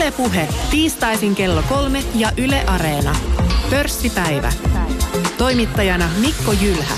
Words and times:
Ylepuhe 0.00 0.48
tiistaisin 0.70 1.34
kello 1.34 1.62
kolme 1.68 2.04
ja 2.14 2.32
Yle 2.36 2.64
Areena. 2.66 3.16
Pörssipäivä. 3.70 4.52
Toimittajana 5.38 6.08
Mikko 6.20 6.52
Jylhä. 6.52 6.94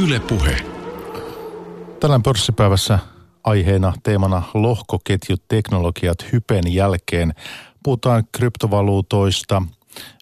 Ylepuhe. 0.00 0.56
Tänään 2.00 2.22
pörssipäivässä 2.22 2.98
aiheena 3.44 3.92
teemana 4.02 4.42
lohkoketjut 4.54 5.42
teknologiat 5.48 6.32
hypen 6.32 6.74
jälkeen. 6.74 7.34
Puhutaan 7.82 8.24
kryptovaluutoista 8.32 9.62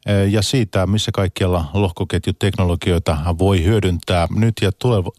eh, 0.07 0.33
ja 0.33 0.43
siitä, 0.43 0.87
missä 0.87 1.11
kaikkialla 1.15 1.65
lohkoketjuteknologioita 1.75 3.17
voi 3.39 3.65
hyödyntää 3.65 4.27
nyt 4.31 4.55
ja 4.63 4.71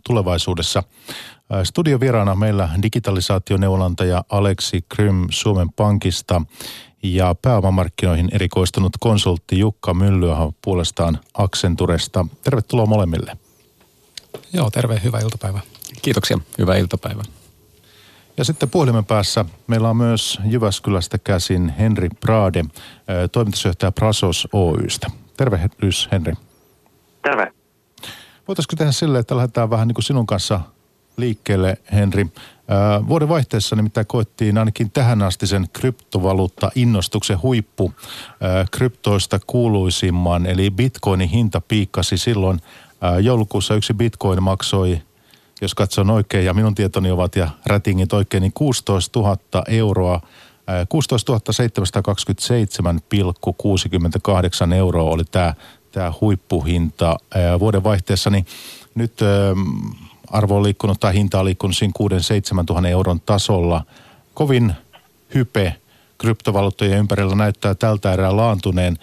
tulevaisuudessa. 0.03 0.83
Eh, 1.51 1.63
studiovieraana 1.63 2.35
meillä 2.35 2.69
digitalisaationeuvonantaja 2.81 4.23
Aleksi 4.29 4.85
Krym 4.89 5.27
Suomen 5.29 5.69
Pankista 5.73 6.41
ja 7.03 7.35
pääomamarkkinoihin 7.41 8.29
erikoistunut 8.31 8.93
konsultti 8.99 9.59
Jukka 9.59 9.93
Myllyaho 9.93 10.53
puolestaan 10.63 11.19
Accenturesta. 11.33 12.25
Tervetuloa 12.43 12.85
molemmille. 12.85 13.37
Joo, 14.53 14.69
terve, 14.69 15.01
hyvää 15.03 15.21
iltapäivää. 15.21 15.61
Kiitoksia, 16.01 16.37
hyvää 16.57 16.77
iltapäivää. 16.77 17.23
Ja 18.37 18.43
sitten 18.43 18.69
puhelimen 18.69 19.05
päässä 19.05 19.45
meillä 19.67 19.89
on 19.89 19.97
myös 19.97 20.39
Jyväskylästä 20.45 21.17
käsin 21.17 21.69
Henri 21.69 22.09
Prade, 22.09 22.65
toimitusjohtaja 23.31 23.91
Prasos 23.91 24.47
Oystä. 24.53 25.07
Tervehdys 25.37 26.09
Henri. 26.11 26.33
Terve. 27.21 27.53
Voitaisiko 28.47 28.75
tehdä 28.75 28.91
silleen, 28.91 29.19
että 29.19 29.37
lähdetään 29.37 29.69
vähän 29.69 29.87
niin 29.87 29.95
kuin 29.95 30.03
sinun 30.03 30.25
kanssa 30.25 30.61
liikkeelle, 31.21 31.77
Henri. 31.91 32.27
Vuoden 33.07 33.29
vaihteessa 33.29 33.75
nimittäin 33.75 34.07
koettiin 34.07 34.57
ainakin 34.57 34.91
tähän 34.91 35.21
asti 35.21 35.47
sen 35.47 35.67
kryptovaluutta-innostuksen 35.73 37.41
huippu 37.41 37.93
kryptoista 38.71 39.39
kuuluisimman, 39.47 40.45
eli 40.45 40.71
bitcoinin 40.71 41.29
hinta 41.29 41.61
piikkasi 41.67 42.17
silloin 42.17 42.59
joulukuussa. 43.21 43.75
Yksi 43.75 43.93
bitcoin 43.93 44.43
maksoi 44.43 45.01
jos 45.61 45.75
katson 45.75 46.09
oikein, 46.09 46.45
ja 46.45 46.53
minun 46.53 46.75
tietoni 46.75 47.11
ovat 47.11 47.35
ja 47.35 47.49
rätingit 47.65 48.13
oikein, 48.13 48.41
niin 48.41 48.53
16 48.53 49.19
000 49.19 49.37
euroa, 49.67 50.21
16 50.89 51.33
727,68 54.67 54.73
euroa 54.73 55.11
oli 55.11 55.23
tämä, 55.31 55.53
tämä 55.91 56.13
huippuhinta 56.21 57.17
vuoden 57.59 57.83
vaihteessa, 57.83 58.29
niin 58.29 58.45
nyt 58.95 59.13
arvo 60.31 60.57
on 60.57 60.63
liikkunut 60.63 60.99
tai 60.99 61.13
hinta 61.13 61.39
on 61.39 61.45
liikkunut 61.45 61.75
siinä 61.75 61.93
6-7 62.69 62.73
000 62.73 62.87
euron 62.89 63.19
tasolla. 63.19 63.83
Kovin 64.33 64.73
hype 65.35 65.75
kryptovaluuttojen 66.17 66.97
ympärillä 66.97 67.35
näyttää 67.35 67.75
tältä 67.75 68.13
erää 68.13 68.37
laantuneen. 68.37 68.97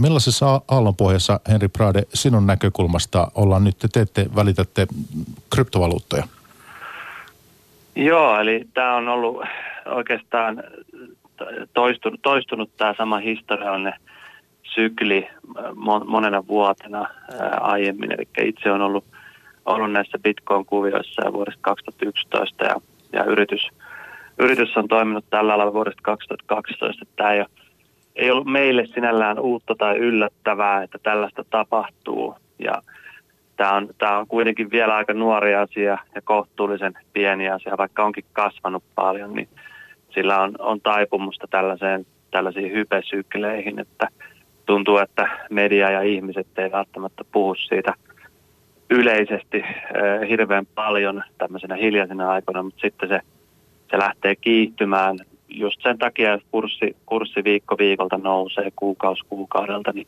Millaisessa 0.00 0.60
aallonpohjassa, 0.68 1.40
Henri 1.48 1.68
Prade, 1.68 2.02
sinun 2.14 2.46
näkökulmasta 2.46 3.28
ollaan 3.34 3.64
nyt, 3.64 3.78
te 3.78 3.88
teette, 3.88 4.26
välitätte 4.36 4.86
kryptovaluuttoja? 5.54 6.24
Joo, 7.96 8.40
eli 8.40 8.66
tämä 8.74 8.96
on 8.96 9.08
ollut 9.08 9.42
oikeastaan 9.86 10.62
toistunut, 11.74 12.22
toistunut 12.22 12.76
tämä 12.76 12.94
sama 12.98 13.18
historiallinen 13.18 13.94
sykli 14.74 15.28
monena 16.06 16.46
vuotena 16.46 17.08
aiemmin. 17.60 18.12
Eli 18.12 18.48
itse 18.48 18.72
on 18.72 18.80
ollut, 18.80 19.04
ollut 19.66 19.92
näissä 19.92 20.18
Bitcoin-kuvioissa 20.18 21.32
vuodesta 21.32 21.60
2011 21.62 22.64
ja, 22.64 22.74
ja 23.12 23.24
yritys, 23.24 23.68
yritys 24.38 24.76
on 24.76 24.88
toiminut 24.88 25.24
tällä 25.30 25.54
alalla 25.54 25.72
vuodesta 25.72 26.02
2012. 26.02 27.04
Tämä 27.16 27.32
ei 27.32 27.40
ole 27.40 27.48
ei 28.16 28.30
ollut 28.30 28.46
meille 28.46 28.86
sinällään 28.86 29.38
uutta 29.38 29.74
tai 29.78 29.96
yllättävää, 29.96 30.82
että 30.82 30.98
tällaista 31.02 31.44
tapahtuu. 31.50 32.34
Ja 32.58 32.82
tämä 33.56 33.72
on, 33.72 33.88
tämä 33.98 34.18
on 34.18 34.26
kuitenkin 34.26 34.70
vielä 34.70 34.96
aika 34.96 35.12
nuori 35.12 35.54
asia 35.54 35.98
ja 36.14 36.22
kohtuullisen 36.24 36.94
pieni 37.12 37.50
asia, 37.50 37.78
vaikka 37.78 38.04
onkin 38.04 38.24
kasvanut 38.32 38.84
paljon, 38.94 39.34
niin 39.34 39.48
sillä 40.10 40.40
on, 40.40 40.54
on 40.58 40.80
taipumusta 40.80 41.46
tällaiseen, 41.50 42.06
tällaisiin 42.30 42.72
hypesykleihin, 42.72 43.78
että 43.78 44.08
tuntuu, 44.66 44.98
että 44.98 45.28
media 45.50 45.90
ja 45.90 46.02
ihmiset 46.02 46.46
ei 46.58 46.72
välttämättä 46.72 47.24
puhu 47.32 47.54
siitä 47.54 47.94
yleisesti 48.90 49.64
hirveän 50.28 50.66
paljon 50.74 51.22
tämmöisenä 51.38 51.74
hiljaisena 51.74 52.30
aikoina, 52.30 52.62
mutta 52.62 52.80
sitten 52.80 53.08
se, 53.08 53.20
se 53.90 53.98
lähtee 53.98 54.36
kiihtymään 54.36 55.18
just 55.48 55.82
sen 55.82 55.98
takia, 55.98 56.34
että 56.34 56.46
kurssi, 56.50 56.96
kurssi 57.06 57.44
viikko 57.44 57.78
viikolta 57.78 58.18
nousee 58.18 58.72
kuukausi 58.76 59.22
kuukaudelta, 59.28 59.92
niin 59.92 60.06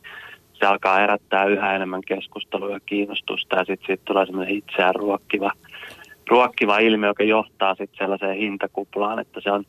se 0.53 0.65
alkaa 0.65 0.97
herättää 0.99 1.45
yhä 1.45 1.75
enemmän 1.75 2.01
keskustelua 2.01 2.71
ja 2.71 2.79
kiinnostusta 2.85 3.55
ja 3.55 3.65
sitten 3.65 3.87
siitä 3.87 4.03
tulee 4.05 4.25
semmoinen 4.25 4.55
itseään 4.55 4.95
ruokkiva, 4.95 5.51
ruokkiva 6.29 6.79
ilmiö, 6.79 7.09
joka 7.09 7.23
johtaa 7.23 7.75
sitten 7.75 7.97
sellaiseen 7.97 8.37
hintakuplaan, 8.37 9.19
että 9.19 9.41
se 9.41 9.51
on, 9.51 9.63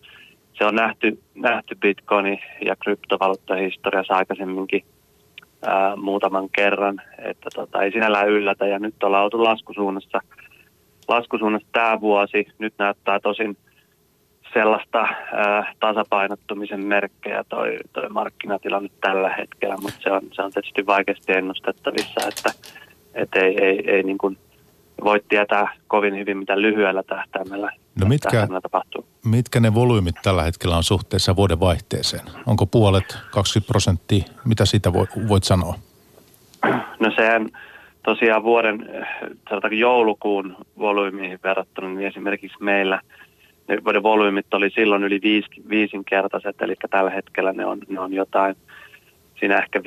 se 0.53 0.65
on 0.65 0.75
nähty, 0.75 1.23
nähty 1.35 1.75
bitcoinin 1.75 2.39
ja 2.65 2.77
kryptovaluuttahistoriassa 2.77 4.15
aikaisemminkin 4.15 4.85
ää, 5.67 5.97
muutaman 5.97 6.49
kerran, 6.51 7.03
että 7.19 7.49
tota, 7.55 7.83
ei 7.83 7.93
sinällään 7.93 8.29
yllätä 8.29 8.67
ja 8.67 8.79
nyt 8.79 9.03
ollaan 9.03 9.25
oltu 9.25 9.45
laskusuunnassa, 9.45 10.21
laskusuunnassa 11.09 11.69
tämä 11.73 12.01
vuosi. 12.01 12.47
Nyt 12.59 12.75
näyttää 12.79 13.21
tosin 13.21 13.57
sellaista 14.55 14.99
ää, 15.33 15.73
tasapainottumisen 15.81 16.87
merkkejä 16.87 17.45
toi, 17.49 17.77
toi 17.93 18.09
markkinatilanne 18.09 18.91
tällä 19.01 19.35
hetkellä, 19.39 19.77
mutta 19.77 20.01
se 20.03 20.11
on, 20.11 20.23
se 20.33 20.43
on 20.43 20.53
tietysti 20.53 20.87
vaikeasti 20.87 21.33
ennustettavissa, 21.33 22.29
että 22.29 22.51
et 23.15 23.35
ei, 23.35 23.65
ei, 23.65 23.91
ei 23.91 24.03
niin 24.03 24.19
kuin 24.19 24.39
voi 25.05 25.21
tietää 25.29 25.75
kovin 25.89 26.19
hyvin, 26.19 26.39
mitä 26.39 26.61
lyhyellä 26.61 27.03
tähtäimellä, 27.03 27.71
no 28.01 28.07
mitkä, 28.07 28.31
tähtäimellä 28.31 28.61
tapahtuu. 28.61 29.05
Mitkä 29.25 29.61
ne 29.61 29.75
volyymit 29.75 30.15
tällä 30.23 30.43
hetkellä 30.43 30.77
on 30.77 30.85
suhteessa 30.85 31.37
vuoden 31.37 31.61
vaihteeseen? 31.61 32.25
Onko 32.47 32.67
puolet, 32.67 33.19
20 33.31 33.73
prosenttia? 33.73 34.25
Mitä 34.45 34.65
siitä 34.65 34.93
voit 35.29 35.45
sanoa? 35.45 35.75
No 37.01 37.13
sehän 37.17 37.49
tosiaan 38.05 38.43
vuoden, 38.43 38.89
sanotaanko 39.49 39.77
joulukuun 39.77 40.57
volyymiin 40.79 41.39
verrattuna, 41.45 41.89
niin 41.89 42.07
esimerkiksi 42.07 42.57
meillä– 42.61 43.01
ne 43.71 44.03
volyymit 44.03 44.55
oli 44.55 44.71
silloin 44.71 45.05
yli 45.05 45.21
viis, 45.23 45.45
viisinkertaiset, 45.69 46.63
eli 46.63 46.75
tällä 46.91 47.11
hetkellä 47.11 47.53
ne 47.53 47.67
on, 47.67 47.79
ne 47.89 48.01
on 48.01 48.13
jotain 48.13 48.57
siinä 49.39 49.59
ehkä 49.59 49.79
15-20 49.79 49.83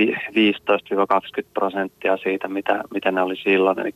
prosenttia 1.53 2.18
siitä, 2.18 2.47
mitä, 2.47 2.84
mitä 2.94 3.12
ne 3.12 3.22
oli 3.22 3.35
silloin. 3.35 3.80
Eli 3.80 3.95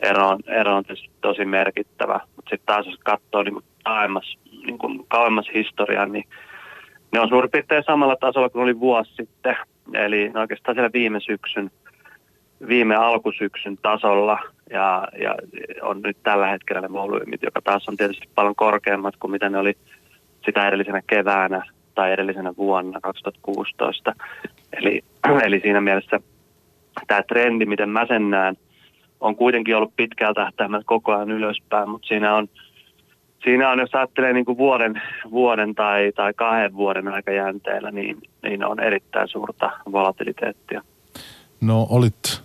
ero 0.00 0.28
on, 0.28 0.38
ero 0.46 0.76
on 0.76 0.84
tosi 1.20 1.44
merkittävä. 1.44 2.20
Mutta 2.36 2.50
sitten 2.50 2.66
taas 2.66 2.86
jos 2.86 2.98
katsoo 3.04 3.42
niin 3.42 3.62
kauemmas, 3.84 4.38
niin 4.66 4.78
kauemmas 5.08 5.46
historiaa, 5.54 6.06
niin 6.06 6.24
ne 7.12 7.20
on 7.20 7.28
suurin 7.28 7.50
piirtein 7.50 7.84
samalla 7.86 8.16
tasolla 8.16 8.48
kuin 8.48 8.62
oli 8.62 8.80
vuosi 8.80 9.14
sitten. 9.14 9.56
Eli 9.94 10.32
oikeastaan 10.34 10.74
siellä 10.74 10.90
viime 10.92 11.20
syksyn 11.20 11.70
viime 12.68 12.96
alkusyksyn 12.96 13.78
tasolla 13.82 14.38
ja, 14.70 15.08
ja 15.22 15.34
on 15.82 16.02
nyt 16.02 16.16
tällä 16.22 16.46
hetkellä 16.46 16.80
ne 16.80 16.92
volyymit, 16.92 17.42
joka 17.42 17.60
taas 17.62 17.88
on 17.88 17.96
tietysti 17.96 18.28
paljon 18.34 18.54
korkeammat 18.54 19.16
kuin 19.16 19.30
mitä 19.30 19.48
ne 19.48 19.58
oli 19.58 19.74
sitä 20.44 20.68
edellisenä 20.68 21.02
keväänä 21.06 21.62
tai 21.94 22.12
edellisenä 22.12 22.56
vuonna 22.56 23.00
2016. 23.00 24.12
Eli, 24.72 25.04
eli 25.46 25.60
siinä 25.60 25.80
mielessä 25.80 26.20
tämä 27.06 27.22
trendi, 27.22 27.66
miten 27.66 27.88
mä 27.88 28.06
sen 28.06 28.30
näen, 28.30 28.56
on 29.20 29.36
kuitenkin 29.36 29.76
ollut 29.76 29.96
pitkältä 29.96 30.40
tähtäimellä 30.40 30.84
koko 30.86 31.12
ajan 31.12 31.30
ylöspäin, 31.30 31.88
mutta 31.88 32.08
siinä 32.08 32.34
on, 32.34 32.48
siinä 33.44 33.70
on 33.70 33.78
jos 33.78 33.94
ajattelee 33.94 34.32
niin 34.32 34.44
kuin 34.44 34.58
vuoden, 34.58 35.02
vuoden 35.30 35.74
tai, 35.74 36.12
tai 36.16 36.34
kahden 36.34 36.74
vuoden 36.74 37.08
aikajänteellä, 37.08 37.90
niin, 37.90 38.22
niin 38.42 38.64
on 38.64 38.80
erittäin 38.80 39.28
suurta 39.28 39.70
volatiliteettia. 39.92 40.82
No 41.60 41.86
olit 41.90 42.42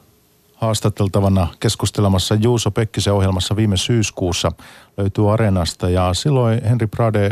haastateltavana 0.55 1.47
keskustelemassa 1.59 2.35
Juuso 2.35 2.71
Pekkisen 2.71 3.13
ohjelmassa 3.13 3.55
viime 3.55 3.77
syyskuussa 3.77 4.51
löytyy 4.97 5.33
Areenasta 5.33 5.89
ja 5.89 6.13
silloin 6.13 6.63
Henri 6.63 6.87
Prade 6.87 7.29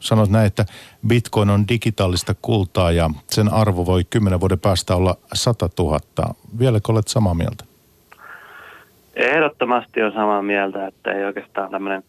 sanoi 0.00 0.28
näin, 0.28 0.46
että 0.46 0.64
bitcoin 1.06 1.50
on 1.50 1.68
digitaalista 1.68 2.34
kultaa 2.42 2.92
ja 2.92 3.10
sen 3.30 3.52
arvo 3.52 3.86
voi 3.86 4.04
kymmenen 4.10 4.40
vuoden 4.40 4.60
päästä 4.60 4.96
olla 4.96 5.16
100 5.34 5.68
000. 5.78 6.00
Vieläkö 6.58 6.92
olet 6.92 7.08
samaa 7.08 7.34
mieltä? 7.34 7.64
Ehdottomasti 9.18 10.02
on 10.02 10.12
samaa 10.12 10.42
mieltä, 10.42 10.86
että 10.86 11.12
ei 11.12 11.24
oikeastaan 11.24 11.70
tämmöinen 11.70 12.02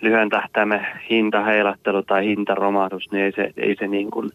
lyhyen 0.00 0.28
tähtäimen 0.28 0.86
hintaheilattelu 1.10 2.02
tai 2.02 2.24
hintaromahdus, 2.24 3.10
niin 3.12 3.24
ei 3.24 3.32
se, 3.32 3.52
ei 3.56 3.76
se 3.78 3.86
niin 3.86 4.10
kuin 4.10 4.30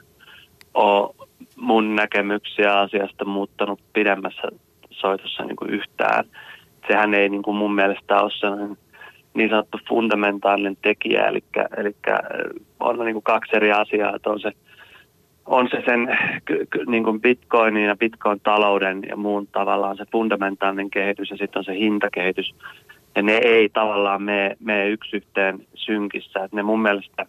ole 0.74 1.16
mun 1.56 1.96
näkemyksiä 1.96 2.80
asiasta 2.80 3.26
muuttanut 3.26 3.80
pidemmässä 3.94 4.48
soitossa 4.90 5.44
niin 5.44 5.56
kuin 5.56 5.70
yhtään. 5.70 6.26
Sehän 6.88 7.14
ei 7.14 7.30
niin 7.30 7.44
kuin 7.44 7.58
mun 7.58 7.76
mielestä 7.76 8.22
ole 8.22 8.32
sellainen 8.32 8.78
niin 9.34 9.50
sanottu 9.50 9.80
fundamentaalinen 9.90 10.78
tekijä, 10.82 11.26
eli, 11.26 11.44
eli 11.78 11.96
on 12.80 13.00
niin 13.00 13.14
kuin 13.14 13.24
kaksi 13.24 13.56
eri 13.56 13.72
asiaa, 13.72 14.16
että 14.16 14.30
on 14.30 14.40
se, 14.40 14.52
on 15.46 15.68
se 15.72 15.84
sen 15.86 16.18
niin 16.88 17.04
kuin 17.04 17.22
bitcoinin 17.22 17.86
ja 17.86 17.96
bitcoin-talouden 17.96 19.04
ja 19.10 19.18
muun 19.18 19.48
tavallaan 19.48 19.98
se 19.98 20.06
fundamentaalinen 20.12 20.90
kehitys 20.90 21.30
ja 21.30 21.38
sitten 21.38 21.60
on 21.60 21.64
se 21.64 21.76
hintakehitys. 21.76 22.56
Ja 23.16 23.24
ne 23.24 23.38
ei 23.38 23.70
tavallaan 23.70 24.24
mene, 24.24 24.58
mene 24.60 24.90
yksi 24.90 25.18
yhteen 25.18 25.68
synkissä. 25.76 26.44
Että 26.44 26.56
ne 26.56 26.64
mun 26.64 26.82
mielestä 26.82 27.26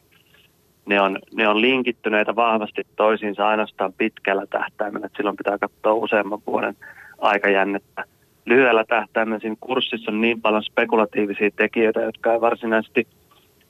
ne 0.86 1.00
on, 1.00 1.18
ne 1.34 1.48
on 1.48 1.60
linkittyneitä 1.60 2.36
vahvasti 2.36 2.82
toisiinsa 2.96 3.48
ainoastaan 3.48 3.92
pitkällä 3.92 4.46
tähtäimellä. 4.46 5.06
Että 5.06 5.16
silloin 5.16 5.36
pitää 5.36 5.58
katsoa 5.58 5.92
useamman 5.92 6.42
vuoden 6.46 6.76
aikajännettä 7.18 8.04
lyhyellä 8.46 8.84
tähtäimellä 8.88 9.40
siinä 9.40 9.56
kurssissa 9.60 10.10
on 10.10 10.20
niin 10.20 10.40
paljon 10.40 10.62
spekulatiivisia 10.62 11.50
tekijöitä, 11.56 12.00
jotka 12.00 12.32
ei 12.32 12.40
varsinaisesti 12.40 13.06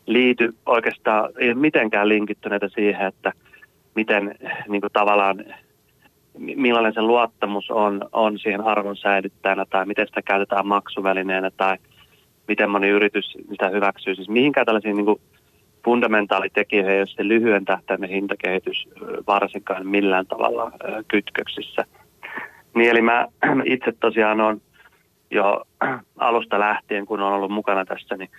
liity 0.06 0.54
oikeastaan, 0.66 1.30
ei 1.38 1.54
mitenkään 1.54 2.08
linkittyneitä 2.08 2.68
siihen, 2.68 3.06
että 3.06 3.32
miten 3.94 4.34
niin 4.68 4.80
kuin 4.80 4.92
tavallaan, 4.92 5.44
millainen 6.38 6.94
se 6.94 7.02
luottamus 7.02 7.70
on, 7.70 8.08
on 8.12 8.38
siihen 8.38 8.60
arvon 8.60 8.96
säilyttäjänä 8.96 9.64
tai 9.70 9.86
miten 9.86 10.06
sitä 10.06 10.22
käytetään 10.22 10.66
maksuvälineenä 10.66 11.50
tai 11.56 11.76
miten 12.48 12.70
moni 12.70 12.88
yritys 12.88 13.32
sitä 13.50 13.68
hyväksyy. 13.68 14.14
Siis 14.14 14.28
mihinkään 14.28 14.66
tällaisiin 14.66 14.96
niin 14.96 15.20
fundamentaalitekijöihin, 15.84 16.98
jos 16.98 17.12
se 17.12 17.28
lyhyen 17.28 17.64
tähtäimen 17.64 18.10
hintakehitys 18.10 18.88
varsinkaan 19.26 19.86
millään 19.86 20.26
tavalla 20.26 20.72
kytköksissä– 21.08 21.84
niin 22.74 22.90
eli 22.90 23.02
mä 23.02 23.26
itse 23.64 23.92
tosiaan 24.00 24.40
on 24.40 24.60
jo 25.30 25.64
alusta 26.16 26.60
lähtien, 26.60 27.06
kun 27.06 27.20
on 27.20 27.32
ollut 27.32 27.50
mukana 27.50 27.84
tässä, 27.84 28.16
niin 28.16 28.30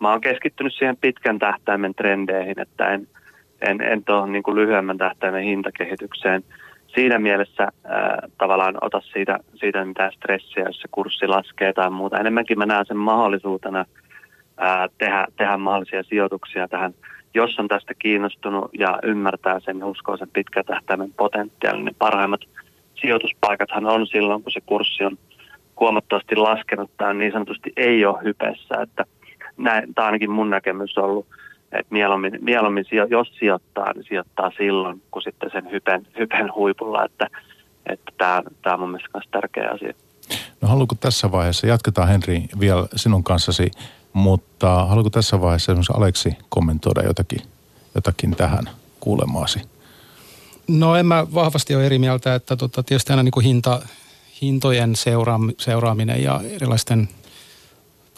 mä 0.00 0.10
oon 0.10 0.20
keskittynyt 0.20 0.74
siihen 0.74 0.96
pitkän 0.96 1.38
tähtäimen 1.38 1.94
trendeihin, 1.94 2.60
että 2.60 2.88
en, 2.88 3.08
en, 3.60 3.80
en 3.80 4.04
tuohon 4.04 4.32
niin 4.32 4.42
lyhyemmän 4.54 4.98
tähtäimen 4.98 5.42
hintakehitykseen 5.42 6.44
siinä 6.94 7.18
mielessä 7.18 7.68
ää, 7.84 8.28
tavallaan 8.38 8.74
ota 8.80 9.00
siitä, 9.00 9.38
siitä 9.54 9.84
mitään 9.84 10.12
stressiä, 10.12 10.64
jos 10.66 10.80
se 10.80 10.88
kurssi 10.90 11.26
laskee 11.26 11.72
tai 11.72 11.90
muuta. 11.90 12.18
Enemmänkin 12.18 12.58
mä 12.58 12.66
näen 12.66 12.86
sen 12.86 12.96
mahdollisuutena 12.96 13.84
ää, 14.56 14.88
tehdä, 14.98 15.26
tehdä 15.36 15.56
mahdollisia 15.56 16.02
sijoituksia 16.02 16.68
tähän, 16.68 16.94
jos 17.34 17.58
on 17.58 17.68
tästä 17.68 17.94
kiinnostunut 17.98 18.70
ja 18.78 18.98
ymmärtää 19.02 19.60
sen 19.60 19.84
uskoo 19.84 20.16
sen 20.16 20.28
pitkän 20.32 20.64
tähtäimen 20.64 21.12
potentiaalin, 21.16 21.84
niin 21.84 21.96
parhaimmat– 21.98 22.40
sijoituspaikathan 23.00 23.86
on 23.86 24.06
silloin, 24.06 24.42
kun 24.42 24.52
se 24.52 24.60
kurssi 24.60 25.04
on 25.04 25.18
huomattavasti 25.80 26.36
laskenut 26.36 26.90
tai 26.96 27.14
niin 27.14 27.32
sanotusti 27.32 27.72
ei 27.76 28.04
ole 28.04 28.24
hypessä. 28.24 28.74
Että 28.82 29.04
näin, 29.56 29.94
tämä 29.94 30.04
on 30.04 30.06
ainakin 30.06 30.30
mun 30.30 30.50
näkemys 30.50 30.98
ollut, 30.98 31.26
että 31.72 31.92
mieluummin, 31.94 32.38
mieluummin 32.40 32.84
jos 33.10 33.32
sijoittaa, 33.38 33.92
niin 33.92 34.04
sijoittaa 34.08 34.50
silloin, 34.56 35.02
kun 35.10 35.22
sitten 35.22 35.50
sen 35.52 35.70
hypen, 35.70 36.06
hypen 36.18 36.54
huipulla. 36.54 37.04
Että, 37.04 37.28
että 37.86 38.12
tämä, 38.18 38.42
tämä 38.62 38.74
on 38.74 38.80
mun 38.80 38.90
mielestä 38.90 39.18
myös 39.18 39.28
tärkeä 39.30 39.70
asia. 39.70 39.92
No 40.60 40.68
haluatko 40.68 40.94
tässä 41.00 41.32
vaiheessa, 41.32 41.66
jatketaan 41.66 42.08
Henri 42.08 42.44
vielä 42.60 42.86
sinun 42.96 43.24
kanssasi, 43.24 43.70
mutta 44.12 44.84
haluatko 44.84 45.10
tässä 45.10 45.40
vaiheessa 45.40 45.72
esimerkiksi 45.72 45.92
Aleksi 45.96 46.36
kommentoida 46.48 47.02
jotakin, 47.02 47.40
jotakin 47.94 48.36
tähän 48.36 48.70
kuulemaasi? 49.00 49.60
No 50.68 50.96
en 50.96 51.06
mä 51.06 51.26
vahvasti 51.34 51.74
ole 51.74 51.86
eri 51.86 51.98
mieltä, 51.98 52.34
että 52.34 52.56
tota, 52.56 52.82
tietysti 52.82 53.12
aina 53.12 53.22
niin 53.22 53.32
kuin 53.32 53.44
hinta, 53.44 53.82
hintojen 54.42 54.96
seuraam, 54.96 55.50
seuraaminen 55.58 56.22
ja 56.22 56.40
erilaisten 56.50 57.08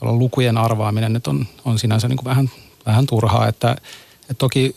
lukujen 0.03 0.59
arvaaminen 0.59 1.13
nyt 1.13 1.27
on, 1.27 1.47
on 1.65 1.79
sinänsä 1.79 2.09
niin 2.09 2.17
kuin 2.17 2.25
vähän, 2.25 2.51
vähän 2.87 3.07
turhaa, 3.07 3.49
että, 3.49 3.77
että 4.21 4.35
toki 4.39 4.75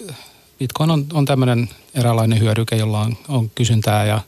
Bitcoin 0.59 0.91
on, 0.91 1.05
on 1.13 1.25
tämmöinen 1.25 1.69
eräänlainen 1.95 2.39
hyödyke, 2.39 2.75
jolla 2.75 3.00
on, 3.00 3.17
on 3.27 3.51
kysyntää 3.55 4.05
ja, 4.05 4.21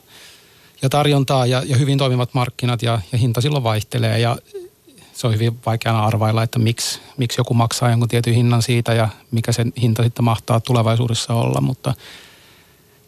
ja 0.82 0.88
tarjontaa 0.88 1.46
ja, 1.46 1.62
ja 1.66 1.76
hyvin 1.76 1.98
toimivat 1.98 2.34
markkinat 2.34 2.82
ja, 2.82 3.00
ja 3.12 3.18
hinta 3.18 3.40
silloin 3.40 3.64
vaihtelee 3.64 4.18
ja 4.18 4.36
se 5.12 5.26
on 5.26 5.34
hyvin 5.34 5.58
vaikeana 5.66 6.04
arvailla, 6.04 6.42
että 6.42 6.58
miksi, 6.58 7.00
miksi 7.16 7.40
joku 7.40 7.54
maksaa 7.54 7.90
jonkun 7.90 8.08
tietyn 8.08 8.34
hinnan 8.34 8.62
siitä 8.62 8.94
ja 8.94 9.08
mikä 9.30 9.52
sen 9.52 9.72
hinta 9.80 10.02
sitten 10.02 10.24
mahtaa 10.24 10.60
tulevaisuudessa 10.60 11.34
olla, 11.34 11.60
mutta– 11.60 11.94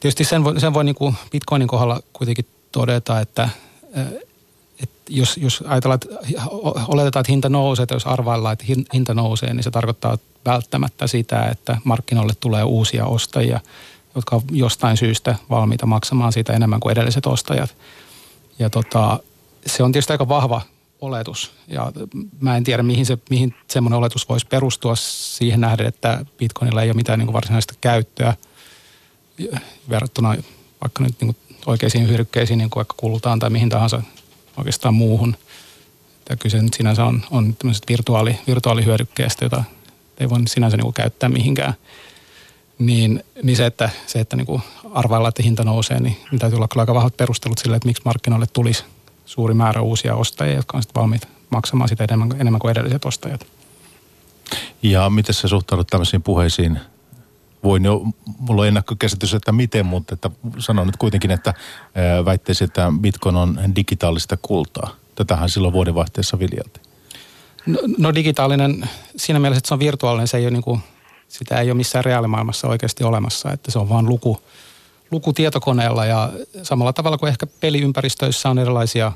Tietysti 0.00 0.24
sen 0.24 0.44
voi, 0.44 0.60
sen 0.60 0.74
voi 0.74 0.84
niin 0.84 0.94
kuin 0.94 1.14
Bitcoinin 1.30 1.68
kohdalla 1.68 2.00
kuitenkin 2.12 2.46
todeta, 2.72 3.20
että, 3.20 3.48
että 4.82 4.96
jos, 5.08 5.36
jos 5.36 5.64
ajatellaan, 5.66 6.00
että 6.02 6.44
oletetaan, 6.88 7.20
että 7.20 7.32
hinta 7.32 7.48
nousee, 7.48 7.82
että 7.82 7.94
jos 7.94 8.06
arvaillaan, 8.06 8.52
että 8.52 8.64
hinta 8.94 9.14
nousee, 9.14 9.54
niin 9.54 9.64
se 9.64 9.70
tarkoittaa 9.70 10.18
välttämättä 10.46 11.06
sitä, 11.06 11.44
että 11.44 11.76
markkinoille 11.84 12.32
tulee 12.40 12.64
uusia 12.64 13.06
ostajia, 13.06 13.60
jotka 14.14 14.36
on 14.36 14.42
jostain 14.50 14.96
syystä 14.96 15.34
valmiita 15.50 15.86
maksamaan 15.86 16.32
siitä 16.32 16.52
enemmän 16.52 16.80
kuin 16.80 16.92
edelliset 16.92 17.26
ostajat. 17.26 17.76
Ja 18.58 18.70
tota, 18.70 19.20
se 19.66 19.82
on 19.82 19.92
tietysti 19.92 20.12
aika 20.12 20.28
vahva 20.28 20.60
oletus. 21.00 21.52
Ja 21.68 21.92
mä 22.40 22.56
en 22.56 22.64
tiedä, 22.64 22.82
mihin, 22.82 23.06
se, 23.06 23.18
mihin 23.30 23.54
semmoinen 23.68 23.98
oletus 23.98 24.28
voisi 24.28 24.46
perustua 24.46 24.96
siihen 24.96 25.60
nähden, 25.60 25.86
että 25.86 26.24
Bitcoinilla 26.38 26.82
ei 26.82 26.88
ole 26.88 26.96
mitään 26.96 27.18
niin 27.18 27.26
kuin 27.26 27.34
varsinaista 27.34 27.74
käyttöä– 27.80 28.34
verrattuna 29.90 30.34
vaikka 30.80 31.04
nyt 31.04 31.20
niin 31.20 31.36
oikeisiin 31.66 32.08
hyödykkeisiin, 32.08 32.58
niin 32.58 32.70
kuin 32.70 32.80
vaikka 32.80 32.94
kultaan 32.96 33.38
tai 33.38 33.50
mihin 33.50 33.68
tahansa 33.68 34.02
oikeastaan 34.58 34.94
muuhun. 34.94 35.36
Tämä 36.24 36.36
kyse 36.36 36.62
nyt 36.62 36.74
sinänsä 36.74 37.04
on, 37.04 37.22
on 37.30 37.54
virtuaali, 37.88 38.38
virtuaalihyödykkeestä, 38.46 39.44
jota 39.44 39.64
ei 40.20 40.30
voi 40.30 40.40
sinänsä 40.46 40.76
niin 40.76 40.94
käyttää 40.94 41.28
mihinkään. 41.28 41.74
Niin, 42.78 43.24
niin 43.42 43.56
se, 43.56 43.66
että, 43.66 43.90
se, 44.06 44.20
että 44.20 44.36
niin 44.36 44.62
arvaillaan, 44.94 45.28
että 45.28 45.42
hinta 45.42 45.64
nousee, 45.64 46.00
niin, 46.00 46.16
niin 46.30 46.38
täytyy 46.38 46.56
olla 46.56 46.68
kyllä 46.68 46.82
aika 46.82 46.94
vahvat 46.94 47.16
perustelut 47.16 47.58
sille, 47.58 47.76
että 47.76 47.88
miksi 47.88 48.02
markkinoille 48.04 48.46
tulisi 48.52 48.84
suuri 49.26 49.54
määrä 49.54 49.80
uusia 49.80 50.14
ostajia, 50.14 50.56
jotka 50.56 50.76
on 50.76 50.82
sitten 50.82 51.00
valmiit 51.00 51.28
maksamaan 51.50 51.88
sitä 51.88 52.04
enemmän, 52.04 52.28
enemmän 52.40 52.60
kuin 52.60 52.70
edelliset 52.70 53.04
ostajat. 53.04 53.46
Ja 54.82 55.10
miten 55.10 55.34
sä 55.34 55.48
suhtaudut 55.48 55.86
tämmöisiin 55.86 56.22
puheisiin 56.22 56.78
voin 57.64 57.84
jo, 57.84 58.02
mulla 58.38 58.62
on 58.62 58.68
ennakkokäsitys, 58.68 59.34
että 59.34 59.52
miten, 59.52 59.86
mutta 59.86 60.14
että 60.14 60.30
sanon 60.58 60.86
nyt 60.86 60.96
kuitenkin, 60.96 61.30
että 61.30 61.54
väittäisin, 62.24 62.64
että 62.64 62.92
Bitcoin 63.00 63.36
on 63.36 63.58
digitaalista 63.76 64.36
kultaa. 64.42 64.90
Tätähän 65.14 65.50
silloin 65.50 65.74
vuodenvaihteessa 65.74 66.38
viljeltiin. 66.38 66.86
No, 67.66 67.78
no 67.98 68.14
digitaalinen, 68.14 68.88
siinä 69.16 69.38
mielessä, 69.38 69.58
että 69.58 69.68
se 69.68 69.74
on 69.74 69.80
virtuaalinen, 69.80 70.28
se 70.28 70.36
ei 70.36 70.44
ole 70.44 70.50
niin 70.50 70.62
kuin, 70.62 70.80
sitä 71.28 71.60
ei 71.60 71.70
ole 71.70 71.76
missään 71.76 72.04
reaalimaailmassa 72.04 72.68
oikeasti 72.68 73.04
olemassa, 73.04 73.52
että 73.52 73.70
se 73.70 73.78
on 73.78 73.88
vain 73.88 74.06
luku, 74.06 74.42
luku 75.10 75.32
tietokoneella 75.32 76.06
ja 76.06 76.32
samalla 76.62 76.92
tavalla 76.92 77.18
kuin 77.18 77.30
ehkä 77.30 77.46
peliympäristöissä 77.46 78.50
on 78.50 78.58
erilaisia 78.58 79.12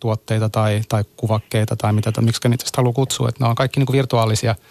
tuotteita 0.00 0.48
tai, 0.48 0.82
tai 0.88 1.04
kuvakkeita 1.16 1.76
tai 1.76 1.92
mitä, 1.92 2.20
miksi 2.20 2.48
niitä 2.48 2.66
sitä 2.66 2.76
haluaa 2.76 2.92
kutsua, 2.92 3.28
että 3.28 3.44
ne 3.44 3.48
on 3.48 3.54
kaikki 3.54 3.80
niin 3.80 3.86
kuin 3.86 3.96
virtuaalisia– 3.96 4.54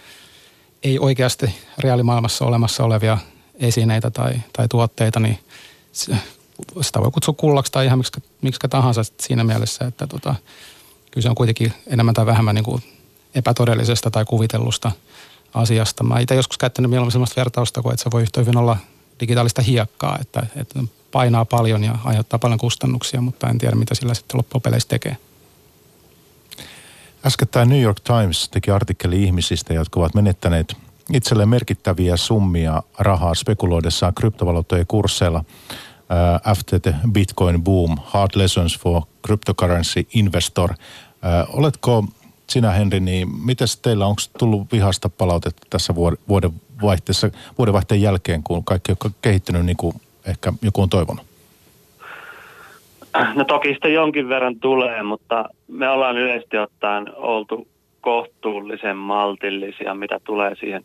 ei 0.83 0.99
oikeasti 0.99 1.55
reaalimaailmassa 1.77 2.45
olemassa 2.45 2.83
olevia 2.83 3.17
esineitä 3.55 4.11
tai, 4.11 4.33
tai 4.53 4.67
tuotteita, 4.67 5.19
niin 5.19 5.39
sitä 6.81 7.01
voi 7.01 7.11
kutsua 7.11 7.33
kullaksi 7.37 7.71
tai 7.71 7.85
ihan 7.85 8.03
miksi, 8.41 8.59
tahansa 8.69 9.01
siinä 9.19 9.43
mielessä, 9.43 9.85
että 9.85 10.07
tota, 10.07 10.35
kyllä 11.11 11.23
se 11.23 11.29
on 11.29 11.35
kuitenkin 11.35 11.73
enemmän 11.87 12.13
tai 12.13 12.25
vähemmän 12.25 12.55
niin 12.55 12.65
kuin 12.65 12.83
epätodellisesta 13.35 14.11
tai 14.11 14.25
kuvitellusta 14.25 14.91
asiasta. 15.53 16.03
Mä 16.03 16.19
itse 16.19 16.35
joskus 16.35 16.57
käyttänyt 16.57 16.89
mieluummin 16.91 17.11
sellaista 17.11 17.41
vertausta, 17.41 17.81
kuin 17.81 17.93
että 17.93 18.03
se 18.03 18.11
voi 18.11 18.21
yhtä 18.21 18.39
hyvin 18.39 18.57
olla 18.57 18.77
digitaalista 19.19 19.61
hiekkaa, 19.61 20.17
että, 20.21 20.45
että 20.55 20.79
painaa 21.11 21.45
paljon 21.45 21.83
ja 21.83 21.95
aiheuttaa 22.03 22.39
paljon 22.39 22.59
kustannuksia, 22.59 23.21
mutta 23.21 23.49
en 23.49 23.57
tiedä 23.57 23.75
mitä 23.75 23.95
sillä 23.95 24.13
sitten 24.13 24.37
loppupeleissä 24.37 24.89
tekee. 24.89 25.17
Äskettäin 27.27 27.69
New 27.69 27.81
York 27.81 27.99
Times 27.99 28.49
teki 28.49 28.71
artikkeli 28.71 29.23
ihmisistä, 29.23 29.73
jotka 29.73 29.99
ovat 29.99 30.13
menettäneet 30.13 30.77
itselleen 31.13 31.49
merkittäviä 31.49 32.17
summia 32.17 32.83
rahaa 32.99 33.35
spekuloidessaan 33.35 34.13
kryptovaluuttojen 34.13 34.87
kursseilla. 34.87 35.39
Uh, 35.39 36.51
after 36.51 36.79
the 36.79 36.95
Bitcoin 37.11 37.63
boom, 37.63 37.97
hard 38.03 38.31
lessons 38.35 38.79
for 38.79 39.01
cryptocurrency 39.25 40.07
investor. 40.13 40.71
Uh, 40.71 41.59
oletko 41.59 42.05
sinä 42.49 42.71
Henri, 42.71 42.99
niin 42.99 43.45
miten 43.45 43.67
teillä, 43.81 44.05
onko 44.05 44.21
tullut 44.39 44.71
vihasta 44.71 45.09
palautetta 45.09 45.67
tässä 45.69 45.95
vuoden 46.27 46.53
vaihteessa, 46.81 47.29
vuodenvaihteen 47.57 48.01
jälkeen, 48.01 48.43
kun 48.43 48.63
kaikki 48.63 48.91
on 48.91 49.15
kehittynyt 49.21 49.65
niin 49.65 49.77
kuin 49.77 50.01
ehkä 50.25 50.53
joku 50.61 50.81
on 50.81 50.89
toivonut? 50.89 51.26
No 53.35 53.43
toki 53.43 53.73
sitä 53.73 53.87
jonkin 53.87 54.29
verran 54.29 54.59
tulee, 54.59 55.03
mutta 55.03 55.49
me 55.67 55.89
ollaan 55.89 56.17
yleisesti 56.17 56.57
ottaen 56.57 57.15
oltu 57.15 57.67
kohtuullisen 58.01 58.97
maltillisia, 58.97 59.93
mitä 59.93 60.19
tulee 60.23 60.55
siihen 60.55 60.83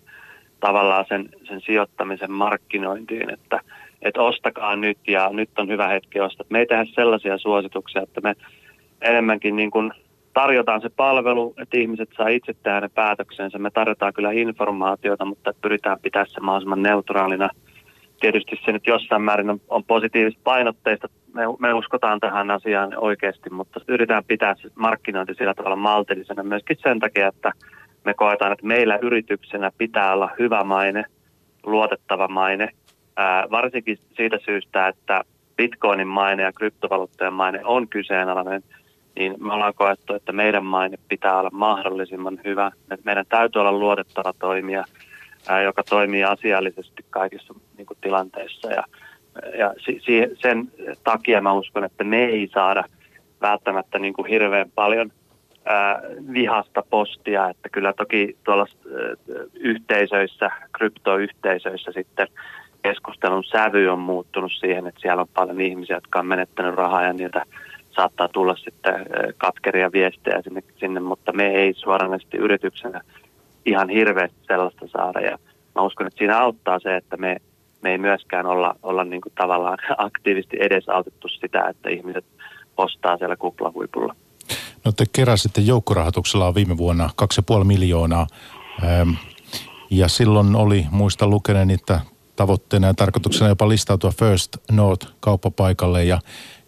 tavallaan 0.61 1.05
sen, 1.09 1.29
sen 1.45 1.61
sijoittamisen 1.61 2.33
markkinointiin, 2.33 3.31
että, 3.31 3.61
että 4.03 4.23
ostakaa 4.23 4.77
nyt 4.77 4.99
ja 5.07 5.31
nyt 5.33 5.51
on 5.59 5.69
hyvä 5.69 5.89
hetki 5.89 6.21
ostaa. 6.21 6.47
Me 6.51 6.59
ei 6.59 6.67
tehdä 6.67 6.85
sellaisia 6.85 7.39
suosituksia, 7.39 8.03
että 8.03 8.21
me 8.21 8.35
enemmänkin 9.01 9.57
niin 9.57 9.71
kuin 9.71 9.93
tarjotaan 10.35 10.81
se 10.81 10.89
palvelu, 10.89 11.55
että 11.59 11.79
ihmiset 11.79 12.11
saa 12.17 12.29
itse 12.29 12.55
tehdä 12.63 12.81
ne 12.81 12.89
päätöksensä. 12.89 13.59
Me 13.59 13.71
tarjotaan 13.71 14.13
kyllä 14.13 14.33
informaatiota, 14.33 15.25
mutta 15.25 15.55
pyritään 15.63 15.99
pitää 16.03 16.25
se 16.25 16.41
mahdollisimman 16.41 16.83
neutraalina. 16.83 17.49
Tietysti 18.23 18.61
se 18.65 18.73
nyt 18.73 18.87
jossain 18.87 19.23
määrin 19.23 19.51
on, 19.51 19.61
on 19.69 19.85
positiivista 19.85 20.41
painotteista. 20.45 21.09
Me, 21.35 21.43
me 21.59 21.75
uskotaan 21.75 22.21
tähän 22.21 22.51
asiaan 22.51 22.93
oikeasti, 22.97 23.51
mutta 23.51 23.81
yritetään 23.89 24.25
pitää 24.25 24.55
se 24.55 24.69
markkinointi 24.75 25.35
sillä 25.35 25.55
tavalla 25.55 25.77
maltillisena 25.77 26.43
myöskin 26.43 26.77
sen 26.83 27.01
takia, 27.01 27.29
että 27.29 27.53
me 28.05 28.15
koetaan, 28.15 28.53
että 28.53 28.67
meillä 28.67 28.99
yrityksenä 29.03 29.71
pitää 29.79 30.13
olla 30.13 30.31
hyvä 30.39 30.65
maine, 30.65 31.05
luotettava 31.63 32.29
maine, 32.29 32.69
ää, 33.17 33.47
varsinkin 33.51 33.99
siitä 34.17 34.39
syystä, 34.45 34.89
että 34.89 35.23
bitcoinin 35.57 36.09
maine 36.09 36.43
ja 36.43 36.53
kryptovaluuttojen 36.53 37.35
maine 37.35 37.61
on 37.65 37.89
kyseenalainen, 37.89 38.63
niin 39.17 39.35
me 39.39 39.53
ollaan 39.53 39.75
koettu, 39.75 40.15
että 40.15 40.33
meidän 40.33 40.65
maine 40.65 40.99
pitää 41.09 41.39
olla 41.39 41.51
mahdollisimman 41.53 42.41
hyvä. 42.45 42.73
Että 42.91 43.05
meidän 43.05 43.27
täytyy 43.29 43.61
olla 43.61 43.73
luotettava 43.73 44.33
toimija, 44.39 44.85
ää, 45.49 45.63
joka 45.63 45.83
toimii 45.83 46.25
asiallisesti 46.25 47.05
kaikissa 47.11 47.55
niin 47.77 47.87
kuin, 47.87 47.99
tilanteissa. 48.01 48.71
Ja, 48.71 48.85
ja 49.59 49.75
si, 49.85 50.01
sen 50.43 50.73
takia 51.05 51.41
mä 51.41 51.53
uskon, 51.53 51.85
että 51.85 52.05
me 52.05 52.25
ei 52.25 52.49
saada 52.55 52.85
välttämättä 53.41 53.99
niin 53.99 54.15
kuin 54.15 54.29
hirveän 54.29 54.71
paljon 54.75 55.13
ää, 55.65 56.03
vihasta 56.33 56.83
postia, 56.91 57.49
että 57.49 57.69
kyllä 57.69 57.93
toki 57.93 58.37
tuolla 58.45 58.67
ää, 58.67 59.01
yhteisöissä, 59.55 60.51
kryptoyhteisöissä 60.73 61.93
sitten 61.93 62.29
keskustelun 62.83 63.45
sävy 63.45 63.89
on 63.89 63.99
muuttunut 63.99 64.53
siihen, 64.53 64.87
että 64.87 65.01
siellä 65.01 65.23
on 65.23 65.29
paljon 65.35 65.61
ihmisiä, 65.61 65.97
jotka 65.97 66.19
on 66.19 66.27
menettänyt 66.27 66.75
rahaa 66.75 67.03
ja 67.03 67.13
niiltä 67.13 67.45
saattaa 67.91 68.29
tulla 68.29 68.57
sitten 68.57 69.07
katkeria 69.37 69.93
viestejä 69.93 70.43
sinne, 70.43 70.63
sinne 70.77 71.01
mutta 71.01 71.33
me 71.33 71.47
ei 71.47 71.75
suoranaisesti 71.75 72.37
yrityksenä 72.37 73.01
ihan 73.67 73.89
hirveästi 73.89 74.37
sellaista 74.47 74.87
saada. 74.93 75.21
Ja 75.21 75.39
mä 75.75 75.83
uskon, 75.83 76.07
että 76.07 76.19
siinä 76.19 76.39
auttaa 76.39 76.79
se, 76.79 76.97
että 76.97 77.17
me, 77.17 77.37
me 77.83 77.91
ei 77.91 77.99
myöskään 77.99 78.47
olla, 78.47 78.77
olla 78.83 79.05
niin 79.05 79.21
kuin 79.21 79.33
tavallaan 79.35 79.79
aktiivisesti 79.99 80.57
edesautettu 80.61 81.29
sitä, 81.29 81.69
että 81.69 81.91
ihmiset 81.91 82.25
postaa 82.77 83.17
siellä 83.17 83.37
kuplahuipulla. 83.37 84.15
No 84.85 84.93
te 84.93 85.05
keräsitte 85.13 85.61
joukkorahoituksella 85.61 86.55
viime 86.55 86.77
vuonna 86.77 87.11
2,5 87.59 87.65
miljoonaa. 87.65 88.27
Ja 89.91 90.09
silloin 90.09 90.57
oli, 90.57 90.87
muista 90.91 91.27
lukeneen, 91.27 91.71
että 91.71 92.01
tavoitteena 92.37 92.87
ja 92.87 92.95
tarkoituksena 92.95 93.49
jopa 93.49 93.69
listautua 93.69 94.11
First 94.11 94.57
North 94.71 95.07
kauppapaikalle 95.21 96.05
ja, 96.05 96.21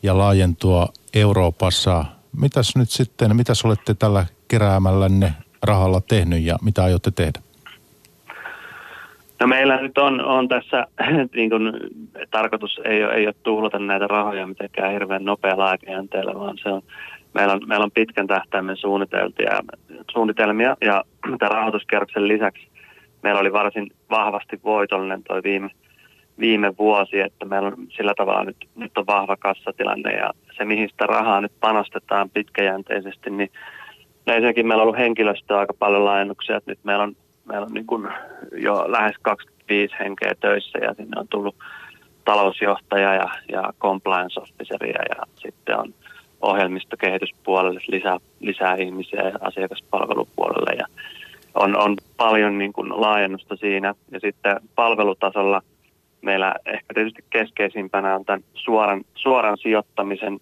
ja 0.03 0.19
laajentua 0.19 0.89
Euroopassa. 1.15 2.05
Mitäs 2.37 2.77
nyt 2.77 2.91
sitten, 2.91 3.37
mitäs 3.37 3.65
olette 3.65 3.95
tällä 3.95 4.27
keräämällänne 4.49 5.35
rahalla 5.65 6.01
tehnyt 6.01 6.43
ja 6.43 6.57
mitä 6.63 6.85
aiotte 6.85 7.11
tehdä? 7.11 7.41
No 9.41 9.47
meillä 9.47 9.81
nyt 9.81 9.99
on, 9.99 10.25
on 10.25 10.49
tässä, 10.49 10.87
niin 11.37 11.51
kun, 11.51 11.73
tarkoitus 12.31 12.81
ei 12.85 13.05
ole, 13.05 13.15
ei 13.15 13.27
ole 13.27 13.35
tuhlata 13.43 13.79
näitä 13.79 14.07
rahoja 14.07 14.47
mitenkään 14.47 14.93
hirveän 14.93 15.25
nopealla 15.25 15.67
aikajänteellä, 15.67 16.35
vaan 16.35 16.59
se 16.63 16.69
on, 16.69 16.83
meillä 17.35 17.53
on, 17.53 17.61
meillä 17.67 17.85
on 17.85 17.91
pitkän 17.91 18.27
tähtäimen 18.27 18.77
suunnitelmia, 18.77 19.61
suunnitelmia 20.11 20.77
ja 20.81 21.05
tämän 21.39 21.53
rahoituskierroksen 21.53 22.29
lisäksi 22.29 22.69
meillä 23.25 23.41
oli 23.41 23.53
varsin 23.53 23.91
vahvasti 24.11 24.61
voitollinen 24.65 25.23
tuo 25.23 25.41
viime, 25.45 25.71
viime 26.39 26.73
vuosi, 26.79 27.21
että 27.21 27.45
meillä 27.47 27.69
on 27.69 27.77
sillä 27.97 28.15
tavalla 28.17 28.45
nyt, 28.45 28.57
nyt 28.77 28.99
on 28.99 29.07
vahva 29.07 29.37
kassatilanne 29.37 30.13
ja 30.13 30.31
se, 30.57 30.65
mihin 30.65 30.89
sitä 30.89 31.07
rahaa 31.07 31.41
nyt 31.41 31.53
panostetaan 31.61 32.31
pitkäjänteisesti, 32.31 33.31
niin 33.31 33.51
no 34.27 34.33
ensinnäkin 34.33 34.67
meillä 34.67 34.83
on 34.83 34.89
ollut 34.89 35.01
henkilöstöä 35.01 35.59
aika 35.59 35.75
paljon 35.79 36.05
laajennuksia, 36.05 36.57
että 36.57 36.71
nyt 36.71 36.79
meillä 36.85 37.05
on, 37.05 37.17
meillä 37.45 37.67
on 37.67 37.75
niin 37.75 37.87
kuin 37.87 38.09
jo 38.57 38.85
lähes 38.89 39.17
25 39.23 39.95
henkeä 40.01 40.35
töissä 40.41 40.79
ja 40.79 40.95
sinne 40.95 41.21
on 41.21 41.29
tullut 41.29 41.57
talousjohtaja 42.25 43.15
ja, 43.15 43.29
ja 43.49 43.73
compliance 43.81 44.41
officeria 44.41 45.03
ja 45.17 45.27
sitten 45.37 45.79
on 45.79 45.95
ohjelmistokehityspuolelle 46.41 47.81
lisää, 47.89 48.19
lisää 48.41 48.75
ihmisiä 48.75 49.23
ja 49.23 49.39
asiakaspalvelupuolelle 49.41 50.77
ja 50.79 50.87
on, 51.55 51.79
on 51.79 51.97
paljon 52.17 52.59
niin 52.59 52.73
kuin 52.73 53.01
laajennusta 53.01 53.57
siinä. 53.57 53.95
Ja 54.11 54.21
sitten 54.21 54.57
palvelutasolla 54.75 55.63
meillä 56.23 56.55
ehkä 56.67 56.95
tietysti 56.95 57.25
keskeisimpänä 57.31 58.15
on 58.15 58.25
tämän 58.25 58.45
suoran, 58.55 59.05
suoran 59.15 59.59
sijoittamisen 59.59 60.41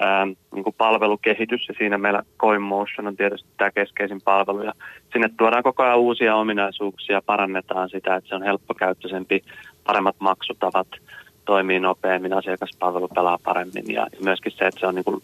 ää, 0.00 0.26
niin 0.26 0.64
kuin 0.64 0.74
palvelukehitys 0.78 1.68
ja 1.68 1.74
siinä 1.78 1.98
meillä 1.98 2.22
CoinMotion 2.38 3.06
on 3.06 3.16
tietysti 3.16 3.48
tämä 3.56 3.70
keskeisin 3.70 4.20
palvelu 4.24 4.62
ja 4.62 4.72
sinne 5.12 5.30
tuodaan 5.36 5.62
koko 5.62 5.82
ajan 5.82 5.98
uusia 5.98 6.36
ominaisuuksia, 6.36 7.22
parannetaan 7.26 7.90
sitä, 7.90 8.16
että 8.16 8.28
se 8.28 8.34
on 8.34 8.42
helppokäyttöisempi, 8.42 9.44
paremmat 9.84 10.16
maksutavat, 10.18 10.88
toimii 11.44 11.80
nopeammin, 11.80 12.32
asiakaspalvelu 12.32 13.08
pelaa 13.08 13.38
paremmin 13.44 13.84
ja 13.88 14.06
myöskin 14.24 14.52
se, 14.52 14.66
että 14.66 14.80
se 14.80 14.86
on 14.86 14.94
niin 14.94 15.04
kuin 15.04 15.22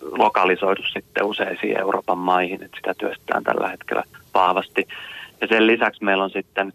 lokalisoitu 0.00 0.82
sitten 0.82 1.24
useisiin 1.24 1.80
Euroopan 1.80 2.18
maihin, 2.18 2.62
että 2.62 2.76
sitä 2.76 2.94
työstetään 2.98 3.44
tällä 3.44 3.68
hetkellä 3.68 4.02
vahvasti. 4.34 4.88
Ja 5.40 5.46
sen 5.46 5.66
lisäksi 5.66 6.04
meillä 6.04 6.24
on 6.24 6.30
sitten 6.30 6.72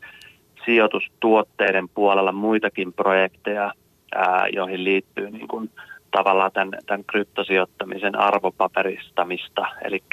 sijoitustuotteiden 0.66 1.90
puolella 1.90 2.32
muitakin 2.32 2.94
projekteja, 2.94 3.74
ää, 4.16 4.48
joihin 4.54 4.84
liittyy 4.84 5.32
niin 5.32 5.48
kuin 5.48 5.70
tavallaan 6.18 6.52
tämän, 6.52 6.80
tämän 6.86 7.04
kryptosijoittamisen 7.04 8.20
arvopaperistamista, 8.20 9.66
eli 9.82 10.04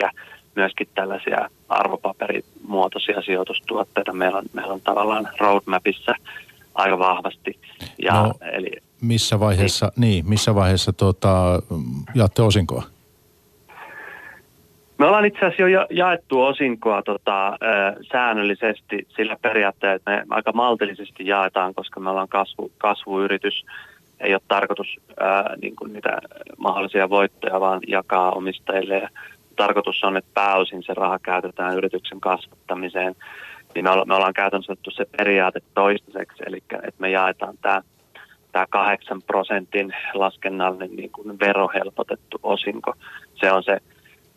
myöskin 0.56 0.88
tällaisia 0.94 1.48
arvopaperimuotoisia 1.68 3.22
sijoitustuotteita 3.22 4.12
meillä 4.12 4.38
on, 4.38 4.44
meillä 4.52 4.72
on 4.72 4.80
tavallaan 4.80 5.28
roadmapissa 5.40 6.14
aika 6.74 6.98
vahvasti. 6.98 7.58
Ja, 7.98 8.12
no, 8.12 8.32
eli, 8.52 8.70
missä 9.00 9.40
vaiheessa, 9.40 9.92
niin, 9.96 10.10
niin 10.10 10.28
missä 10.28 10.54
vaiheessa 10.54 10.92
tuota, 10.92 11.62
jaatte 12.14 12.42
osinkoa? 12.42 12.82
Me 14.98 15.06
ollaan 15.06 15.24
itse 15.24 15.38
asiassa 15.38 15.68
jo 15.68 15.86
jaettu 15.90 16.42
osinkoa 16.42 17.02
tota, 17.02 17.58
säännöllisesti 18.12 19.06
sillä 19.16 19.36
periaatteella, 19.42 19.96
että 19.96 20.10
me 20.10 20.24
aika 20.30 20.52
maltillisesti 20.52 21.26
jaetaan, 21.26 21.74
koska 21.74 22.00
me 22.00 22.10
ollaan 22.10 22.28
kasvu, 22.28 22.72
kasvuyritys. 22.78 23.64
Ei 24.22 24.34
ole 24.34 24.42
tarkoitus 24.48 24.96
ää, 25.20 25.54
niin 25.62 25.76
kuin 25.76 25.92
niitä 25.92 26.18
mahdollisia 26.58 27.10
voittoja 27.10 27.60
vaan 27.60 27.80
jakaa 27.88 28.32
omistajille. 28.32 28.98
Ja 28.98 29.08
tarkoitus 29.56 30.04
on, 30.04 30.16
että 30.16 30.30
pääosin 30.34 30.82
se 30.82 30.94
raha 30.94 31.18
käytetään 31.18 31.76
yrityksen 31.76 32.20
kasvattamiseen. 32.20 33.14
Niin 33.74 33.84
me, 33.84 33.90
olla, 33.90 34.04
me 34.04 34.14
ollaan 34.14 34.34
käytännössä 34.34 34.72
otettu 34.72 34.90
se 34.90 35.04
periaate 35.16 35.60
toistaiseksi, 35.74 36.42
eli 36.46 36.62
että 36.72 36.94
me 36.98 37.10
jaetaan 37.10 37.58
tämä 37.62 37.82
tämä 38.52 38.66
8 38.70 39.22
prosentin 39.22 39.94
laskennallinen 40.14 40.96
niin 40.96 41.10
kuin 41.10 41.38
verohelpotettu 41.40 42.38
osinko. 42.42 42.94
Se 43.34 43.52
on 43.52 43.62
se 43.62 43.78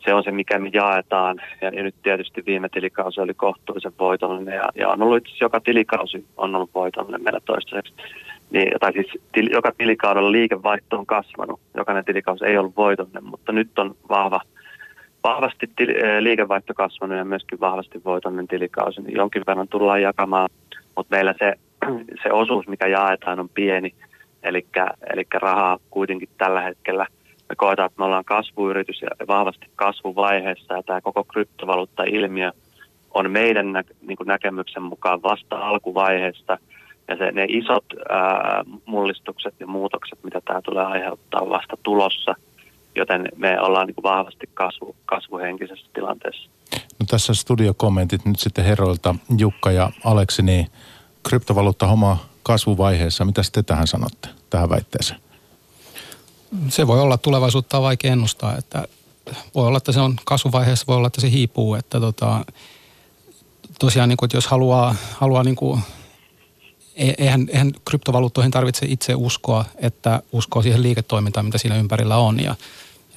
se 0.06 0.14
on 0.14 0.24
se, 0.24 0.30
mikä 0.30 0.58
me 0.58 0.70
jaetaan. 0.72 1.36
Ja, 1.60 1.68
ja 1.68 1.82
nyt 1.82 1.94
tietysti 2.02 2.42
viime 2.46 2.68
tilikausi 2.68 3.20
oli 3.20 3.34
kohtuullisen 3.34 3.92
voitollinen 3.98 4.54
ja, 4.54 4.68
ja 4.74 4.88
on 4.88 5.02
ollut 5.02 5.16
itse 5.16 5.36
joka 5.40 5.60
tilikausi 5.60 6.26
on 6.36 6.56
ollut 6.56 6.70
voitollinen 6.74 7.22
meillä 7.22 7.40
toistaiseksi. 7.40 7.94
Niin, 8.50 8.72
tai 8.80 8.92
siis 8.92 9.06
til, 9.32 9.48
joka 9.52 9.72
tilikaudella 9.78 10.32
liikevaihto 10.32 10.98
on 10.98 11.06
kasvanut. 11.06 11.60
Jokainen 11.76 12.04
tilikausi 12.04 12.44
ei 12.44 12.58
ollut 12.58 12.76
voitollinen, 12.76 13.24
mutta 13.24 13.52
nyt 13.52 13.78
on 13.78 13.94
vahva, 14.08 14.40
vahvasti 15.24 15.70
til, 15.76 15.90
eh, 15.90 16.18
liikevaihto 16.20 16.74
kasvanut 16.74 17.18
ja 17.18 17.24
myöskin 17.24 17.60
vahvasti 17.60 18.04
voitollinen 18.04 18.48
tilikausi. 18.48 19.02
Niin 19.02 19.16
jonkin 19.16 19.42
verran 19.46 19.68
tullaan 19.68 20.02
jakamaan, 20.02 20.48
mutta 20.96 21.16
meillä 21.16 21.34
se, 21.38 21.54
se 22.22 22.32
osuus, 22.32 22.68
mikä 22.68 22.86
jaetaan, 22.86 23.40
on 23.40 23.48
pieni. 23.48 23.94
Eli 24.42 24.66
rahaa 25.34 25.78
kuitenkin 25.90 26.28
tällä 26.38 26.60
hetkellä– 26.60 27.06
me 27.48 27.56
koetaan, 27.56 27.86
että 27.86 27.98
me 27.98 28.04
ollaan 28.04 28.24
kasvuyritys 28.24 29.02
ja 29.02 29.08
vahvasti 29.28 29.66
kasvuvaiheessa 29.76 30.74
ja 30.74 30.82
tämä 30.82 31.00
koko 31.00 31.24
kryptovaluutta-ilmiö 31.24 32.52
on 33.14 33.30
meidän 33.30 33.72
nä- 33.72 33.84
niin 34.00 34.18
näkemyksen 34.24 34.82
mukaan 34.82 35.22
vasta 35.22 35.56
alkuvaiheesta 35.56 36.58
ja 37.08 37.16
se, 37.16 37.32
ne 37.32 37.46
isot 37.48 37.84
ää, 38.08 38.64
mullistukset 38.86 39.54
ja 39.60 39.66
muutokset, 39.66 40.18
mitä 40.24 40.40
tämä 40.40 40.62
tulee 40.62 40.84
aiheuttaa 40.84 41.48
vasta 41.48 41.76
tulossa, 41.82 42.34
joten 42.94 43.28
me 43.36 43.60
ollaan 43.60 43.86
niin 43.86 43.94
kuin 43.94 44.02
vahvasti 44.02 44.50
kasvu, 44.54 44.96
kasvuhenkisessä 45.06 45.86
tilanteessa. 45.94 46.48
No 46.72 47.06
tässä 47.10 47.34
studiokommentit 47.34 48.24
nyt 48.24 48.38
sitten 48.38 48.64
herroilta 48.64 49.14
Jukka 49.38 49.72
ja 49.72 49.90
Aleksi, 50.04 50.42
niin 50.42 50.66
kryptovaluutta 51.28 51.86
homma 51.86 52.18
kasvuvaiheessa. 52.42 53.24
Mitä 53.24 53.42
te 53.52 53.62
tähän 53.62 53.86
sanotte, 53.86 54.28
tähän 54.50 54.70
väitteeseen? 54.70 55.20
se 56.68 56.86
voi 56.86 57.00
olla 57.00 57.18
tulevaisuutta 57.18 57.82
vaikea 57.82 58.12
ennustaa, 58.12 58.56
että 58.56 58.88
voi 59.54 59.66
olla, 59.66 59.78
että 59.78 59.92
se 59.92 60.00
on 60.00 60.16
kasvuvaiheessa, 60.24 60.84
voi 60.88 60.96
olla, 60.96 61.06
että 61.06 61.20
se 61.20 61.30
hiipuu, 61.30 61.74
että 61.74 62.00
tota, 62.00 62.44
tosiaan 63.78 64.08
niin 64.08 64.16
kuin, 64.16 64.26
että 64.26 64.36
jos 64.36 64.46
haluaa, 64.46 64.94
haluaa 65.12 65.44
niin 65.44 65.56
kuin, 65.56 65.80
eihän, 66.96 67.46
eihän 67.52 67.72
kryptovaluuttoihin 67.84 68.50
tarvitse 68.50 68.86
itse 68.88 69.14
uskoa, 69.14 69.64
että 69.76 70.22
uskoo 70.32 70.62
siihen 70.62 70.82
liiketoimintaan, 70.82 71.46
mitä 71.46 71.58
siinä 71.58 71.76
ympärillä 71.76 72.16
on. 72.16 72.40
Ja, 72.42 72.54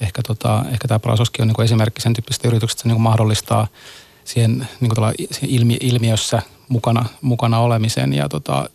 ehkä, 0.00 0.22
tota, 0.26 0.64
ehkä 0.72 0.88
tämä 0.88 0.98
Prasoskin 0.98 1.42
on 1.42 1.48
niin 1.48 1.64
esimerkki 1.64 2.00
sen 2.00 2.12
tyyppisestä 2.12 2.48
yrityksestä, 2.48 2.82
se 2.82 2.88
niin 2.88 3.00
mahdollistaa 3.00 3.66
siihen, 4.24 4.68
niin 4.80 4.92
siihen 5.30 5.50
ilmi, 5.50 5.76
ilmiössä 5.80 6.42
mukana, 6.68 7.04
mukana 7.20 7.58
olemisen. 7.58 8.12
Ja 8.12 8.28
tota, 8.28 8.70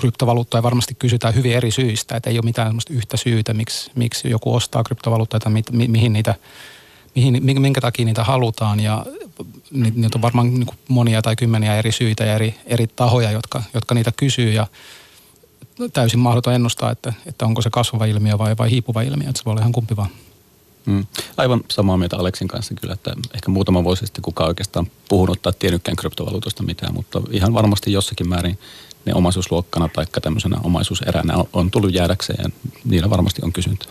kryptovaluuttoja 0.00 0.62
varmasti 0.62 0.94
kysytään 0.94 1.34
hyvin 1.34 1.52
eri 1.52 1.70
syistä, 1.70 2.16
että 2.16 2.30
ei 2.30 2.36
ole 2.36 2.44
mitään 2.44 2.78
yhtä 2.90 3.16
syytä, 3.16 3.54
miksi, 3.54 3.90
miksi 3.94 4.30
joku 4.30 4.54
ostaa 4.54 4.84
kryptovaluuttoja 4.84 5.40
tai 5.40 5.52
mi, 5.52 5.62
mi, 5.72 5.88
mihin 5.88 6.12
niitä, 6.12 6.34
mihin, 7.14 7.60
minkä 7.60 7.80
takia 7.80 8.04
niitä 8.04 8.24
halutaan. 8.24 8.80
Ja 8.80 9.06
niitä 9.70 10.18
on 10.18 10.22
varmaan 10.22 10.54
niin 10.54 10.66
monia 10.88 11.22
tai 11.22 11.36
kymmeniä 11.36 11.76
eri 11.76 11.92
syitä 11.92 12.24
ja 12.24 12.34
eri, 12.34 12.54
eri 12.66 12.86
tahoja, 12.86 13.30
jotka, 13.30 13.62
jotka 13.74 13.94
niitä 13.94 14.12
kysyy 14.12 14.52
ja 14.52 14.66
täysin 15.92 16.20
mahdoton 16.20 16.54
ennustaa, 16.54 16.90
että, 16.90 17.12
että 17.26 17.44
onko 17.46 17.62
se 17.62 17.70
kasvava 17.70 18.04
ilmiö 18.04 18.38
vai, 18.38 18.56
vai 18.58 18.70
hiipuva 18.70 19.02
ilmiö, 19.02 19.28
että 19.28 19.38
se 19.38 19.44
voi 19.44 19.50
olla 19.50 19.60
ihan 19.60 19.72
kumpi 19.72 19.96
vaan. 19.96 20.10
Mm. 20.86 21.06
Aivan 21.36 21.60
samaa 21.70 21.96
mieltä 21.96 22.16
Aleksin 22.16 22.48
kanssa 22.48 22.74
kyllä, 22.74 22.94
että 22.94 23.12
ehkä 23.34 23.50
muutama 23.50 23.84
vuosi 23.84 24.06
sitten 24.06 24.22
kukaan 24.22 24.48
oikeastaan 24.48 24.90
puhunut 25.08 25.42
tai 25.42 25.52
tiennytkään 25.58 25.96
kryptovaluutosta 25.96 26.62
mitään, 26.62 26.94
mutta 26.94 27.22
ihan 27.30 27.54
varmasti 27.54 27.92
jossakin 27.92 28.28
määrin 28.28 28.58
ne 29.04 29.14
omaisuusluokkana 29.14 29.88
tai 29.88 30.06
tämmöisenä 30.22 30.56
omaisuuseränä 30.62 31.36
on, 31.36 31.48
on 31.52 31.70
tullut 31.70 31.94
jäädäkseen 31.94 32.38
ja 32.42 32.50
niillä 32.84 33.10
varmasti 33.10 33.42
on 33.44 33.52
kysyntä. 33.52 33.84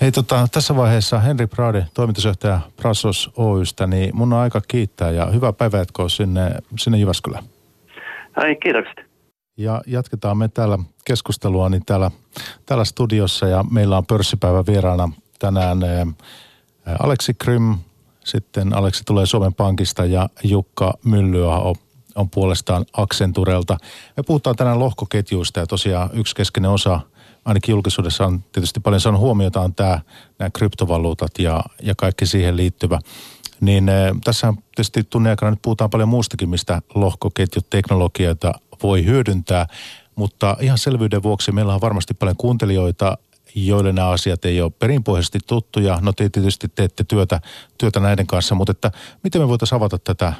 Hei 0.00 0.12
tota, 0.12 0.48
tässä 0.52 0.76
vaiheessa 0.76 1.18
Henri 1.18 1.46
Prade, 1.46 1.86
toimitusjohtaja 1.94 2.60
Prasos 2.76 3.30
Oystä, 3.36 3.86
niin 3.86 4.16
mun 4.16 4.32
on 4.32 4.38
aika 4.38 4.60
kiittää 4.68 5.10
ja 5.10 5.26
hyvää 5.26 5.52
päivää 5.52 5.84
sinne, 6.08 6.50
sinne 6.78 6.98
Jyväskylään. 6.98 7.44
Ai, 8.36 8.56
kiitokset. 8.56 9.10
Ja 9.56 9.82
jatketaan 9.86 10.38
me 10.38 10.48
täällä 10.48 10.78
keskustelua 11.04 11.68
niin 11.68 11.84
täällä, 11.86 12.10
täällä 12.66 12.84
studiossa 12.84 13.46
ja 13.46 13.64
meillä 13.70 13.96
on 13.98 14.06
pörssipäivä 14.06 14.64
vieraana 14.66 15.08
tänään 15.38 15.82
ää, 15.84 16.06
Aleksi 16.98 17.34
Krym, 17.34 17.78
sitten 18.24 18.74
Aleksi 18.74 19.02
tulee 19.04 19.26
Suomen 19.26 19.54
Pankista 19.54 20.04
ja 20.04 20.28
Jukka 20.44 20.94
Myllyaho 21.04 21.74
on 22.16 22.30
puolestaan 22.30 22.84
Accenturelta. 22.92 23.76
Me 24.16 24.22
puhutaan 24.22 24.56
tänään 24.56 24.78
lohkoketjuista 24.78 25.60
ja 25.60 25.66
tosiaan 25.66 26.10
yksi 26.12 26.34
keskeinen 26.34 26.70
osa, 26.70 27.00
ainakin 27.44 27.72
julkisuudessa 27.72 28.26
on 28.26 28.44
tietysti 28.52 28.80
paljon 28.80 29.00
saanut 29.00 29.20
huomiota, 29.20 29.60
on 29.60 29.74
tämä, 29.74 30.00
nämä 30.38 30.50
kryptovaluutat 30.50 31.38
ja, 31.38 31.64
ja 31.82 31.94
kaikki 31.94 32.26
siihen 32.26 32.56
liittyvä. 32.56 32.98
Niin 33.60 33.88
eh, 33.88 34.12
tässä 34.24 34.54
tietysti 34.74 35.04
tunnin 35.04 35.30
aikana 35.30 35.50
nyt 35.50 35.62
puhutaan 35.62 35.90
paljon 35.90 36.08
muustakin, 36.08 36.48
mistä 36.48 36.82
lohkoketjuteknologioita 36.94 38.52
voi 38.82 39.04
hyödyntää, 39.04 39.66
mutta 40.14 40.56
ihan 40.60 40.78
selvyyden 40.78 41.22
vuoksi 41.22 41.52
meillä 41.52 41.74
on 41.74 41.80
varmasti 41.80 42.14
paljon 42.14 42.36
kuuntelijoita, 42.36 43.18
joille 43.54 43.92
nämä 43.92 44.08
asiat 44.08 44.44
ei 44.44 44.60
ole 44.60 44.72
perinpohjaisesti 44.78 45.38
tuttuja. 45.46 45.98
No 46.02 46.12
te 46.12 46.28
tietysti 46.28 46.68
teette 46.68 47.04
työtä, 47.04 47.40
työtä 47.78 48.00
näiden 48.00 48.26
kanssa, 48.26 48.54
mutta 48.54 48.70
että 48.70 48.90
miten 49.22 49.40
me 49.40 49.48
voitaisiin 49.48 49.76
avata 49.76 49.98
tätä 49.98 50.32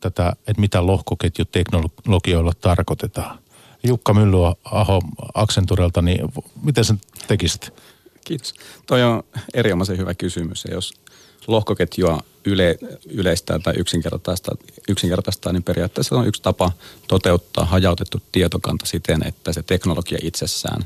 tätä, 0.00 0.32
että 0.46 0.60
mitä 0.60 0.86
lohkoketjuteknologioilla 0.86 2.52
tarkoitetaan. 2.60 3.38
Jukka 3.82 4.14
Aho 4.64 5.02
Accenturelta, 5.34 6.02
niin 6.02 6.32
miten 6.62 6.84
sen 6.84 7.00
tekisit? 7.28 7.72
Kiitos. 8.24 8.54
Toi 8.86 9.02
on 9.02 9.22
erinomaisen 9.54 9.98
hyvä 9.98 10.14
kysymys. 10.14 10.64
Ja 10.64 10.74
jos 10.74 10.94
lohkoketjua 11.46 12.20
yle, 12.44 12.78
yleistää 13.10 13.58
tai 13.58 13.74
yksinkertaistaa, 13.76 14.54
yksinkertaistaa, 14.88 15.52
niin 15.52 15.62
periaatteessa 15.62 16.16
on 16.16 16.26
yksi 16.26 16.42
tapa 16.42 16.72
toteuttaa 17.08 17.64
hajautettu 17.64 18.22
tietokanta 18.32 18.86
siten, 18.86 19.26
että 19.26 19.52
se 19.52 19.62
teknologia 19.62 20.18
itsessään 20.22 20.84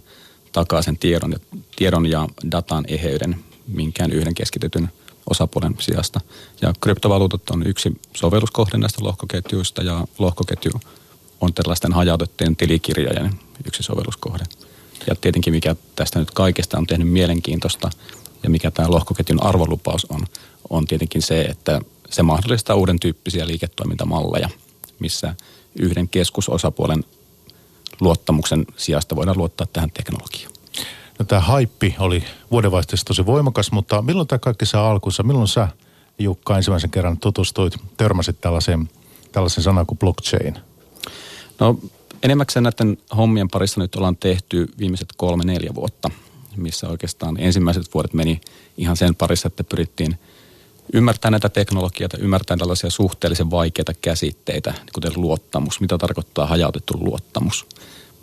takaa 0.52 0.82
sen 0.82 0.98
tiedon 0.98 1.32
ja, 1.32 1.38
tiedon 1.76 2.06
ja 2.06 2.28
datan 2.50 2.84
eheyden 2.88 3.36
minkään 3.66 4.12
yhden 4.12 4.34
keskitetyn– 4.34 4.90
osapuolen 5.30 5.76
sijasta. 5.80 6.20
Ja 6.62 6.72
kryptovaluutat 6.80 7.50
on 7.50 7.66
yksi 7.66 8.00
sovelluskohde 8.16 8.78
näistä 8.78 9.04
lohkoketjuista 9.04 9.82
ja 9.82 10.06
lohkoketju 10.18 10.72
on 11.40 11.54
tällaisten 11.54 11.92
hajautettujen 11.92 12.56
tilikirjojen 12.56 13.30
yksi 13.66 13.82
sovelluskohde. 13.82 14.44
Ja 15.06 15.16
tietenkin 15.16 15.52
mikä 15.52 15.76
tästä 15.96 16.18
nyt 16.18 16.30
kaikesta 16.30 16.78
on 16.78 16.86
tehnyt 16.86 17.08
mielenkiintoista 17.08 17.90
ja 18.42 18.50
mikä 18.50 18.70
tämä 18.70 18.90
lohkoketjun 18.90 19.42
arvolupaus 19.42 20.04
on, 20.04 20.26
on 20.70 20.86
tietenkin 20.86 21.22
se, 21.22 21.42
että 21.42 21.80
se 22.10 22.22
mahdollistaa 22.22 22.76
uuden 22.76 23.00
tyyppisiä 23.00 23.46
liiketoimintamalleja, 23.46 24.48
missä 24.98 25.34
yhden 25.78 26.08
keskusosapuolen 26.08 27.04
luottamuksen 28.00 28.66
sijasta 28.76 29.16
voidaan 29.16 29.38
luottaa 29.38 29.66
tähän 29.72 29.90
teknologiaan. 29.90 30.51
No 31.22 31.26
tämä 31.26 31.40
haippi 31.40 31.96
oli 31.98 32.24
vuodenvaihteessa 32.50 33.06
tosi 33.06 33.26
voimakas, 33.26 33.72
mutta 33.72 34.02
milloin 34.02 34.28
tämä 34.28 34.38
kaikki 34.38 34.66
saa 34.66 34.90
alkunsa? 34.90 35.22
Milloin 35.22 35.48
sä, 35.48 35.68
Jukka, 36.18 36.56
ensimmäisen 36.56 36.90
kerran 36.90 37.18
tutustuit, 37.18 37.74
törmäsit 37.96 38.40
tällaisen, 38.40 38.90
tällaisen 39.32 39.62
sanan 39.62 39.86
kuin 39.86 39.98
blockchain? 39.98 40.58
No 41.60 41.78
enemmäkseen 42.22 42.62
näiden 42.62 42.98
hommien 43.16 43.48
parissa 43.48 43.80
nyt 43.80 43.94
ollaan 43.94 44.16
tehty 44.16 44.68
viimeiset 44.78 45.08
kolme, 45.16 45.44
neljä 45.44 45.74
vuotta, 45.74 46.10
missä 46.56 46.88
oikeastaan 46.88 47.36
ensimmäiset 47.40 47.94
vuodet 47.94 48.14
meni 48.14 48.40
ihan 48.76 48.96
sen 48.96 49.14
parissa, 49.14 49.48
että 49.48 49.64
pyrittiin 49.64 50.18
ymmärtämään 50.92 51.32
näitä 51.32 51.48
teknologioita, 51.48 52.18
ymmärtämään 52.18 52.58
tällaisia 52.58 52.90
suhteellisen 52.90 53.50
vaikeita 53.50 53.92
käsitteitä, 54.00 54.74
kuten 54.92 55.12
luottamus, 55.16 55.80
mitä 55.80 55.98
tarkoittaa 55.98 56.46
hajautettu 56.46 56.94
luottamus– 57.00 57.66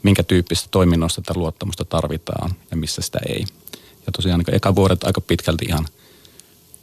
minkä 0.04 0.24
tyyppistä 0.24 0.68
toiminnosta 0.72 1.22
tätä 1.22 1.40
luottamusta 1.40 1.86
tarvitaan 1.86 2.52
ja 2.72 2.78
missä 2.78 3.02
sitä 3.02 3.20
ei. 3.30 3.46
Ja 4.06 4.12
tosiaan 4.12 4.40
niin 4.40 4.56
eka 4.56 4.76
vuodet 4.76 5.04
aika 5.04 5.22
pitkälti 5.22 5.66
ihan 5.66 5.86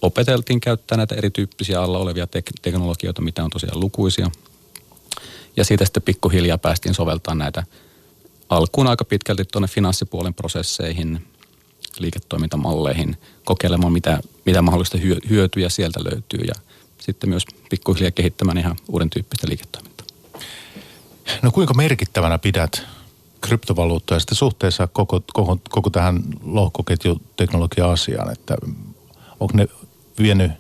opeteltiin 0.03 0.61
käyttää 0.61 0.99
näitä 0.99 1.15
erityyppisiä 1.15 1.83
alla 1.83 1.99
olevia 1.99 2.25
tek- 2.25 2.61
teknologioita, 2.63 3.23
mitä 3.23 3.45
on 3.45 3.51
tosiaan 3.51 3.81
lukuisia. 3.81 4.31
Ja 5.57 5.65
siitä 5.65 5.85
sitten 5.85 6.03
pikkuhiljaa 6.03 6.59
päästiin 6.59 6.95
soveltamaan 6.95 7.39
näitä 7.39 7.65
alkuun 8.49 8.87
aika 8.87 9.05
pitkälti 9.05 9.45
tuonne 9.45 9.69
finanssipuolen 9.69 10.35
prosesseihin, 10.35 11.27
liiketoimintamalleihin, 11.99 13.17
kokeilemaan 13.45 13.93
mitä, 13.93 14.21
mitä 14.47 14.63
mahdollista 14.63 14.99
hyötyjä 15.31 15.69
sieltä 15.69 16.01
löytyy 16.05 16.41
ja 16.41 16.55
sitten 16.99 17.31
myös 17.31 17.45
pikkuhiljaa 17.71 18.11
kehittämään 18.11 18.59
ihan 18.59 18.77
uuden 18.89 19.11
tyyppistä 19.11 19.49
liiketoimintaa. 19.49 20.07
No 21.43 21.51
kuinka 21.51 21.75
merkittävänä 21.75 22.39
pidät 22.39 22.83
kryptovaluuttoja 23.41 24.21
sitten 24.21 24.37
suhteessa 24.37 24.87
koko, 24.87 25.23
koko, 25.33 25.59
koko 25.69 25.91
tähän 25.91 26.23
lohkoketjuteknologia-asiaan, 26.43 28.33
että 28.33 28.57
onko 29.41 29.57
ne 29.57 29.69
vienyt 30.23 30.53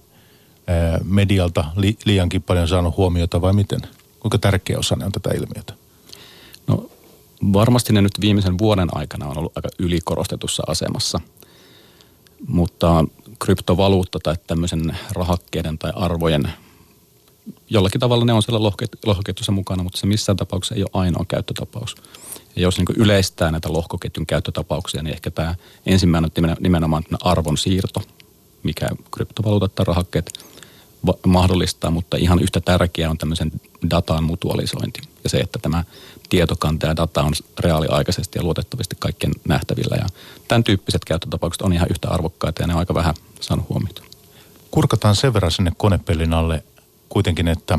medialta 1.04 1.64
li, 1.76 1.96
liiankin 2.04 2.42
paljon 2.42 2.68
saanut 2.68 2.96
huomiota 2.96 3.40
vai 3.40 3.52
miten? 3.52 3.80
Kuinka 4.20 4.38
tärkeä 4.38 4.78
osa 4.78 4.96
ne 4.96 5.04
on 5.04 5.12
tätä 5.12 5.30
ilmiötä? 5.34 5.74
No 6.66 6.90
varmasti 7.52 7.92
ne 7.92 8.02
nyt 8.02 8.20
viimeisen 8.20 8.58
vuoden 8.58 8.88
aikana 8.92 9.26
on 9.26 9.38
ollut 9.38 9.56
aika 9.56 9.68
ylikorostetussa 9.78 10.62
asemassa, 10.66 11.20
mutta 12.46 13.04
kryptovaluutta 13.38 14.18
tai 14.22 14.34
tämmöisen 14.46 14.96
rahakkeiden 15.12 15.78
tai 15.78 15.92
arvojen 15.96 16.52
jollakin 17.70 18.00
tavalla 18.00 18.24
ne 18.24 18.32
on 18.32 18.42
siellä 18.42 18.70
lohkoketjussa 19.06 19.52
mukana, 19.52 19.82
mutta 19.82 19.98
se 19.98 20.06
missään 20.06 20.36
tapauksessa 20.36 20.74
ei 20.74 20.82
ole 20.82 20.90
ainoa 20.92 21.24
käyttötapaus. 21.28 21.94
Ja 22.56 22.62
jos 22.62 22.78
niin 22.78 22.86
yleistää 22.96 23.50
näitä 23.50 23.72
lohkoketjun 23.72 24.26
käyttötapauksia, 24.26 25.02
niin 25.02 25.14
ehkä 25.14 25.30
tämä 25.30 25.54
ensimmäinen 25.86 26.30
on 26.38 26.56
nimenomaan 26.60 27.04
arvon 27.20 27.58
siirto, 27.58 28.02
mikä 28.62 28.88
kryptovaluutat 29.10 29.74
tai 29.74 29.84
rahakkeet 29.84 30.44
mahdollistaa, 31.26 31.90
mutta 31.90 32.16
ihan 32.16 32.38
yhtä 32.38 32.60
tärkeää 32.60 33.10
on 33.10 33.18
tämmöisen 33.18 33.52
datan 33.90 34.24
mutualisointi. 34.24 35.00
Ja 35.24 35.30
se, 35.30 35.38
että 35.38 35.58
tämä 35.58 35.84
tietokanta 36.28 36.86
ja 36.86 36.96
data 36.96 37.22
on 37.22 37.32
reaaliaikaisesti 37.58 38.38
ja 38.38 38.42
luotettavasti 38.42 38.96
kaikkien 38.98 39.32
nähtävillä. 39.48 39.96
Ja 39.96 40.06
tämän 40.48 40.64
tyyppiset 40.64 41.04
käyttötapaukset 41.04 41.62
on 41.62 41.72
ihan 41.72 41.88
yhtä 41.90 42.08
arvokkaita 42.08 42.62
ja 42.62 42.66
ne 42.66 42.74
on 42.74 42.78
aika 42.78 42.94
vähän 42.94 43.14
saanut 43.40 43.68
huomiota. 43.68 44.02
Kurkataan 44.70 45.16
sen 45.16 45.34
verran 45.34 45.52
sinne 45.52 45.72
konepellin 45.76 46.34
alle 46.34 46.64
kuitenkin, 47.08 47.48
että 47.48 47.78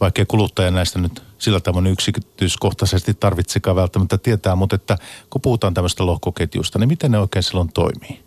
vaikkei 0.00 0.26
kuluttaja 0.26 0.70
näistä 0.70 0.98
nyt 0.98 1.22
sillä 1.38 1.60
tavoin 1.60 1.86
yksityiskohtaisesti 1.86 3.14
tarvitsekaan 3.14 3.76
välttämättä 3.76 4.18
tietää, 4.18 4.56
mutta 4.56 4.76
että 4.76 4.98
kun 5.30 5.40
puhutaan 5.40 5.74
tämmöistä 5.74 6.06
lohkoketjusta, 6.06 6.78
niin 6.78 6.88
miten 6.88 7.10
ne 7.10 7.18
oikein 7.18 7.42
silloin 7.42 7.72
toimii? 7.72 8.22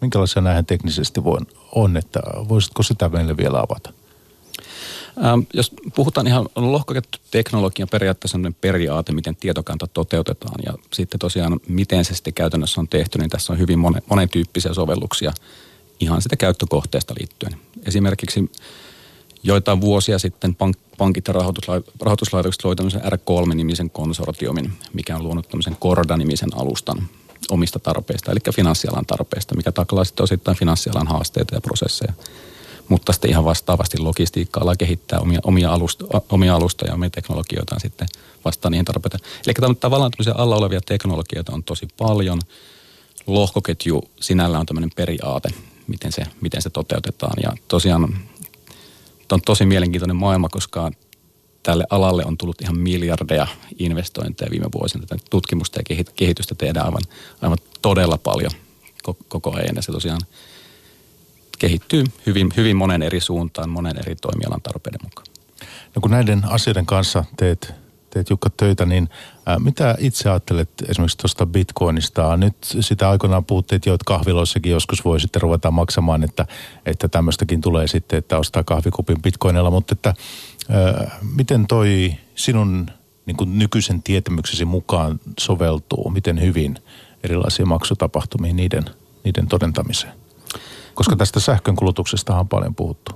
Minkälaisia 0.00 0.42
näihin 0.42 0.66
teknisesti 0.66 1.24
voi, 1.24 1.38
on, 1.72 1.96
että 1.96 2.20
voisitko 2.48 2.82
sitä 2.82 3.08
meille 3.08 3.36
vielä 3.36 3.58
avata? 3.58 3.92
Ähm, 5.24 5.40
jos 5.54 5.72
puhutaan 5.94 6.26
ihan 6.26 6.48
lohkoketjuteknologian 6.56 7.88
periaatteessa 7.88 8.38
on 8.38 8.54
periaate, 8.60 9.12
miten 9.12 9.36
tietokanta 9.36 9.86
toteutetaan 9.86 10.60
ja 10.66 10.74
sitten 10.92 11.18
tosiaan 11.18 11.60
miten 11.68 12.04
se 12.04 12.14
sitten 12.14 12.34
käytännössä 12.34 12.80
on 12.80 12.88
tehty, 12.88 13.18
niin 13.18 13.30
tässä 13.30 13.52
on 13.52 13.58
hyvin 13.58 13.78
monen, 13.78 14.02
monen 14.10 14.28
tyyppisiä 14.28 14.74
sovelluksia 14.74 15.32
ihan 16.00 16.22
sitä 16.22 16.36
käyttökohteesta 16.36 17.14
liittyen. 17.18 17.58
Esimerkiksi 17.86 18.50
joitain 19.44 19.80
vuosia 19.80 20.18
sitten 20.18 20.54
pank, 20.54 20.76
pankit 20.98 21.28
ja 21.28 21.34
rahoituslaitokset 22.00 22.64
loivat 22.64 22.76
tämmöisen 22.76 23.02
R3-nimisen 23.02 23.90
konsortiumin, 23.90 24.72
mikä 24.92 25.16
on 25.16 25.22
luonut 25.22 25.48
tämmöisen 25.48 25.76
Corda-nimisen 25.76 26.56
alustan. 26.56 27.08
omista 27.50 27.78
tarpeista, 27.78 28.32
eli 28.32 28.40
finanssialan 28.54 29.06
tarpeista, 29.06 29.54
mikä 29.54 29.72
taklaa 29.72 30.04
sitten 30.04 30.24
osittain 30.24 30.56
finanssialan 30.56 31.06
haasteita 31.06 31.54
ja 31.54 31.60
prosesseja. 31.60 32.12
Mutta 32.88 33.12
sitten 33.12 33.30
ihan 33.30 33.44
vastaavasti 33.44 33.98
logistiikka-ala 33.98 34.76
kehittää 34.76 35.18
omia, 35.18 35.40
omia, 35.44 35.72
alusta, 35.72 36.04
omia 36.28 36.54
alustoja 36.54 36.90
ja 36.90 36.94
omia 36.94 37.10
teknologioitaan 37.10 37.80
sitten 37.80 38.08
vastaan 38.44 38.72
niihin 38.72 38.84
tarpeita. 38.84 39.18
Eli 39.46 39.76
tavallaan 39.80 40.10
tämmöisiä 40.10 40.34
alla 40.36 40.56
olevia 40.56 40.80
teknologioita 40.80 41.52
on 41.52 41.64
tosi 41.64 41.88
paljon. 41.98 42.40
Lohkoketju 43.26 44.02
sinällä 44.20 44.58
on 44.58 44.66
tämmöinen 44.66 44.90
periaate, 44.96 45.48
miten 45.86 46.12
se, 46.12 46.22
miten 46.40 46.62
se 46.62 46.70
toteutetaan. 46.70 47.34
Ja 47.42 47.52
tosiaan 47.68 48.18
on 49.32 49.42
tosi 49.42 49.66
mielenkiintoinen 49.66 50.16
maailma, 50.16 50.48
koska 50.48 50.90
tälle 51.62 51.84
alalle 51.90 52.24
on 52.24 52.38
tullut 52.38 52.60
ihan 52.62 52.78
miljardeja 52.78 53.46
investointeja 53.78 54.50
viime 54.50 54.66
vuosina. 54.74 55.06
Tätä 55.06 55.24
tutkimusta 55.30 55.80
ja 55.88 56.04
kehitystä 56.16 56.54
tehdään 56.54 56.86
aivan, 56.86 57.02
aivan 57.42 57.58
todella 57.82 58.18
paljon 58.18 58.50
koko 59.28 59.56
ajan. 59.56 59.76
Ja 59.76 59.82
se 59.82 59.92
tosiaan 59.92 60.20
kehittyy 61.58 62.04
hyvin, 62.26 62.52
hyvin 62.56 62.76
monen 62.76 63.02
eri 63.02 63.20
suuntaan, 63.20 63.70
monen 63.70 63.98
eri 63.98 64.16
toimialan 64.16 64.62
tarpeiden 64.62 65.00
mukaan. 65.04 65.26
No 65.94 66.00
kun 66.00 66.10
näiden 66.10 66.42
asioiden 66.44 66.86
kanssa 66.86 67.24
teet, 67.36 67.74
teet 68.10 68.30
Jukka 68.30 68.50
töitä, 68.56 68.86
niin 68.86 69.08
mitä 69.58 69.94
itse 69.98 70.30
ajattelet 70.30 70.70
esimerkiksi 70.88 71.18
tuosta 71.18 71.46
bitcoinista? 71.46 72.36
Nyt 72.36 72.56
sitä 72.80 73.10
aikoinaan 73.10 73.44
puhuttiin, 73.44 73.76
että 73.76 73.90
jo, 73.90 73.94
että 73.94 74.04
kahviloissakin 74.06 74.72
joskus 74.72 75.04
voi 75.04 75.20
sitten 75.20 75.42
ruveta 75.42 75.70
maksamaan, 75.70 76.24
että, 76.24 76.46
että 76.86 77.08
tämmöistäkin 77.08 77.60
tulee 77.60 77.86
sitten, 77.86 78.18
että 78.18 78.38
ostaa 78.38 78.64
kahvikupin 78.64 79.22
bitcoinilla, 79.22 79.70
mutta 79.70 79.94
että 79.94 80.14
miten 81.36 81.66
toi 81.66 82.14
sinun 82.34 82.90
niin 83.26 83.36
kuin 83.36 83.58
nykyisen 83.58 84.02
tietämyksesi 84.02 84.64
mukaan 84.64 85.20
soveltuu, 85.40 86.10
miten 86.10 86.40
hyvin 86.40 86.78
erilaisia 87.22 87.66
maksutapahtumia 87.66 88.54
niiden, 88.54 88.84
niiden 89.24 89.46
todentamiseen? 89.46 90.12
Koska 90.94 91.16
tästä 91.16 91.40
sähkön 91.40 91.76
kulutuksesta 91.76 92.38
on 92.38 92.48
paljon 92.48 92.74
puhuttu. 92.74 93.12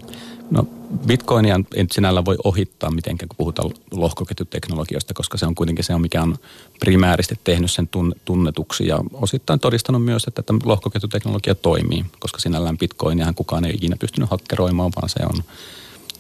No 0.51 0.67
Bitcoinia 1.07 1.61
ei 1.75 1.87
sinällä 1.93 2.25
voi 2.25 2.37
ohittaa 2.45 2.91
mitenkään, 2.91 3.29
kun 3.29 3.37
puhutaan 3.37 3.71
lohkoketjuteknologioista, 3.91 5.15
koska 5.15 5.39
se 5.39 5.47
on 5.47 5.55
kuitenkin 5.55 5.85
se, 5.85 5.99
mikä 5.99 6.23
on 6.23 6.37
primääristi 6.81 7.35
tehnyt 7.45 7.71
sen 7.71 7.89
tunnetuksi 8.25 8.87
ja 8.87 9.01
osittain 9.13 9.61
todistanut 9.61 10.05
myös, 10.05 10.25
että 10.25 10.43
tämä 10.43 10.59
lohkoketjuteknologia 10.65 11.55
toimii, 11.55 12.05
koska 12.19 12.41
sinällään 12.41 12.79
Bitcoiniahan 12.79 13.35
kukaan 13.35 13.65
ei 13.65 13.75
ikinä 13.75 13.97
pystynyt 13.97 14.31
hakkeroimaan, 14.31 14.93
vaan 14.97 15.09
se 15.09 15.21
on, 15.23 15.43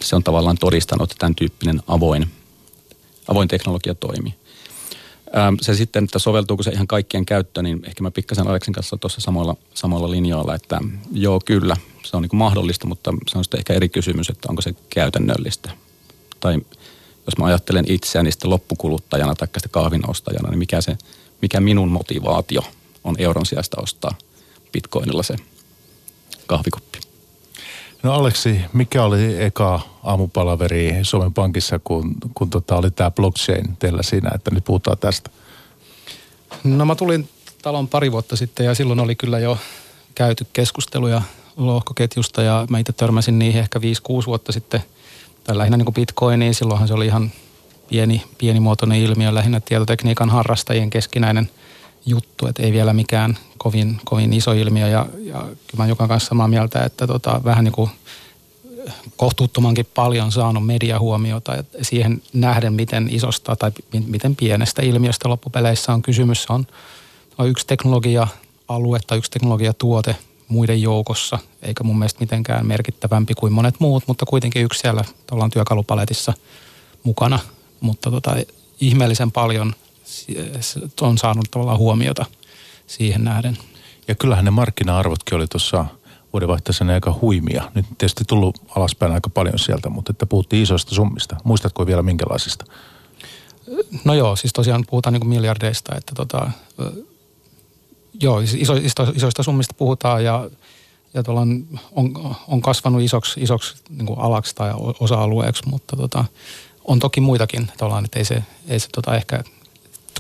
se 0.01 0.17
on 0.17 0.25
tavallaan 0.25 0.59
todistanut, 0.59 1.11
että 1.11 1.21
tämän 1.21 1.35
tyyppinen 1.35 1.83
avoin, 1.87 2.27
avoin 3.29 3.49
teknologia 3.49 3.95
toimii. 3.95 4.35
Se 5.61 5.75
sitten, 5.75 6.05
että 6.05 6.19
soveltuuko 6.19 6.63
se 6.63 6.71
ihan 6.71 6.87
kaikkien 6.87 7.27
käyttöön, 7.27 7.65
niin 7.65 7.81
ehkä 7.87 8.03
mä 8.03 8.11
pikkasen 8.11 8.49
Aleksin 8.49 8.75
kanssa 8.75 8.97
tuossa 8.97 9.21
samoilla 9.75 10.11
linjoilla, 10.11 10.55
että 10.55 10.81
joo 11.13 11.41
kyllä, 11.45 11.77
se 12.09 12.17
on 12.17 12.23
niin 12.23 12.31
kuin 12.31 12.39
mahdollista, 12.39 12.87
mutta 12.87 13.15
se 13.29 13.39
on 13.39 13.45
sitten 13.45 13.59
ehkä 13.59 13.75
eri 13.75 13.89
kysymys, 13.89 14.31
että 14.31 14.49
onko 14.49 14.63
se 14.63 14.75
käytännöllistä. 14.91 15.71
Tai 16.41 16.55
jos 17.27 17.39
mä 17.39 17.45
ajattelen 17.45 17.85
itseäni 17.89 18.33
sitten 18.33 18.51
loppukuluttajana 18.51 19.35
tai 19.35 19.49
sitten 19.49 19.71
kahvin 19.71 20.11
ostajana, 20.11 20.49
niin 20.49 20.59
mikä, 20.59 20.81
se, 20.81 20.97
mikä 21.43 21.61
minun 21.61 21.89
motivaatio 21.89 22.63
on 23.05 23.15
euron 23.19 23.47
sijasta 23.47 23.83
ostaa 23.83 24.15
bitcoinilla 24.73 25.23
se 25.23 25.37
kahvikuppi. 26.47 26.99
No 28.03 28.13
Aleksi, 28.13 28.61
mikä 28.73 29.05
oli 29.05 29.43
eka 29.43 29.81
aamupalaveri 30.05 30.99
Suomen 31.03 31.35
Pankissa, 31.35 31.79
kun, 31.79 32.15
kun 32.35 32.51
tota 32.51 32.77
oli 32.77 32.91
tämä 32.91 33.11
blockchain 33.11 33.77
teillä 33.77 34.03
siinä, 34.03 34.31
että 34.35 34.51
nyt 34.51 34.65
puhutaan 34.65 34.99
tästä? 34.99 35.31
No 36.65 36.85
mä 36.85 36.95
tulin 36.95 37.29
talon 37.63 37.89
pari 37.89 38.13
vuotta 38.13 38.37
sitten 38.37 38.67
ja 38.67 38.75
silloin 38.75 39.01
oli 39.01 39.15
kyllä 39.15 39.39
jo 39.39 39.59
käyty 40.15 40.47
keskusteluja 40.53 41.23
lohkoketjusta 41.59 42.43
ja 42.43 42.67
mä 42.71 42.79
itse 42.79 42.93
törmäsin 42.93 43.39
niihin 43.39 43.61
ehkä 43.61 43.79
5-6 43.79 43.83
vuotta 44.27 44.53
sitten, 44.53 44.83
tai 45.45 45.59
lähinnä 45.59 45.77
niin 45.77 45.85
kuin 45.85 45.95
bitcoiniin. 45.95 46.55
Silloinhan 46.55 46.89
se 46.89 46.95
oli 46.95 47.07
ihan 47.07 47.33
pieni, 47.89 48.23
pienimuotoinen 48.39 48.99
ilmiö, 48.99 49.35
lähinnä 49.35 49.61
tietotekniikan 49.61 50.31
harrastajien 50.31 50.91
keskinäinen 50.91 51.51
juttu, 52.07 52.47
että 52.47 52.63
ei 52.63 52.73
vielä 52.73 52.93
mikään 52.93 53.39
kovin, 53.59 54.01
kovin 54.05 54.33
iso 54.33 54.53
ilmiö. 54.53 54.89
Ja, 54.89 55.07
ja 55.23 55.39
kyllä 55.41 55.85
mä 55.85 55.87
joka 55.87 56.09
kanssa 56.09 56.29
samaa 56.29 56.49
mieltä, 56.49 56.85
että 56.85 57.07
tota, 57.07 57.41
vähän 57.45 57.65
niin 57.65 57.73
kuin 57.73 57.91
kohtuuttomankin 59.17 59.87
paljon 59.95 60.33
saanut 60.33 60.67
mediahuomiota 60.67 61.55
ja 61.55 61.65
siihen 61.83 62.23
nähden, 62.33 62.73
miten 62.73 63.09
isosta 63.11 63.57
tai 63.57 63.71
miten 64.07 64.37
pienestä 64.37 64.83
ilmiöstä 64.83 65.29
loppupeleissä 65.29 65.93
on 65.93 66.03
kysymys. 66.03 66.47
On, 66.49 66.67
on 67.39 67.49
yksi 67.49 67.67
teknologia-alue 67.67 68.99
tai 69.07 69.19
yksi 69.19 69.31
teknologiatuote 69.31 70.17
muiden 70.49 70.83
joukossa, 70.83 71.39
eikä 71.63 71.85
mun 71.85 71.99
mielestä 71.99 72.21
mitenkään 72.21 72.67
merkittävämpi 72.67 73.35
kuin 73.35 73.53
monet 73.53 73.75
muut, 73.79 74.05
mutta 74.07 74.27
kuitenkin 74.27 74.63
yksi 74.63 74.81
siellä 74.81 75.05
ollaan 75.31 75.51
työkalupaletissa 75.51 76.33
mukana. 77.03 77.39
Mutta 77.81 78.11
tota, 78.11 78.37
ihmeellisen 78.81 79.33
paljon 79.33 79.75
on 81.01 81.19
saanut 81.19 81.47
tavallaan 81.51 81.79
huomiota 81.79 82.27
siihen 82.87 83.25
nähden. 83.25 83.59
Ja 84.09 84.15
kyllähän 84.15 84.45
ne 84.45 84.51
markkina-arvotkin 84.51 85.37
oli 85.37 85.47
tuossa 85.47 85.85
vuodenvaihteessa 86.33 86.85
aika 86.85 87.19
huimia. 87.21 87.71
Nyt 87.75 87.87
tietysti 87.99 88.25
tullut 88.25 88.59
alaspäin 88.77 89.13
aika 89.13 89.31
paljon 89.31 89.59
sieltä, 89.59 89.89
mutta 89.89 90.11
että 90.11 90.27
puhuttiin 90.27 90.63
isoista 90.63 90.95
summista. 90.95 91.37
Muistatko 91.45 91.87
vielä 91.87 92.03
minkälaisista? 92.03 92.65
No 94.05 94.15
joo, 94.15 94.37
siis 94.37 94.53
tosiaan 94.53 94.85
puhutaan 94.91 95.13
niin 95.13 95.21
kuin 95.21 95.29
miljardeista, 95.29 95.97
että 95.97 96.13
tota, 96.15 96.51
joo, 98.21 98.41
iso, 98.41 98.75
iso, 98.75 99.03
isoista 99.15 99.43
summista 99.43 99.75
puhutaan 99.79 100.25
ja, 100.25 100.51
ja 101.15 101.23
on, 101.29 101.67
on, 101.93 102.37
on, 102.49 102.63
kasvanut 102.63 103.03
isoksi, 103.03 103.41
isoksi 103.41 103.77
niin 103.91 104.19
alaksi 104.19 104.55
tai 104.55 104.73
osa-alueeksi, 105.01 105.63
mutta 105.69 105.97
tota, 105.97 106.25
on 106.85 106.99
toki 106.99 107.21
muitakin, 107.21 107.69
että 108.05 108.19
ei 108.19 108.25
se, 108.25 108.43
ei 108.69 108.81
se 108.81 108.89
tota 108.95 109.17
ehkä 109.17 109.45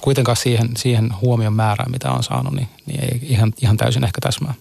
kuitenkaan 0.00 0.36
siihen, 0.36 0.68
siihen 0.76 1.10
huomion 1.20 1.52
määrään, 1.52 1.90
mitä 1.90 2.10
on 2.10 2.22
saanut, 2.22 2.54
niin, 2.54 2.68
niin 2.86 3.04
ei 3.04 3.20
ihan, 3.22 3.52
ihan 3.62 3.76
täysin 3.76 4.04
ehkä 4.04 4.20
täsmää. 4.20 4.54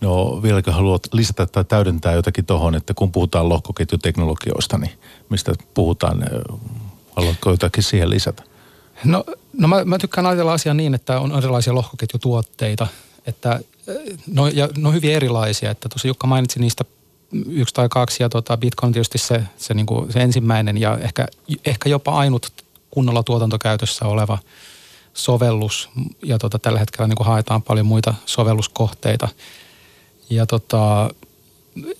No 0.00 0.42
vieläkö 0.42 0.72
haluat 0.72 1.02
lisätä 1.12 1.46
tai 1.46 1.64
täydentää 1.64 2.12
jotakin 2.12 2.46
tuohon, 2.46 2.74
että 2.74 2.94
kun 2.94 3.12
puhutaan 3.12 3.48
lohkoketjuteknologioista, 3.48 4.78
niin 4.78 4.92
mistä 5.28 5.52
puhutaan? 5.74 6.24
Haluatko 7.16 7.50
jotakin 7.50 7.82
siihen 7.82 8.10
lisätä? 8.10 8.42
No, 9.04 9.24
no 9.58 9.68
mä, 9.68 9.84
mä 9.84 9.98
tykkään 9.98 10.26
ajatella 10.26 10.52
asiaa 10.52 10.74
niin, 10.74 10.94
että 10.94 11.20
on 11.20 11.38
erilaisia 11.38 11.74
lohkoketjutuotteita, 11.74 12.86
että 13.26 13.60
no, 14.26 14.48
ja, 14.48 14.68
no 14.78 14.92
hyvin 14.92 15.14
erilaisia, 15.14 15.70
että 15.70 15.88
tuossa 15.88 16.08
Jukka 16.08 16.26
mainitsi 16.26 16.60
niistä 16.60 16.84
yksi 17.48 17.74
tai 17.74 17.88
kaksi 17.88 18.22
ja 18.22 18.28
tota 18.28 18.56
Bitcoin 18.56 18.92
tietysti 18.92 19.18
se, 19.18 19.42
se, 19.56 19.74
niin 19.74 19.86
kuin, 19.86 20.12
se 20.12 20.20
ensimmäinen 20.20 20.78
ja 20.78 20.98
ehkä, 20.98 21.26
ehkä 21.64 21.88
jopa 21.88 22.18
ainut 22.18 22.52
kunnolla 22.90 23.22
tuotantokäytössä 23.22 24.04
oleva 24.04 24.38
sovellus 25.14 25.88
ja 26.22 26.38
tota, 26.38 26.58
tällä 26.58 26.78
hetkellä 26.78 27.08
niin 27.08 27.16
kuin 27.16 27.26
haetaan 27.26 27.62
paljon 27.62 27.86
muita 27.86 28.14
sovelluskohteita. 28.26 29.28
Ja 30.30 30.46
tota, 30.46 31.10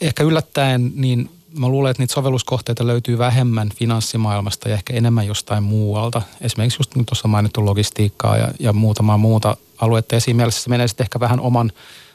ehkä 0.00 0.24
yllättäen 0.24 0.92
niin 0.94 1.30
mä 1.58 1.68
luulen, 1.68 1.90
että 1.90 2.02
niitä 2.02 2.14
sovelluskohteita 2.14 2.86
löytyy 2.86 3.18
vähemmän 3.18 3.70
finanssimaailmasta 3.76 4.68
ja 4.68 4.74
ehkä 4.74 4.94
enemmän 4.94 5.26
jostain 5.26 5.62
muualta. 5.62 6.22
Esimerkiksi 6.40 6.80
just 6.80 6.94
niin 6.94 7.06
tuossa 7.06 7.28
mainittu 7.28 7.64
logistiikkaa 7.64 8.36
ja, 8.36 8.48
ja 8.58 8.72
muutamaa 8.72 9.18
muuta 9.18 9.56
aluetta. 9.78 10.14
Ja 10.14 10.20
siinä 10.20 10.36
mielessä 10.36 10.62
se 10.62 10.70
menee 10.70 10.88
sitten 10.88 11.04
ehkä 11.04 11.20
vähän 11.20 11.40
oman, 11.40 11.72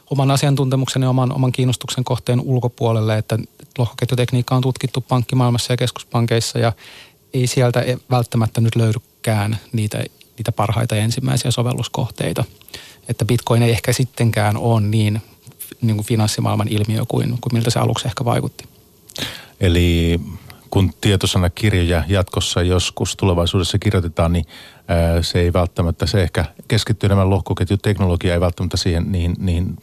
oman 0.09 0.31
asiantuntemuksen 0.31 1.01
ja 1.01 1.09
oman, 1.09 1.31
oman 1.31 1.51
kiinnostuksen 1.51 2.03
kohteen 2.03 2.39
ulkopuolelle, 2.39 3.17
että 3.17 3.39
lohkoketjutekniikka 3.77 4.55
on 4.55 4.61
tutkittu 4.61 5.01
pankkimaailmassa 5.01 5.73
ja 5.73 5.77
keskuspankeissa 5.77 6.59
ja 6.59 6.73
ei 7.33 7.47
sieltä 7.47 7.81
e- 7.81 7.97
välttämättä 8.09 8.61
nyt 8.61 8.75
löydykään 8.75 9.57
niitä, 9.71 10.03
niitä 10.37 10.51
parhaita 10.51 10.95
ensimmäisiä 10.95 11.51
sovelluskohteita. 11.51 12.43
Että 13.09 13.25
Bitcoin 13.25 13.63
ei 13.63 13.71
ehkä 13.71 13.93
sittenkään 13.93 14.57
ole 14.57 14.81
niin, 14.81 15.21
niin 15.81 15.95
kuin 15.95 16.05
finanssimaailman 16.05 16.67
ilmiö 16.67 17.05
kuin, 17.07 17.37
kuin 17.41 17.53
miltä 17.53 17.69
se 17.69 17.79
aluksi 17.79 18.07
ehkä 18.07 18.25
vaikutti. 18.25 18.74
Eli 19.59 20.19
kun 20.69 20.93
tietosanakirjoja 21.01 22.03
jatkossa 22.07 22.61
joskus 22.61 23.15
tulevaisuudessa 23.15 23.79
kirjoitetaan, 23.79 24.33
niin 24.33 24.45
se 25.21 25.39
ei 25.39 25.53
välttämättä, 25.53 26.05
se 26.05 26.21
ehkä 26.21 26.45
keskittyy 26.67 27.07
enemmän 27.07 27.29
lohkoketjuteknologiaan, 27.29 28.33
ei 28.33 28.41
välttämättä 28.41 28.77
siihen 28.77 29.11
niihin, 29.11 29.35
niihin 29.39 29.77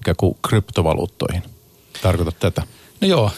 ikään 0.00 0.16
kuin 0.16 0.36
kryptovaluuttoihin. 0.48 1.42
Tarkoita 2.02 2.32
tätä? 2.32 2.62
No 3.00 3.08
joo, 3.08 3.30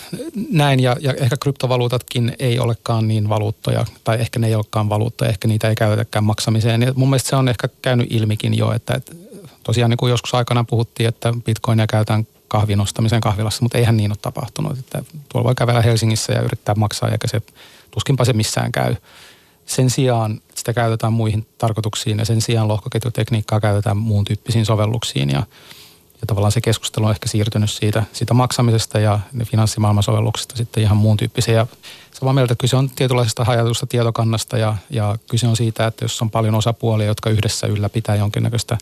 näin 0.50 0.80
ja, 0.80 0.96
ja 1.00 1.14
ehkä 1.14 1.36
kryptovaluutatkin 1.36 2.36
ei 2.38 2.58
olekaan 2.58 3.08
niin 3.08 3.28
valuuttoja, 3.28 3.84
tai 4.04 4.20
ehkä 4.20 4.38
ne 4.38 4.46
ei 4.46 4.54
olekaan 4.54 4.88
valuuttoja, 4.88 5.30
ehkä 5.30 5.48
niitä 5.48 5.68
ei 5.68 5.74
käytetäkään 5.74 6.24
maksamiseen. 6.24 6.82
Ja 6.82 6.92
mun 6.96 7.10
mielestä 7.10 7.30
se 7.30 7.36
on 7.36 7.48
ehkä 7.48 7.68
käynyt 7.82 8.06
ilmikin 8.10 8.58
jo, 8.58 8.72
että, 8.72 8.94
että 8.94 9.14
tosiaan 9.62 9.90
niin 9.90 9.98
kuin 9.98 10.10
joskus 10.10 10.34
aikana 10.34 10.64
puhuttiin, 10.64 11.08
että 11.08 11.34
bitcoinia 11.44 11.86
käytetään 11.86 12.26
kahvin 12.48 12.80
ostamiseen 12.80 13.20
kahvilassa, 13.20 13.62
mutta 13.62 13.78
eihän 13.78 13.96
niin 13.96 14.10
ole 14.10 14.18
tapahtunut. 14.22 14.78
Että 14.78 15.02
tuolla 15.28 15.46
voi 15.46 15.54
kävellä 15.54 15.82
Helsingissä 15.82 16.32
ja 16.32 16.42
yrittää 16.42 16.74
maksaa, 16.74 17.08
eikä 17.08 17.28
se, 17.28 17.42
tuskinpa 17.90 18.24
se 18.24 18.32
missään 18.32 18.72
käy. 18.72 18.96
sen 19.66 19.90
sijaan 19.90 20.40
sitä 20.54 20.72
käytetään 20.72 21.12
muihin 21.12 21.46
tarkoituksiin 21.58 22.18
ja 22.18 22.24
sen 22.24 22.40
sijaan 22.40 22.68
lohkoketjutekniikkaa 22.68 23.60
käytetään 23.60 23.96
muun 23.96 24.24
tyyppisiin 24.24 24.66
sovelluksiin 24.66 25.30
ja, 25.30 25.42
ja 26.20 26.26
tavallaan 26.26 26.52
se 26.52 26.60
keskustelu 26.60 27.04
on 27.04 27.10
ehkä 27.10 27.28
siirtynyt 27.28 27.70
siitä, 27.70 28.02
siitä 28.12 28.34
maksamisesta 28.34 28.98
ja 28.98 29.20
finanssimaailman 29.44 30.02
sovelluksista 30.02 30.56
sitten 30.56 30.82
ihan 30.82 30.96
muun 30.96 31.16
tyyppiseen. 31.16 31.56
Ja 31.56 31.66
samaa 32.12 32.34
mieltä, 32.34 32.52
että 32.52 32.62
kyse 32.62 32.76
on 32.76 32.90
tietynlaisesta 32.90 33.44
hajatusta 33.44 33.86
tietokannasta 33.86 34.58
ja, 34.58 34.76
ja 34.90 35.16
kyse 35.30 35.46
on 35.46 35.56
siitä, 35.56 35.86
että 35.86 36.04
jos 36.04 36.22
on 36.22 36.30
paljon 36.30 36.54
osapuolia, 36.54 37.06
jotka 37.06 37.30
yhdessä 37.30 37.66
ylläpitää 37.66 38.16
jonkinnäköistä 38.16 38.78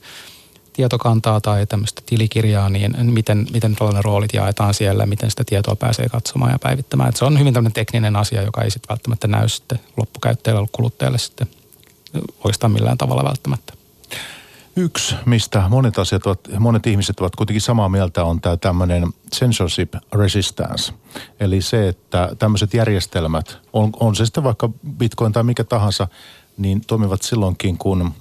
tietokantaa 0.77 1.41
tai 1.41 1.67
tämmöistä 1.67 2.03
tilikirjaa, 2.07 2.69
niin 2.69 3.13
miten, 3.13 3.47
miten 3.53 3.77
tällainen 3.77 4.05
roolit 4.05 4.35
jaetaan 4.35 4.75
siellä, 4.75 5.07
miten 5.07 5.31
sitä 5.31 5.45
tietoa 5.45 5.77
pääsee 5.77 6.09
katsomaan 6.09 6.53
ja 6.53 6.59
päivittämään. 6.59 7.09
Että 7.09 7.19
se 7.19 7.25
on 7.25 7.39
hyvin 7.39 7.55
tämmöinen 7.55 7.73
tekninen 7.73 8.17
asia, 8.17 8.43
joka 8.43 8.63
ei 8.63 8.71
sitten 8.71 8.89
välttämättä 8.89 9.29
näy 9.29 9.49
sitten 9.49 9.81
loppukäyttäjälle, 9.97 10.69
kuluttajalle 10.73 11.19
sitten 11.19 11.47
oikeastaan 12.37 12.73
millään 12.73 12.99
tavalla 12.99 13.25
välttämättä. 13.25 13.73
Yksi, 14.77 15.15
mistä 15.27 15.69
monet, 15.69 15.99
asiat 15.99 16.27
ovat, 16.27 16.41
monet 16.59 16.87
ihmiset 16.87 17.21
ovat 17.21 17.37
kuitenkin 17.37 17.61
samaa 17.61 17.89
mieltä, 17.89 18.25
on 18.25 18.41
tämä 18.41 18.57
tämmöinen 18.57 19.05
censorship 19.35 19.95
resistance. 20.13 20.93
Eli 21.41 21.63
se, 21.63 21.89
että 21.89 22.31
tämmöiset 22.39 22.75
järjestelmät, 22.75 23.59
on, 23.73 23.91
on 24.01 24.17
se 24.17 24.25
sitten 24.25 24.45
vaikka 24.45 24.71
bitcoin 24.99 25.33
tai 25.33 25.43
mikä 25.43 25.65
tahansa, 25.65 26.09
niin 26.57 26.81
toimivat 26.87 27.23
silloinkin, 27.23 27.79
kun, 27.79 28.13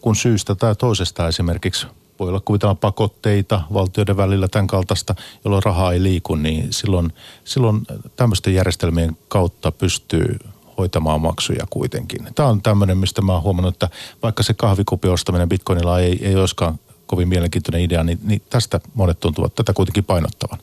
kun 0.00 0.16
syystä 0.16 0.54
tai 0.54 0.76
toisesta 0.76 1.28
esimerkiksi 1.28 1.86
voi 2.22 2.28
olla 2.28 2.40
kuvitellaan 2.44 2.76
pakotteita 2.76 3.60
valtioiden 3.72 4.16
välillä 4.16 4.48
tämän 4.48 4.66
kaltaista, 4.66 5.14
jolloin 5.44 5.62
rahaa 5.62 5.92
ei 5.92 6.02
liiku, 6.02 6.34
niin 6.34 6.72
silloin, 6.72 7.12
silloin 7.44 7.82
tämmöisten 8.16 8.54
järjestelmien 8.54 9.16
kautta 9.28 9.72
pystyy 9.72 10.38
hoitamaan 10.78 11.20
maksuja 11.20 11.66
kuitenkin. 11.70 12.28
Tämä 12.34 12.48
on 12.48 12.62
tämmöinen, 12.62 12.98
mistä 12.98 13.22
mä 13.22 13.32
oon 13.32 13.42
huomannut, 13.42 13.74
että 13.74 13.88
vaikka 14.22 14.42
se 14.42 14.54
kahvikupin 14.54 15.10
ostaminen 15.10 15.48
bitcoinilla 15.48 16.00
ei, 16.00 16.26
ei 16.26 16.36
olisikaan 16.36 16.78
kovin 17.06 17.28
mielenkiintoinen 17.28 17.82
idea, 17.82 18.04
niin, 18.04 18.18
niin 18.24 18.42
tästä 18.50 18.80
monet 18.94 19.20
tuntuvat 19.20 19.54
tätä 19.54 19.72
kuitenkin 19.72 20.04
painottavan. 20.04 20.58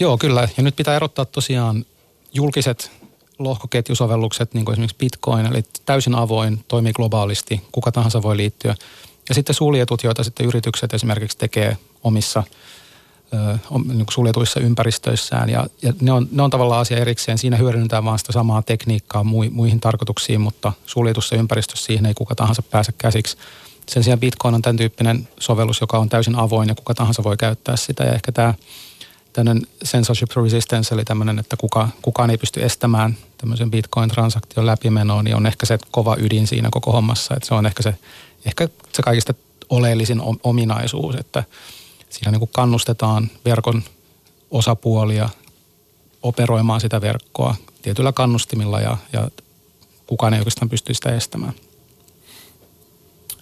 Joo, 0.00 0.18
kyllä. 0.18 0.48
Ja 0.56 0.62
nyt 0.62 0.76
pitää 0.76 0.96
erottaa 0.96 1.24
tosiaan 1.24 1.84
julkiset 2.32 2.90
lohkoketjusovellukset, 3.38 4.54
niin 4.54 4.64
kuin 4.64 4.72
esimerkiksi 4.72 4.96
Bitcoin, 4.98 5.46
eli 5.46 5.64
täysin 5.86 6.14
avoin, 6.14 6.64
toimii 6.68 6.92
globaalisti, 6.92 7.62
kuka 7.72 7.92
tahansa 7.92 8.22
voi 8.22 8.36
liittyä. 8.36 8.74
Ja 9.28 9.34
sitten 9.34 9.54
suljetut, 9.54 10.04
joita 10.04 10.24
sitten 10.24 10.46
yritykset 10.46 10.94
esimerkiksi 10.94 11.38
tekee 11.38 11.76
omissa– 12.04 12.42
niin 13.84 14.06
suljetuissa 14.10 14.60
ympäristöissään. 14.60 15.50
Ja, 15.50 15.66
ja 15.82 15.92
ne, 16.00 16.12
on, 16.12 16.28
ne 16.30 16.42
on 16.42 16.50
tavallaan 16.50 16.80
asia 16.80 16.98
erikseen. 16.98 17.38
Siinä 17.38 17.56
hyödynnetään 17.56 18.04
vaan 18.04 18.18
sitä 18.18 18.32
samaa 18.32 18.62
tekniikkaa 18.62 19.24
muihin 19.50 19.80
tarkoituksiin, 19.80 20.40
mutta 20.40 20.72
suljetussa 20.86 21.36
ympäristössä 21.36 21.86
siihen 21.86 22.06
ei 22.06 22.14
kuka 22.14 22.34
tahansa 22.34 22.62
pääse 22.62 22.92
käsiksi. 22.98 23.36
Sen 23.88 24.04
sijaan 24.04 24.20
Bitcoin 24.20 24.54
on 24.54 24.62
tämän 24.62 24.76
tyyppinen 24.76 25.28
sovellus, 25.40 25.80
joka 25.80 25.98
on 25.98 26.08
täysin 26.08 26.36
avoin 26.36 26.68
ja 26.68 26.74
kuka 26.74 26.94
tahansa 26.94 27.24
voi 27.24 27.36
käyttää 27.36 27.76
sitä. 27.76 28.04
Ja 28.04 28.12
ehkä 28.12 28.32
tämä 28.32 28.54
tämmöinen 29.32 29.66
censorship 29.84 30.30
resistance, 30.36 30.94
eli 30.94 31.04
tämmöinen, 31.04 31.38
että 31.38 31.56
kuka, 31.56 31.88
kukaan 32.02 32.30
ei 32.30 32.38
pysty 32.38 32.64
estämään 32.64 33.16
tämmöisen 33.38 33.70
Bitcoin-transaktion 33.70 34.66
läpimenoa, 34.66 35.22
niin 35.22 35.36
on 35.36 35.46
ehkä 35.46 35.66
se 35.66 35.78
kova 35.90 36.16
ydin 36.18 36.46
siinä 36.46 36.68
koko 36.72 36.92
hommassa. 36.92 37.34
Että 37.34 37.48
se 37.48 37.54
on 37.54 37.66
ehkä 37.66 37.82
se, 37.82 37.94
ehkä 38.48 38.68
se 38.92 39.02
kaikista 39.02 39.34
oleellisin 39.70 40.22
ominaisuus, 40.42 41.14
että– 41.14 41.44
Siinä 42.10 42.30
niin 42.30 42.38
kuin 42.40 42.50
kannustetaan 42.52 43.30
verkon 43.44 43.82
osapuolia 44.50 45.28
operoimaan 46.22 46.80
sitä 46.80 47.00
verkkoa 47.00 47.54
tietyllä 47.82 48.12
kannustimilla 48.12 48.80
ja, 48.80 48.96
ja 49.12 49.28
kukaan 50.06 50.34
ei 50.34 50.40
oikeastaan 50.40 50.68
pysty 50.68 50.94
sitä 50.94 51.14
estämään. 51.14 51.52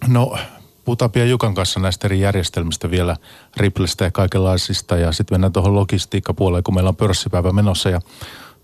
No, 0.08 0.38
puhutaan 0.84 1.10
pian 1.10 1.30
Jukan 1.30 1.54
kanssa 1.54 1.80
näistä 1.80 2.06
eri 2.06 2.20
järjestelmistä 2.20 2.90
vielä, 2.90 3.16
Ripplestä 3.56 4.04
ja 4.04 4.10
kaikenlaisista 4.10 4.96
ja 4.96 5.12
sitten 5.12 5.34
mennään 5.34 5.52
tuohon 5.52 5.74
logistiikkapuoleen, 5.74 6.64
kun 6.64 6.74
meillä 6.74 6.88
on 6.88 6.96
pörssipäivä 6.96 7.52
menossa 7.52 7.90
ja 7.90 8.00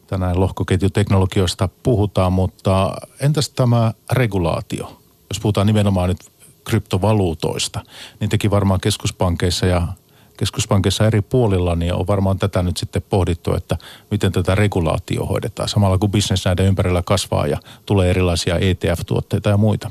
tänään 0.06 0.40
lohkoketjuteknologioista 0.40 1.68
puhutaan, 1.82 2.32
mutta 2.32 2.94
entäs 3.20 3.48
tämä 3.48 3.92
regulaatio? 4.12 5.02
Jos 5.30 5.40
puhutaan 5.40 5.66
nimenomaan 5.66 6.08
nyt 6.08 6.31
kryptovaluutoista, 6.64 7.80
niin 8.20 8.30
teki 8.30 8.50
varmaan 8.50 8.80
keskuspankeissa 8.80 9.66
ja 9.66 9.88
keskuspankissa 10.36 11.06
eri 11.06 11.22
puolilla, 11.22 11.76
niin 11.76 11.94
on 11.94 12.06
varmaan 12.06 12.38
tätä 12.38 12.62
nyt 12.62 12.76
sitten 12.76 13.02
pohdittu, 13.10 13.54
että 13.54 13.76
miten 14.10 14.32
tätä 14.32 14.54
regulaatio 14.54 15.26
hoidetaan. 15.26 15.68
Samalla 15.68 15.98
kun 15.98 16.10
bisnes 16.10 16.44
näiden 16.44 16.66
ympärillä 16.66 17.02
kasvaa 17.02 17.46
ja 17.46 17.58
tulee 17.86 18.10
erilaisia 18.10 18.58
ETF-tuotteita 18.58 19.48
ja 19.48 19.56
muita. 19.56 19.90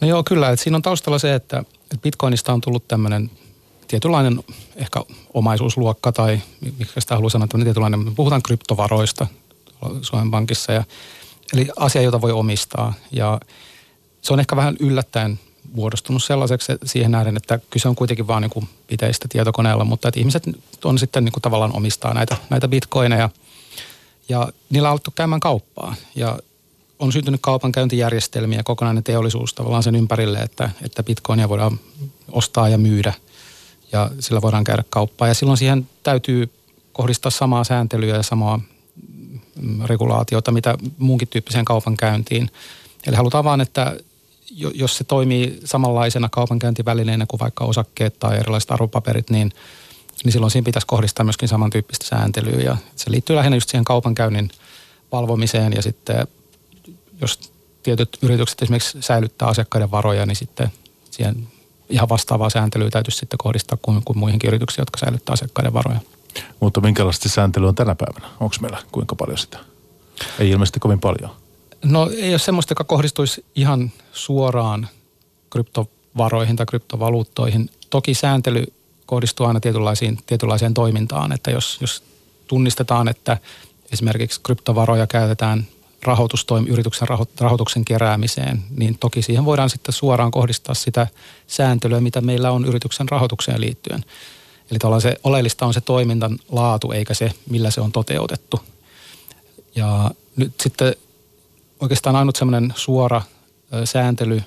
No 0.00 0.08
joo, 0.08 0.22
kyllä. 0.24 0.50
Että 0.50 0.64
siinä 0.64 0.76
on 0.76 0.82
taustalla 0.82 1.18
se, 1.18 1.34
että 1.34 1.64
Bitcoinista 2.02 2.52
on 2.52 2.60
tullut 2.60 2.88
tämmöinen 2.88 3.30
tietynlainen 3.88 4.40
ehkä 4.76 5.00
omaisuusluokka 5.34 6.12
tai 6.12 6.40
mikä 6.78 7.00
sitä 7.00 7.14
haluaa 7.14 7.30
sanoa, 7.30 7.46
tämmöinen 7.46 7.66
tietynlainen, 7.66 8.14
puhutaan 8.14 8.42
kryptovaroista 8.42 9.26
Suomen 10.02 10.30
Pankissa. 10.30 10.72
Ja, 10.72 10.84
eli 11.54 11.68
asia, 11.76 12.02
jota 12.02 12.20
voi 12.20 12.32
omistaa. 12.32 12.94
Ja 13.10 13.40
se 14.22 14.32
on 14.32 14.40
ehkä 14.40 14.56
vähän 14.56 14.76
yllättäen 14.80 15.38
muodostunut 15.72 16.24
sellaiseksi 16.24 16.72
siihen 16.84 17.10
nähden, 17.10 17.36
että 17.36 17.60
kyse 17.70 17.88
on 17.88 17.96
kuitenkin 17.96 18.26
vaan 18.26 18.42
niin 18.42 18.68
piteistä 18.86 19.28
tietokoneella, 19.28 19.84
mutta 19.84 20.08
että 20.08 20.20
ihmiset 20.20 20.44
on 20.84 20.98
sitten 20.98 21.24
niin 21.24 21.32
kuin 21.32 21.42
tavallaan 21.42 21.76
omistaa 21.76 22.14
näitä, 22.14 22.36
näitä 22.50 22.68
bitcoineja 22.68 23.30
ja 24.28 24.48
niillä 24.70 24.88
on 24.88 24.90
alettu 24.90 25.10
käymään 25.10 25.40
kauppaa 25.40 25.94
ja 26.14 26.38
on 26.98 27.12
syntynyt 27.12 27.40
kaupankäyntijärjestelmiä, 27.42 28.62
kokonainen 28.62 29.04
teollisuus 29.04 29.54
tavallaan 29.54 29.82
sen 29.82 29.94
ympärille, 29.94 30.38
että, 30.38 30.70
että 30.82 31.02
bitcoinia 31.02 31.48
voidaan 31.48 31.80
ostaa 32.32 32.68
ja 32.68 32.78
myydä 32.78 33.12
ja 33.92 34.10
sillä 34.20 34.42
voidaan 34.42 34.64
käydä 34.64 34.84
kauppaa 34.90 35.28
ja 35.28 35.34
silloin 35.34 35.58
siihen 35.58 35.88
täytyy 36.02 36.50
kohdistaa 36.92 37.30
samaa 37.30 37.64
sääntelyä 37.64 38.16
ja 38.16 38.22
samaa 38.22 38.60
mm, 39.60 39.80
regulaatiota, 39.84 40.52
mitä 40.52 40.78
muunkin 40.98 41.28
tyyppiseen 41.28 41.64
kaupankäyntiin. 41.64 42.50
Eli 43.06 43.16
halutaan 43.16 43.44
vaan, 43.44 43.60
että 43.60 43.96
jos 44.54 44.96
se 44.96 45.04
toimii 45.04 45.60
samanlaisena 45.64 46.28
kaupankäyntivälineenä 46.28 47.26
kuin 47.28 47.40
vaikka 47.40 47.64
osakkeet 47.64 48.18
tai 48.18 48.38
erilaiset 48.38 48.70
arvopaperit, 48.70 49.30
niin, 49.30 49.52
niin 50.24 50.32
silloin 50.32 50.50
siinä 50.50 50.64
pitäisi 50.64 50.86
kohdistaa 50.86 51.24
myöskin 51.24 51.48
samantyyppistä 51.48 52.06
sääntelyä. 52.06 52.62
Ja 52.62 52.76
se 52.96 53.10
liittyy 53.10 53.36
lähinnä 53.36 53.56
just 53.56 53.68
siihen 53.68 53.84
kaupankäynnin 53.84 54.50
valvomiseen 55.12 55.72
ja 55.72 55.82
sitten 55.82 56.26
jos 57.20 57.52
tietyt 57.82 58.18
yritykset 58.22 58.62
esimerkiksi 58.62 58.98
säilyttää 59.02 59.48
asiakkaiden 59.48 59.90
varoja, 59.90 60.26
niin 60.26 60.36
sitten 60.36 60.68
siihen 61.10 61.48
ihan 61.88 62.08
vastaavaa 62.08 62.50
sääntelyä 62.50 62.90
täytyisi 62.90 63.18
sitten 63.18 63.38
kohdistaa 63.38 63.78
kuin, 63.82 64.02
kuin 64.04 64.18
muihinkin 64.18 64.48
yrityksiin, 64.48 64.82
jotka 64.82 64.98
säilyttää 64.98 65.32
asiakkaiden 65.32 65.72
varoja. 65.72 66.00
Mutta 66.60 66.80
minkälaista 66.80 67.28
sääntelyä 67.28 67.68
on 67.68 67.74
tänä 67.74 67.94
päivänä? 67.94 68.34
Onko 68.40 68.56
meillä 68.60 68.78
kuinka 68.92 69.14
paljon 69.14 69.38
sitä? 69.38 69.58
Ei 70.38 70.50
ilmeisesti 70.50 70.80
kovin 70.80 71.00
paljon. 71.00 71.41
No 71.84 72.10
ei 72.16 72.30
ole 72.30 72.38
semmoista, 72.38 72.72
joka 72.72 72.84
kohdistuisi 72.84 73.44
ihan 73.54 73.92
suoraan 74.12 74.88
kryptovaroihin 75.50 76.56
tai 76.56 76.66
kryptovaluuttoihin. 76.66 77.70
Toki 77.90 78.14
sääntely 78.14 78.66
kohdistuu 79.06 79.46
aina 79.46 79.60
tietynlaisiin, 79.60 80.18
tietynlaiseen 80.26 80.74
toimintaan, 80.74 81.32
että 81.32 81.50
jos, 81.50 81.78
jos 81.80 82.02
tunnistetaan, 82.46 83.08
että 83.08 83.38
esimerkiksi 83.92 84.40
kryptovaroja 84.42 85.06
käytetään 85.06 85.66
rahoitustoim, 86.02 86.66
yrityksen 86.66 87.08
raho, 87.08 87.26
rahoituksen 87.40 87.84
keräämiseen, 87.84 88.62
niin 88.76 88.98
toki 88.98 89.22
siihen 89.22 89.44
voidaan 89.44 89.70
sitten 89.70 89.92
suoraan 89.92 90.30
kohdistaa 90.30 90.74
sitä 90.74 91.06
sääntelyä, 91.46 92.00
mitä 92.00 92.20
meillä 92.20 92.50
on 92.50 92.64
yrityksen 92.64 93.08
rahoitukseen 93.08 93.60
liittyen. 93.60 94.04
Eli 94.70 95.00
se 95.00 95.16
oleellista 95.24 95.66
on 95.66 95.74
se 95.74 95.80
toimintan 95.80 96.38
laatu, 96.48 96.92
eikä 96.92 97.14
se, 97.14 97.32
millä 97.50 97.70
se 97.70 97.80
on 97.80 97.92
toteutettu. 97.92 98.60
Ja 99.74 100.10
nyt 100.36 100.52
sitten 100.60 100.94
oikeastaan 101.82 102.16
ainut 102.16 102.36
semmoinen 102.36 102.72
suora 102.76 103.22
sääntely, 103.84 104.42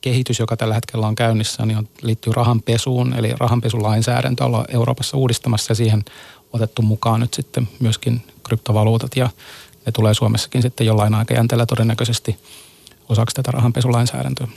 kehitys, 0.00 0.38
joka 0.38 0.56
tällä 0.56 0.74
hetkellä 0.74 1.06
on 1.06 1.14
käynnissä, 1.14 1.66
niin 1.66 1.78
on, 1.78 1.88
liittyy 2.02 2.32
rahanpesuun, 2.32 3.14
eli 3.14 3.34
rahanpesulainsäädäntö 3.38 4.44
ollaan 4.44 4.64
Euroopassa 4.68 5.16
uudistamassa 5.16 5.70
ja 5.70 5.74
siihen 5.74 6.04
otettu 6.52 6.82
mukaan 6.82 7.20
nyt 7.20 7.34
sitten 7.34 7.68
myöskin 7.80 8.22
kryptovaluutat 8.42 9.16
ja 9.16 9.28
ne 9.86 9.92
tulee 9.92 10.14
Suomessakin 10.14 10.62
sitten 10.62 10.86
jollain 10.86 11.14
aikajänteellä 11.14 11.66
todennäköisesti 11.66 12.36
osaksi 13.08 13.36
tätä 13.36 13.50
rahanpesulainsäädäntöä. 13.50 14.48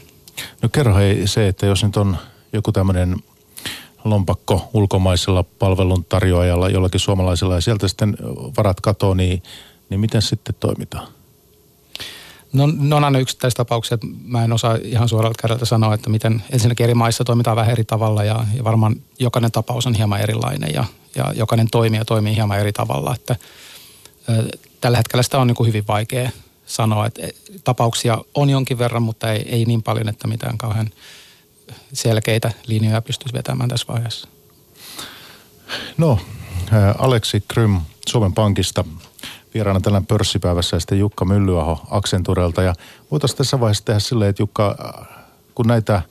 No 0.61 0.69
kerro 0.69 0.95
hei 0.95 1.27
se, 1.27 1.47
että 1.47 1.65
jos 1.65 1.83
nyt 1.83 1.97
on 1.97 2.17
joku 2.53 2.71
tämmöinen 2.71 3.15
lompakko 4.03 4.69
ulkomaisella 4.73 5.43
palveluntarjoajalla 5.43 6.69
jollakin 6.69 6.99
suomalaisella 6.99 7.55
ja 7.55 7.61
sieltä 7.61 7.87
sitten 7.87 8.17
varat 8.57 8.81
katoo, 8.81 9.13
niin, 9.13 9.43
niin 9.89 9.99
miten 9.99 10.21
sitten 10.21 10.55
toimitaan? 10.59 11.16
No, 12.53 12.67
ne 12.67 12.95
on 12.95 13.03
aina 13.03 13.19
yksittäistapauksia, 13.19 13.95
että 13.95 14.07
mä 14.23 14.43
en 14.43 14.53
osaa 14.53 14.77
ihan 14.83 15.09
suoralta 15.09 15.41
kädeltä 15.41 15.65
sanoa, 15.65 15.93
että 15.93 16.09
miten 16.09 16.43
ensinnäkin 16.51 16.83
eri 16.83 16.93
maissa 16.93 17.23
toimitaan 17.23 17.57
vähän 17.57 17.71
eri 17.71 17.83
tavalla 17.83 18.23
ja, 18.23 18.45
ja 18.53 18.63
varmaan 18.63 18.95
jokainen 19.19 19.51
tapaus 19.51 19.87
on 19.87 19.93
hieman 19.93 20.21
erilainen 20.21 20.73
ja, 20.73 20.85
ja 21.15 21.33
jokainen 21.35 21.67
toimija 21.71 22.05
toimii 22.05 22.35
hieman 22.35 22.59
eri 22.59 22.73
tavalla, 22.73 23.15
että 23.15 23.35
ö, 24.29 24.57
tällä 24.81 24.97
hetkellä 24.97 25.23
sitä 25.23 25.39
on 25.39 25.47
niin 25.47 25.55
kuin 25.55 25.67
hyvin 25.67 25.87
vaikea 25.87 26.29
sanoa, 26.65 27.05
että 27.05 27.21
tapauksia 27.63 28.17
on 28.35 28.49
jonkin 28.49 28.77
verran, 28.77 29.03
mutta 29.03 29.31
ei, 29.31 29.49
ei 29.49 29.65
niin 29.65 29.83
paljon, 29.83 30.09
että 30.09 30.27
mitään 30.27 30.57
kauhean 30.57 30.89
selkeitä 31.93 32.51
linjoja 32.67 33.01
pystyisi 33.01 33.33
vetämään 33.33 33.69
tässä 33.69 33.93
vaiheessa. 33.93 34.27
No, 35.97 36.19
Aleksi 36.97 37.43
Krym 37.47 37.81
Suomen 38.09 38.33
Pankista 38.33 38.85
vieraana 39.57 39.79
tällä 39.79 40.01
pörssipäivässä 40.07 40.75
ja 40.75 40.79
sitten 40.79 40.99
Jukka 40.99 41.25
Myllyaho 41.25 41.79
Accenturelta. 41.89 42.63
Ja 42.63 42.73
voitaisiin 43.11 43.37
tässä 43.37 43.59
vaiheessa 43.59 43.85
tehdä 43.85 43.99
silleen, 43.99 44.29
että 44.29 44.41
Jukka, 44.41 44.75
kun 45.55 45.67
näitä, 45.67 46.01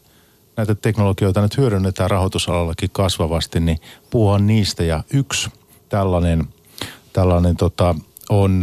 näitä 0.57 0.75
teknologioita 0.75 1.41
nyt 1.41 1.57
hyödynnetään 1.57 2.11
rahoitusalallakin 2.11 2.91
kasvavasti, 2.93 3.61
niin 3.61 3.79
puhua 4.11 4.39
niistä. 4.39 4.85
Ja 4.85 5.05
yksi 5.13 5.51
tällainen, 5.89 6.45
tällainen 7.13 7.57
tota, 7.57 7.95
on 8.29 8.63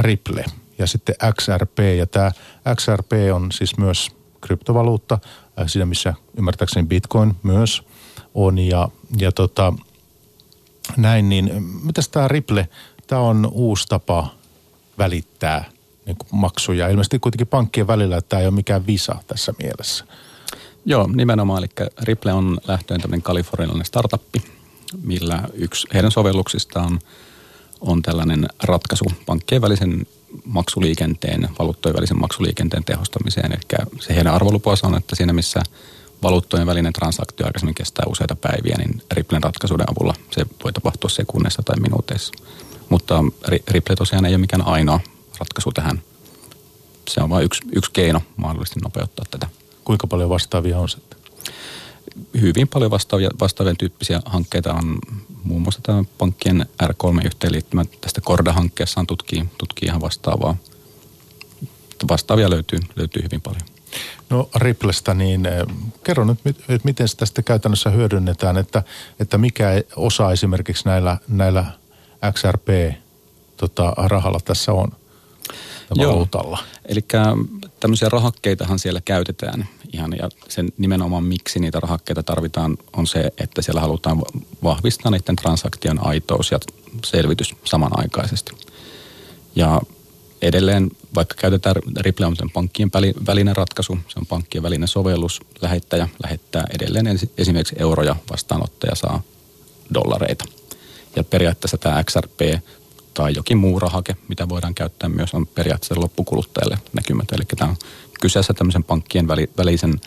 Ripple 0.00 0.44
ja 0.78 0.86
sitten 0.86 1.14
XRP. 1.34 1.78
Ja 1.98 2.06
tämä 2.06 2.32
XRP 2.74 3.12
on 3.34 3.52
siis 3.52 3.76
myös 3.78 4.10
kryptovaluutta, 4.40 5.18
siinä 5.66 5.86
missä 5.86 6.14
ymmärtääkseni 6.38 6.86
Bitcoin 6.86 7.36
myös 7.42 7.82
on. 8.34 8.58
Ja, 8.58 8.88
ja 9.18 9.32
tota, 9.32 9.72
näin, 10.96 11.28
niin 11.28 11.64
mitäs 11.82 12.08
tämä 12.08 12.28
Ripple, 12.28 12.68
tämä 13.06 13.20
on 13.20 13.48
uusi 13.52 13.86
tapa 13.88 14.34
välittää 14.98 15.64
niin 16.06 16.16
maksuja. 16.32 16.88
Ilmeisesti 16.88 17.18
kuitenkin 17.18 17.46
pankkien 17.46 17.86
välillä, 17.86 18.16
että 18.16 18.28
tämä 18.28 18.40
ei 18.40 18.46
ole 18.46 18.54
mikään 18.54 18.86
visa 18.86 19.14
tässä 19.26 19.54
mielessä. 19.58 20.04
Joo, 20.84 21.06
nimenomaan. 21.14 21.58
Eli 21.58 21.90
Ripple 22.02 22.32
on 22.32 22.58
lähtöön 22.68 23.00
tämmöinen 23.00 23.22
kalifornialainen 23.22 23.86
startuppi, 23.86 24.42
millä 25.02 25.42
yksi 25.54 25.86
heidän 25.94 26.10
sovelluksistaan 26.10 26.98
on, 27.80 28.02
tällainen 28.02 28.48
ratkaisu 28.62 29.04
pankkien 29.26 29.62
välisen 29.62 30.06
maksuliikenteen, 30.44 31.48
valuuttojen 31.58 31.96
välisen 31.96 32.20
maksuliikenteen 32.20 32.84
tehostamiseen. 32.84 33.52
Eli 33.52 33.88
se 34.00 34.14
heidän 34.14 34.34
arvolupansa 34.34 34.86
on, 34.86 34.96
että 34.96 35.16
siinä 35.16 35.32
missä– 35.32 35.62
valuuttojen 36.24 36.66
välinen 36.66 36.92
transaktio 36.92 37.46
aikaisemmin 37.46 37.74
kestää 37.74 38.04
useita 38.08 38.36
päiviä, 38.36 38.76
niin 38.78 39.02
Ripplen 39.12 39.42
ratkaisuiden 39.42 39.90
avulla 39.90 40.14
se 40.30 40.46
voi 40.64 40.72
tapahtua 40.72 41.10
sekunneissa 41.10 41.62
tai 41.62 41.80
minuuteissa. 41.80 42.32
Mutta 42.88 43.24
Ripple 43.68 43.96
tosiaan 43.96 44.24
ei 44.24 44.32
ole 44.32 44.38
mikään 44.38 44.66
ainoa 44.66 45.00
ratkaisu 45.38 45.72
tähän. 45.72 46.02
Se 47.08 47.20
on 47.22 47.30
vain 47.30 47.44
yksi, 47.44 47.62
yksi 47.76 47.90
keino 47.92 48.22
mahdollisesti 48.36 48.80
nopeuttaa 48.80 49.24
tätä. 49.30 49.48
Kuinka 49.84 50.06
paljon 50.06 50.30
vastaavia 50.30 50.78
on 50.78 50.88
sitten? 50.88 51.18
Hyvin 52.40 52.68
paljon 52.68 52.90
vastaavia, 52.90 53.30
vastaavia 53.40 53.74
tyyppisiä 53.78 54.20
hankkeita 54.26 54.74
on 54.74 54.98
muun 55.44 55.62
muassa 55.62 55.80
tämä 55.82 56.04
pankkien 56.18 56.66
R3-yhteenliittymä 56.82 57.84
tästä 58.00 58.20
Korda-hankkeessaan 58.20 59.06
tutkii, 59.06 59.44
tutkii 59.58 59.86
ihan 59.86 60.00
vastaavaa. 60.00 60.56
Vastaavia 62.08 62.50
löytyy, 62.50 62.78
löytyy 62.96 63.22
hyvin 63.22 63.40
paljon. 63.40 63.62
No 64.30 64.48
Ripplestä, 64.56 65.14
niin 65.14 65.46
eh, 65.46 65.66
kerro 66.04 66.24
nyt, 66.24 66.38
että 66.46 66.80
miten 66.84 67.08
sitä 67.08 67.26
sitten 67.26 67.44
käytännössä 67.44 67.90
hyödynnetään, 67.90 68.56
että, 68.56 68.82
että 69.20 69.38
mikä 69.38 69.68
osa 69.96 70.32
esimerkiksi 70.32 70.84
näillä, 70.84 71.18
näillä 71.28 71.64
XRP-rahalla 72.32 74.38
tota, 74.38 74.46
tässä 74.46 74.72
on 74.72 74.88
valuutalla. 75.98 76.58
Eli 76.86 77.00
tämmöisiä 77.80 78.08
rahakkeitahan 78.08 78.78
siellä 78.78 79.00
käytetään 79.00 79.68
ihan 79.92 80.14
ja 80.18 80.28
sen 80.48 80.72
nimenomaan 80.78 81.24
miksi 81.24 81.60
niitä 81.60 81.80
rahakkeita 81.80 82.22
tarvitaan 82.22 82.78
on 82.92 83.06
se, 83.06 83.32
että 83.38 83.62
siellä 83.62 83.80
halutaan 83.80 84.22
vahvistaa 84.62 85.10
niiden 85.10 85.36
transaktion 85.36 86.06
aitous 86.06 86.50
ja 86.50 86.58
selvitys 87.04 87.54
samanaikaisesti. 87.64 88.52
Ja 89.56 89.80
edelleen, 90.42 90.90
vaikka 91.14 91.34
käytetään 91.38 91.76
Ripple 91.96 92.26
on 92.26 92.36
pankkien 92.52 92.90
välinen 93.26 93.56
ratkaisu, 93.56 93.98
se 94.08 94.18
on 94.18 94.26
pankkien 94.26 94.62
välinen 94.62 94.88
sovellus, 94.88 95.40
lähettäjä 95.62 96.08
lähettää 96.22 96.64
edelleen 96.74 97.20
esimerkiksi 97.38 97.76
euroja, 97.78 98.16
vastaanottaja 98.30 98.94
saa 98.94 99.22
dollareita. 99.94 100.44
Ja 101.16 101.24
periaatteessa 101.24 101.78
tämä 101.78 102.04
XRP 102.04 102.40
tai 103.14 103.32
jokin 103.36 103.58
muu 103.58 103.80
rahake, 103.80 104.16
mitä 104.28 104.48
voidaan 104.48 104.74
käyttää 104.74 105.08
myös, 105.08 105.34
on 105.34 105.46
periaatteessa 105.46 106.00
loppukuluttajalle 106.00 106.78
näkymätön. 106.92 107.36
Eli 107.36 107.44
tämä 107.56 107.70
on 107.70 107.76
kyseessä 108.20 108.54
tämmöisen 108.54 108.84
pankkien 108.84 109.28
välisen 109.56 110.00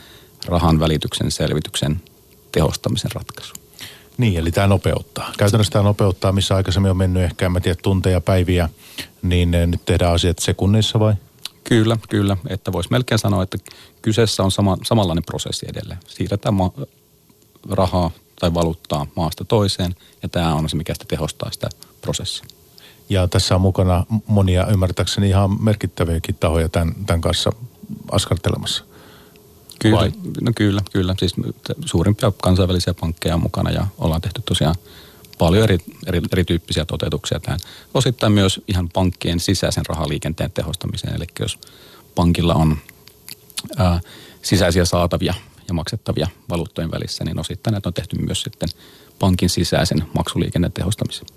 rahan 0.46 0.80
välityksen 0.80 1.32
selvityksen 1.32 2.02
tehostamisen 2.52 3.12
ratkaisu. 3.12 3.54
Niin, 4.18 4.38
eli 4.38 4.52
tämä 4.52 4.68
nopeuttaa. 4.68 5.34
Käytännössä 5.38 5.72
tämä 5.72 5.84
nopeuttaa, 5.84 6.32
missä 6.32 6.56
aikaisemmin 6.56 6.92
on 6.92 6.98
mennyt 6.98 7.24
ehkä, 7.24 7.46
en 7.46 7.52
mä 7.52 7.60
tiedä, 7.60 7.80
tunteja, 7.84 8.22
päiviä, 8.22 8.70
niin 9.22 9.54
eh, 9.54 9.68
nyt 9.68 9.86
tehdään 9.86 10.14
asiat 10.14 10.40
sekunnissa 10.40 11.00
vai? 11.00 11.14
Kyllä, 11.64 11.98
kyllä. 12.10 12.38
Että 12.50 12.72
voisi 12.72 12.92
melkein 12.92 13.20
sanoa, 13.20 13.44
että 13.44 13.58
kyseessä 14.02 14.44
on 14.44 14.52
sama, 14.52 14.78
samanlainen 14.84 15.24
prosessi 15.24 15.66
edelleen. 15.70 16.00
Siirretään 16.08 16.54
ma- 16.54 16.74
rahaa 17.70 18.12
tai 18.40 18.54
valuuttaa 18.54 19.08
maasta 19.16 19.46
toiseen, 19.46 19.96
ja 20.24 20.30
tämä 20.30 20.56
on 20.56 20.70
se, 20.70 20.76
mikä 20.76 20.94
sitä 20.94 21.06
tehostaa 21.08 21.52
sitä 21.52 21.70
prosessia. 22.02 22.46
Ja 23.10 23.28
tässä 23.28 23.56
on 23.56 23.62
mukana 23.62 24.06
monia, 24.28 24.68
ymmärtääkseni 24.68 25.30
ihan 25.30 25.64
merkittäviäkin 25.64 26.36
tahoja 26.36 26.70
tämän, 26.70 26.96
tämän 27.06 27.22
kanssa 27.22 27.52
askartelemassa. 28.12 28.84
Kyllä, 29.80 29.98
Vai? 29.98 30.12
no 30.42 30.52
kyllä, 30.56 30.82
kyllä. 30.92 31.16
Siis 31.20 31.34
suurimpia 31.86 32.32
kansainvälisiä 32.42 32.94
pankkeja 32.94 33.36
on 33.36 33.42
mukana 33.42 33.72
ja 33.72 33.88
ollaan 33.98 34.22
tehty 34.22 34.42
tosiaan 34.46 34.76
paljon 35.38 35.64
eri, 35.64 35.78
eri, 36.08 36.22
erityyppisiä 36.32 36.86
toteutuksia 36.86 37.40
tähän. 37.40 37.60
Osittain 37.94 38.34
myös 38.34 38.62
ihan 38.68 38.90
pankkien 38.90 39.40
sisäisen 39.40 39.86
rahaliikenteen 39.86 40.52
tehostamiseen. 40.52 41.16
Eli 41.16 41.26
jos 41.40 41.60
pankilla 42.16 42.54
on 42.54 42.78
ää, 43.78 44.00
sisäisiä 44.42 44.86
saatavia 44.86 45.34
ja 45.68 45.74
maksettavia 45.74 46.28
valuuttojen 46.50 46.92
välissä, 46.92 47.24
niin 47.24 47.40
osittain 47.40 47.72
näitä 47.72 47.90
on 47.90 47.94
tehty 47.94 48.16
myös 48.20 48.42
sitten 48.42 48.70
pankin 49.20 49.50
sisäisen 49.50 50.04
maksuliikenteen 50.18 50.72
tehostamiseen. 50.72 51.28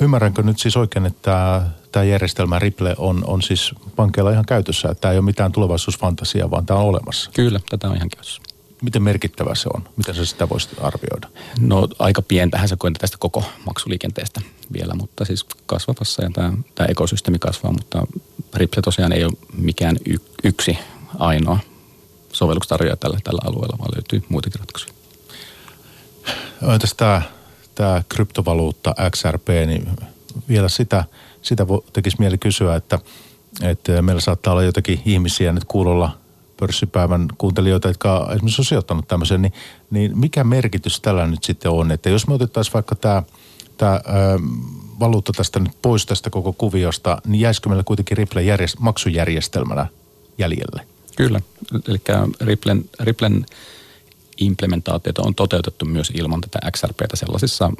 Ymmärränkö 0.00 0.42
nyt 0.42 0.58
siis 0.58 0.76
oikein, 0.76 1.06
että 1.06 1.62
tämä 1.92 2.04
järjestelmä 2.04 2.58
Ripple 2.58 2.94
on, 2.98 3.24
on 3.26 3.42
siis 3.42 3.74
pankkeilla 3.96 4.30
ihan 4.30 4.46
käytössä, 4.46 4.88
että 4.88 5.00
tämä 5.00 5.12
ei 5.12 5.18
ole 5.18 5.24
mitään 5.24 5.52
tulevaisuusfantasiaa, 5.52 6.50
vaan 6.50 6.66
tämä 6.66 6.80
on 6.80 6.86
olemassa? 6.86 7.30
Kyllä, 7.34 7.60
tätä 7.70 7.88
on 7.88 7.96
ihan 7.96 8.08
käytössä. 8.08 8.42
Miten 8.82 9.02
merkittävä 9.02 9.54
se 9.54 9.68
on? 9.74 9.88
Miten 9.96 10.14
sä 10.14 10.24
sitä 10.24 10.48
voisit 10.48 10.70
arvioida? 10.80 11.28
No 11.60 11.88
aika 11.98 12.22
pientähän 12.22 12.68
se 12.68 12.76
koen 12.76 12.92
tästä 12.92 13.16
koko 13.20 13.44
maksuliikenteestä 13.66 14.40
vielä, 14.72 14.94
mutta 14.94 15.24
siis 15.24 15.46
kasvavassa 15.66 16.24
ja 16.24 16.30
tämä, 16.34 16.52
tämä 16.74 16.86
ekosysteemi 16.86 17.38
kasvaa, 17.38 17.72
mutta 17.72 18.06
Ripple 18.54 18.82
tosiaan 18.82 19.12
ei 19.12 19.24
ole 19.24 19.32
mikään 19.56 19.96
y, 20.06 20.16
yksi 20.44 20.78
ainoa 21.18 21.58
sovellustarjoaja 22.32 22.96
tällä, 22.96 23.18
tällä 23.24 23.40
alueella, 23.44 23.78
vaan 23.78 23.90
löytyy 23.94 24.22
muitakin 24.28 24.60
ratkaisuja. 24.60 24.94
Entäs 26.74 26.94
tämä, 26.94 27.22
tämä 27.74 28.02
kryptovaluutta 28.08 28.94
XRP, 29.10 29.48
niin 29.66 29.88
vielä 30.48 30.68
sitä, 30.68 31.04
sitä 31.42 31.66
tekisi 31.92 32.16
mieli 32.18 32.38
kysyä, 32.38 32.76
että, 32.76 32.98
että 33.62 34.02
meillä 34.02 34.20
saattaa 34.20 34.52
olla 34.52 34.62
jotakin 34.62 35.02
ihmisiä 35.04 35.52
nyt 35.52 35.64
kuulolla 35.64 36.18
pörssipäivän 36.56 37.28
kuuntelijoita, 37.38 37.88
jotka 37.88 38.28
esimerkiksi 38.34 38.60
on 38.60 38.64
sijoittanut 38.64 39.08
tämmöisen, 39.08 39.42
niin, 39.42 39.52
niin 39.90 40.18
mikä 40.18 40.44
merkitys 40.44 41.00
tällä 41.00 41.26
nyt 41.26 41.44
sitten 41.44 41.70
on? 41.70 41.92
Että 41.92 42.10
jos 42.10 42.26
me 42.26 42.34
otettaisiin 42.34 42.74
vaikka 42.74 42.94
tämä, 42.94 43.22
tämä 43.76 44.00
valuutta 45.00 45.32
tästä 45.32 45.60
nyt 45.60 45.72
pois 45.82 46.06
tästä 46.06 46.30
koko 46.30 46.52
kuviosta, 46.52 47.18
niin 47.26 47.40
jäisikö 47.40 47.68
meillä 47.68 47.84
kuitenkin 47.84 48.16
Ripplen 48.16 48.46
järjest- 48.46 48.78
maksujärjestelmänä 48.78 49.86
jäljelle? 50.38 50.91
Kyllä, 51.16 51.40
eli 51.88 52.00
Ripplen, 52.40 52.84
Ripplen 53.00 53.46
implementaatiota 54.36 55.22
on 55.22 55.34
toteutettu 55.34 55.84
myös 55.84 56.12
ilman 56.14 56.40
tätä 56.40 56.70
XRPtä 56.70 57.16
sellaisissa 57.16 57.72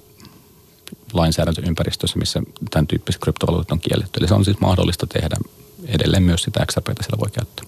lainsäädäntöympäristössä, 1.12 2.18
missä 2.18 2.42
tämän 2.70 2.86
tyyppiset 2.86 3.22
kryptovaluutat 3.22 3.72
on 3.72 3.80
kielletty. 3.80 4.20
Eli 4.20 4.28
se 4.28 4.34
on 4.34 4.44
siis 4.44 4.60
mahdollista 4.60 5.06
tehdä 5.06 5.36
edelleen 5.86 6.22
myös 6.22 6.42
sitä 6.42 6.66
XRPtä 6.66 7.02
siellä 7.02 7.20
voi 7.20 7.30
käyttää. 7.30 7.66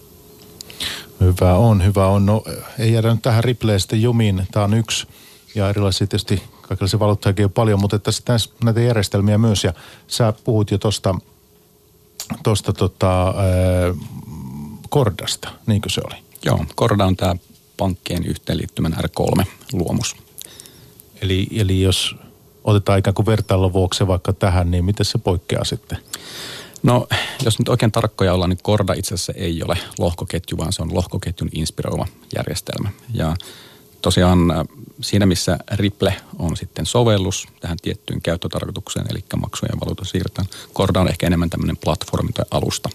Hyvä 1.19 1.55
on, 1.55 1.85
hyvä 1.85 2.07
on. 2.07 2.25
No 2.25 2.43
ei 2.79 2.93
jäädä 2.93 3.11
nyt 3.11 3.21
tähän 3.21 3.43
Ripleen 3.43 3.79
sitten 3.79 4.01
jumiin. 4.01 4.47
Tämä 4.51 4.63
on 4.63 4.73
yksi 4.73 5.07
ja 5.55 5.69
erilaisia 5.69 6.07
tietysti 6.07 6.43
kaikenlaisia 6.61 6.99
valuuttajakin 6.99 7.45
on 7.45 7.51
paljon, 7.51 7.79
mutta 7.79 7.95
että 7.95 8.11
sitten 8.11 8.39
näitä 8.63 8.81
järjestelmiä 8.81 9.37
myös. 9.37 9.63
Ja 9.63 9.73
sä 10.07 10.33
puhut 10.43 10.71
jo 10.71 10.77
tuosta 10.77 11.15
tosta, 12.43 12.73
tota, 12.73 13.33
Kordasta, 14.95 15.49
niinkö 15.65 15.89
se 15.89 16.01
oli? 16.11 16.15
Joo, 16.45 16.65
Korda 16.75 17.05
on 17.05 17.15
tämä 17.15 17.35
pankkien 17.77 18.25
yhteenliittymän 18.25 18.93
R3-luomus. 18.93 20.15
Eli, 21.21 21.47
eli 21.55 21.81
jos 21.81 22.15
otetaan 22.63 22.99
ikään 22.99 23.13
kuin 23.13 23.25
vertailun 23.25 23.73
vuoksi 23.73 24.07
vaikka 24.07 24.33
tähän, 24.33 24.71
niin 24.71 24.85
miten 24.85 25.05
se 25.05 25.17
poikkeaa 25.17 25.63
sitten? 25.63 25.97
No, 26.83 27.07
jos 27.45 27.59
nyt 27.59 27.69
oikein 27.69 27.91
tarkkoja 27.91 28.33
ollaan, 28.33 28.49
niin 28.49 28.59
Korda 28.63 28.93
itse 28.93 29.13
asiassa 29.13 29.33
ei 29.35 29.63
ole 29.63 29.77
lohkoketju, 29.99 30.57
vaan 30.57 30.73
se 30.73 30.81
on 30.81 30.95
lohkoketjun 30.95 31.49
inspiroiva 31.53 32.07
järjestelmä. 32.35 32.89
Ja 33.13 33.35
tosiaan 34.01 34.51
äh, 34.51 34.57
siinä, 35.01 35.25
missä 35.25 35.57
Ripple 35.71 36.15
on 36.39 36.57
sitten 36.57 36.85
sovellus 36.85 37.47
tähän 37.59 37.77
tiettyyn 37.81 38.21
käyttötarkoitukseen, 38.21 39.05
eli 39.09 39.23
maksujen 39.37 39.79
valuutan 39.79 40.05
siirtään, 40.05 40.47
Korda 40.73 40.99
on 40.99 41.09
ehkä 41.09 41.27
enemmän 41.27 41.49
tämmöinen 41.49 41.77
platformi 41.77 42.31
tai 42.31 42.45
alusta, 42.51 42.89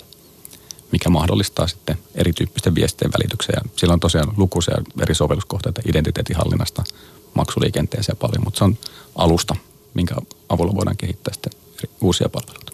mikä 0.93 1.11
mahdollistaa 1.11 1.67
sitten 1.67 1.99
erityyppisten 2.15 2.75
viestien 2.75 3.13
välityksen. 3.19 3.53
Ja 3.57 3.71
sillä 3.77 3.93
on 3.93 4.01
tosiaan 4.01 4.35
lukuisia 4.37 4.75
eri 5.03 5.15
sovelluskohteita 5.15 5.83
identiteetin 5.87 6.37
hallinnasta 6.37 6.85
maksuliikenteeseen 7.35 8.19
paljon, 8.19 8.45
mutta 8.45 8.59
se 8.59 8.65
on 8.65 8.79
alusta, 9.17 9.57
minkä 9.95 10.15
avulla 10.49 10.75
voidaan 10.75 10.97
kehittää 10.97 11.35
sitten 11.35 11.53
uusia 12.01 12.29
palveluita. 12.29 12.73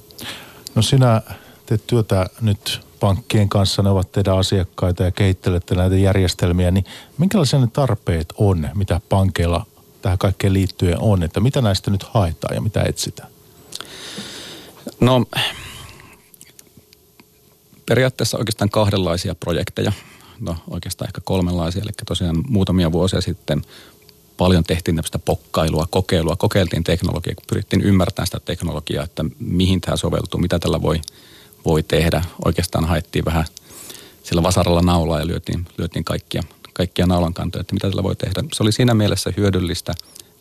No 0.74 0.82
sinä 0.82 1.22
teet 1.66 1.86
työtä 1.86 2.26
nyt 2.40 2.80
pankkien 3.00 3.48
kanssa, 3.48 3.82
ne 3.82 3.90
ovat 3.90 4.12
teidän 4.12 4.38
asiakkaita 4.38 5.02
ja 5.02 5.10
kehittelette 5.10 5.74
näitä 5.74 5.96
järjestelmiä, 5.96 6.70
niin 6.70 6.84
minkälaisia 7.18 7.58
ne 7.58 7.68
tarpeet 7.72 8.32
on, 8.38 8.68
mitä 8.74 9.00
pankeilla 9.08 9.66
tähän 10.02 10.18
kaikkeen 10.18 10.52
liittyen 10.52 10.98
on, 11.00 11.22
että 11.22 11.40
mitä 11.40 11.62
näistä 11.62 11.90
nyt 11.90 12.02
haetaan 12.02 12.54
ja 12.54 12.60
mitä 12.60 12.82
etsitään? 12.82 13.28
No 15.00 15.26
periaatteessa 17.88 18.38
oikeastaan 18.38 18.70
kahdenlaisia 18.70 19.34
projekteja. 19.34 19.92
No 20.40 20.56
oikeastaan 20.70 21.08
ehkä 21.08 21.20
kolmenlaisia, 21.24 21.82
eli 21.82 21.90
tosiaan 22.06 22.44
muutamia 22.48 22.92
vuosia 22.92 23.20
sitten 23.20 23.62
paljon 24.36 24.64
tehtiin 24.64 24.96
tämmöistä 24.96 25.18
pokkailua, 25.18 25.86
kokeilua, 25.90 26.36
kokeiltiin 26.36 26.84
teknologiaa, 26.84 27.34
kun 27.34 27.44
pyrittiin 27.48 27.82
ymmärtämään 27.82 28.26
sitä 28.26 28.40
teknologiaa, 28.40 29.04
että 29.04 29.24
mihin 29.38 29.80
tämä 29.80 29.96
soveltuu, 29.96 30.40
mitä 30.40 30.58
tällä 30.58 30.82
voi, 30.82 31.00
voi 31.64 31.82
tehdä. 31.82 32.24
Oikeastaan 32.44 32.84
haettiin 32.84 33.24
vähän 33.24 33.44
sillä 34.22 34.42
vasaralla 34.42 34.82
naulaa 34.82 35.18
ja 35.20 35.26
lyötiin, 35.26 35.66
lyötiin 35.78 36.04
kaikkia, 36.04 36.42
kaikkia 36.72 37.06
naulan 37.06 37.34
kantoja, 37.34 37.60
että 37.60 37.74
mitä 37.74 37.88
tällä 37.88 38.02
voi 38.02 38.16
tehdä. 38.16 38.44
Se 38.52 38.62
oli 38.62 38.72
siinä 38.72 38.94
mielessä 38.94 39.32
hyödyllistä, 39.36 39.94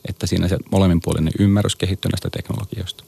että 0.09 0.27
siinä 0.27 0.47
se 0.47 0.57
molemminpuolinen 0.71 1.33
ymmärrys 1.39 1.75
kehittyi 1.75 2.11
näistä 2.11 2.29
teknologioista. 2.29 3.03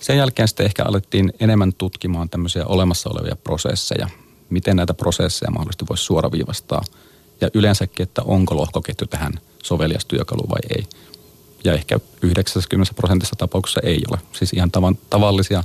Sen 0.00 0.16
jälkeen 0.16 0.48
sitten 0.48 0.66
ehkä 0.66 0.84
alettiin 0.84 1.32
enemmän 1.40 1.72
tutkimaan 1.72 2.28
tämmöisiä 2.28 2.66
olemassa 2.66 3.10
olevia 3.10 3.36
prosesseja, 3.36 4.08
miten 4.50 4.76
näitä 4.76 4.94
prosesseja 4.94 5.50
mahdollisesti 5.50 5.84
voisi 5.88 6.04
suoraviivastaa 6.04 6.84
ja 7.40 7.50
yleensäkin, 7.54 8.02
että 8.02 8.22
onko 8.22 8.56
lohkoketju 8.56 9.06
tähän 9.06 9.32
sovelias 9.62 10.04
työkalu 10.04 10.48
vai 10.48 10.76
ei. 10.76 10.86
Ja 11.64 11.74
ehkä 11.74 12.00
90 12.22 12.94
prosentissa 12.94 13.36
tapauksessa 13.36 13.80
ei 13.84 14.02
ole. 14.10 14.18
Siis 14.32 14.52
ihan 14.52 14.70
tavan, 14.70 14.98
tavallisia 15.10 15.62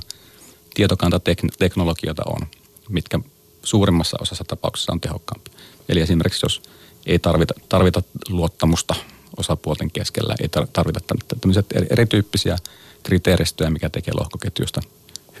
tietokantateknologioita 0.74 2.22
on, 2.26 2.46
mitkä 2.88 3.20
suurimmassa 3.62 4.16
osassa 4.20 4.44
tapauksessa 4.44 4.92
on 4.92 5.00
tehokkaampi. 5.00 5.50
Eli 5.88 6.00
esimerkiksi 6.00 6.46
jos 6.46 6.62
ei 7.06 7.18
tarvita, 7.18 7.54
tarvita 7.68 8.02
luottamusta 8.28 8.94
osapuolten 9.36 9.90
keskellä, 9.90 10.34
ei 10.40 10.48
tarvita 10.72 11.00
tämmöisiä 11.40 11.62
erityyppisiä 11.90 12.58
kriteeristöjä, 13.04 13.70
mikä 13.70 13.90
tekee 13.90 14.14
lohkoketjusta 14.14 14.80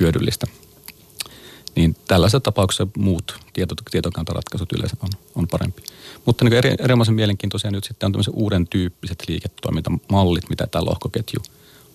hyödyllistä. 0.00 0.46
Niin 1.76 1.96
tällaisessa 2.08 2.40
tapauksessa 2.40 2.86
muut 2.96 3.38
tieto, 3.52 3.74
tietokantaratkaisut 3.90 4.72
yleensä 4.72 4.96
on, 5.02 5.08
on 5.34 5.48
parempi. 5.50 5.82
Mutta 6.24 6.44
niin 6.44 6.52
eri, 6.52 6.74
erinomaisen 6.78 7.14
mielenkiintoisia 7.14 7.70
nyt 7.70 7.84
sitten 7.84 8.06
on 8.06 8.12
tämmöiset 8.12 8.34
uuden 8.36 8.66
tyyppiset 8.66 9.22
liiketoimintamallit, 9.28 10.48
mitä 10.48 10.66
tämä 10.66 10.84
lohkoketju 10.84 11.40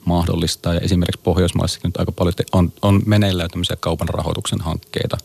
mahdollistaa. 0.06 0.74
Ja 0.74 0.80
esimerkiksi 0.80 1.22
Pohjoismaissakin 1.24 1.88
nyt 1.88 1.98
aika 1.98 2.12
paljon 2.12 2.34
on, 2.52 2.74
on 2.82 3.02
meneillään 3.06 3.50
tämmöisiä 3.50 3.78
kaupan 3.80 4.10
rahoituksen 4.10 4.62
hankkeita. 4.62 5.18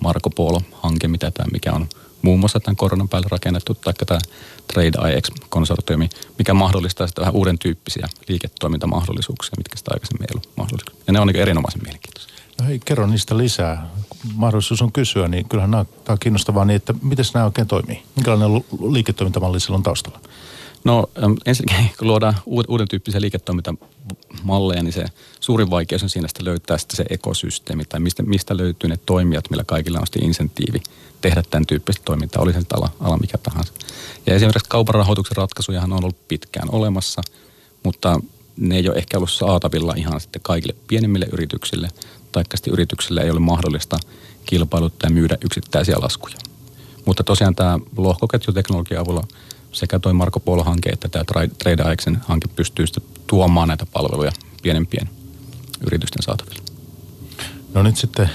Marco 0.00 0.30
Polo-hanke, 0.30 1.08
mitä 1.08 1.30
tämä, 1.30 1.48
mikä 1.52 1.72
on 1.72 1.88
muun 2.22 2.40
muassa 2.40 2.60
tämän 2.60 2.76
koronan 2.76 3.08
päälle 3.08 3.28
rakennettu, 3.30 3.74
tai 3.74 3.94
tämä 4.06 4.20
Trade 4.72 5.14
IX-konsortiumi, 5.16 6.08
mikä 6.38 6.54
mahdollistaa 6.54 7.06
sitten 7.06 7.22
vähän 7.22 7.34
uuden 7.34 7.58
tyyppisiä 7.58 8.08
liiketoimintamahdollisuuksia, 8.28 9.54
mitkä 9.56 9.76
sitä 9.76 9.90
aikaisemmin 9.94 10.22
ei 10.22 10.34
ollut 10.34 10.56
mahdollisia. 10.56 10.94
Ja 11.06 11.12
ne 11.12 11.20
on 11.20 11.26
niin 11.26 11.36
erinomaisen 11.36 11.82
mielenkiintoisia. 11.82 12.34
No 12.60 12.66
hei, 12.66 12.80
kerro 12.84 13.06
niistä 13.06 13.38
lisää. 13.38 13.90
Mahdollisuus 14.34 14.82
on 14.82 14.92
kysyä, 14.92 15.28
niin 15.28 15.48
kyllähän 15.48 15.70
tämä 15.70 15.86
on 16.08 16.18
kiinnostavaa 16.18 16.64
niin, 16.64 16.76
että 16.76 16.94
miten 17.02 17.24
nämä 17.34 17.46
oikein 17.46 17.66
toimii? 17.66 18.02
Minkälainen 18.16 18.64
liiketoimintamalli 18.90 19.60
sillä 19.60 19.76
on 19.76 19.82
taustalla? 19.82 20.20
No 20.84 21.10
ensinnäkin, 21.46 21.90
kun 21.98 22.08
luodaan 22.08 22.34
uuden 22.46 22.88
tyyppisiä 22.88 23.20
liiketoimintamalleja, 23.20 24.82
niin 24.82 24.92
se 24.92 25.04
suurin 25.40 25.70
vaikeus 25.70 26.02
on 26.02 26.08
siinä, 26.08 26.28
löytää 26.40 26.78
sitten 26.78 26.96
se 26.96 27.04
ekosysteemi 27.10 27.84
tai 27.84 28.00
mistä, 28.00 28.22
mistä 28.22 28.56
löytyy 28.56 28.90
ne 28.90 28.96
toimijat, 29.06 29.50
millä 29.50 29.64
kaikilla 29.64 30.00
on 30.00 30.06
sitten 30.06 30.24
insentiivi 30.24 30.82
tehdä 31.20 31.42
tämän 31.50 31.66
tyyppistä 31.66 32.02
toimintaa, 32.04 32.42
oli 32.42 32.52
se 32.52 32.60
ala, 32.74 32.90
ala 33.00 33.18
mikä 33.18 33.38
tahansa. 33.38 33.72
Ja 34.26 34.34
esimerkiksi 34.34 34.68
kaupan 34.68 34.94
rahoituksen 34.94 35.36
ratkaisujahan 35.36 35.92
on 35.92 36.04
ollut 36.04 36.28
pitkään 36.28 36.68
olemassa, 36.72 37.22
mutta 37.84 38.20
ne 38.56 38.76
ei 38.76 38.88
ole 38.88 38.96
ehkä 38.96 39.16
ollut 39.16 39.30
saatavilla 39.30 39.94
ihan 39.96 40.20
sitten 40.20 40.42
kaikille 40.42 40.74
pienemmille 40.88 41.26
yrityksille, 41.32 41.88
taikka 42.32 42.56
sitten 42.56 42.72
yrityksille 42.72 43.20
ei 43.20 43.30
ole 43.30 43.40
mahdollista 43.40 43.98
kilpailuttaa 44.46 45.10
ja 45.10 45.14
myydä 45.14 45.38
yksittäisiä 45.44 45.96
laskuja. 46.00 46.36
Mutta 47.04 47.24
tosiaan 47.24 47.54
tämä 47.54 47.78
lohkoketjuteknologian 47.96 49.02
avulla 49.02 49.22
sekä 49.72 49.98
tuo 49.98 50.12
Marco 50.12 50.40
Polo-hanke 50.40 50.90
että 50.92 51.08
tämä 51.08 51.24
Trade 51.58 51.82
Aixen 51.82 52.18
hanke 52.26 52.48
pystyy 52.56 52.86
sitten 52.86 53.02
tuomaan 53.26 53.68
näitä 53.68 53.86
palveluja 53.92 54.32
pienempien 54.62 55.08
yritysten 55.86 56.22
saataville. 56.22 56.62
No 57.74 57.82
nyt 57.82 57.96
sitten 57.96 58.30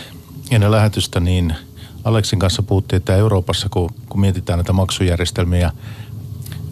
ennen 0.51 0.71
lähetystä 0.71 1.19
niin 1.19 1.55
Aleksin 2.03 2.39
kanssa 2.39 2.63
puhuttiin, 2.63 2.97
että 2.97 3.15
Euroopassa 3.15 3.69
kun, 3.69 3.89
kun 4.09 4.21
mietitään 4.21 4.59
näitä 4.59 4.73
maksujärjestelmiä 4.73 5.71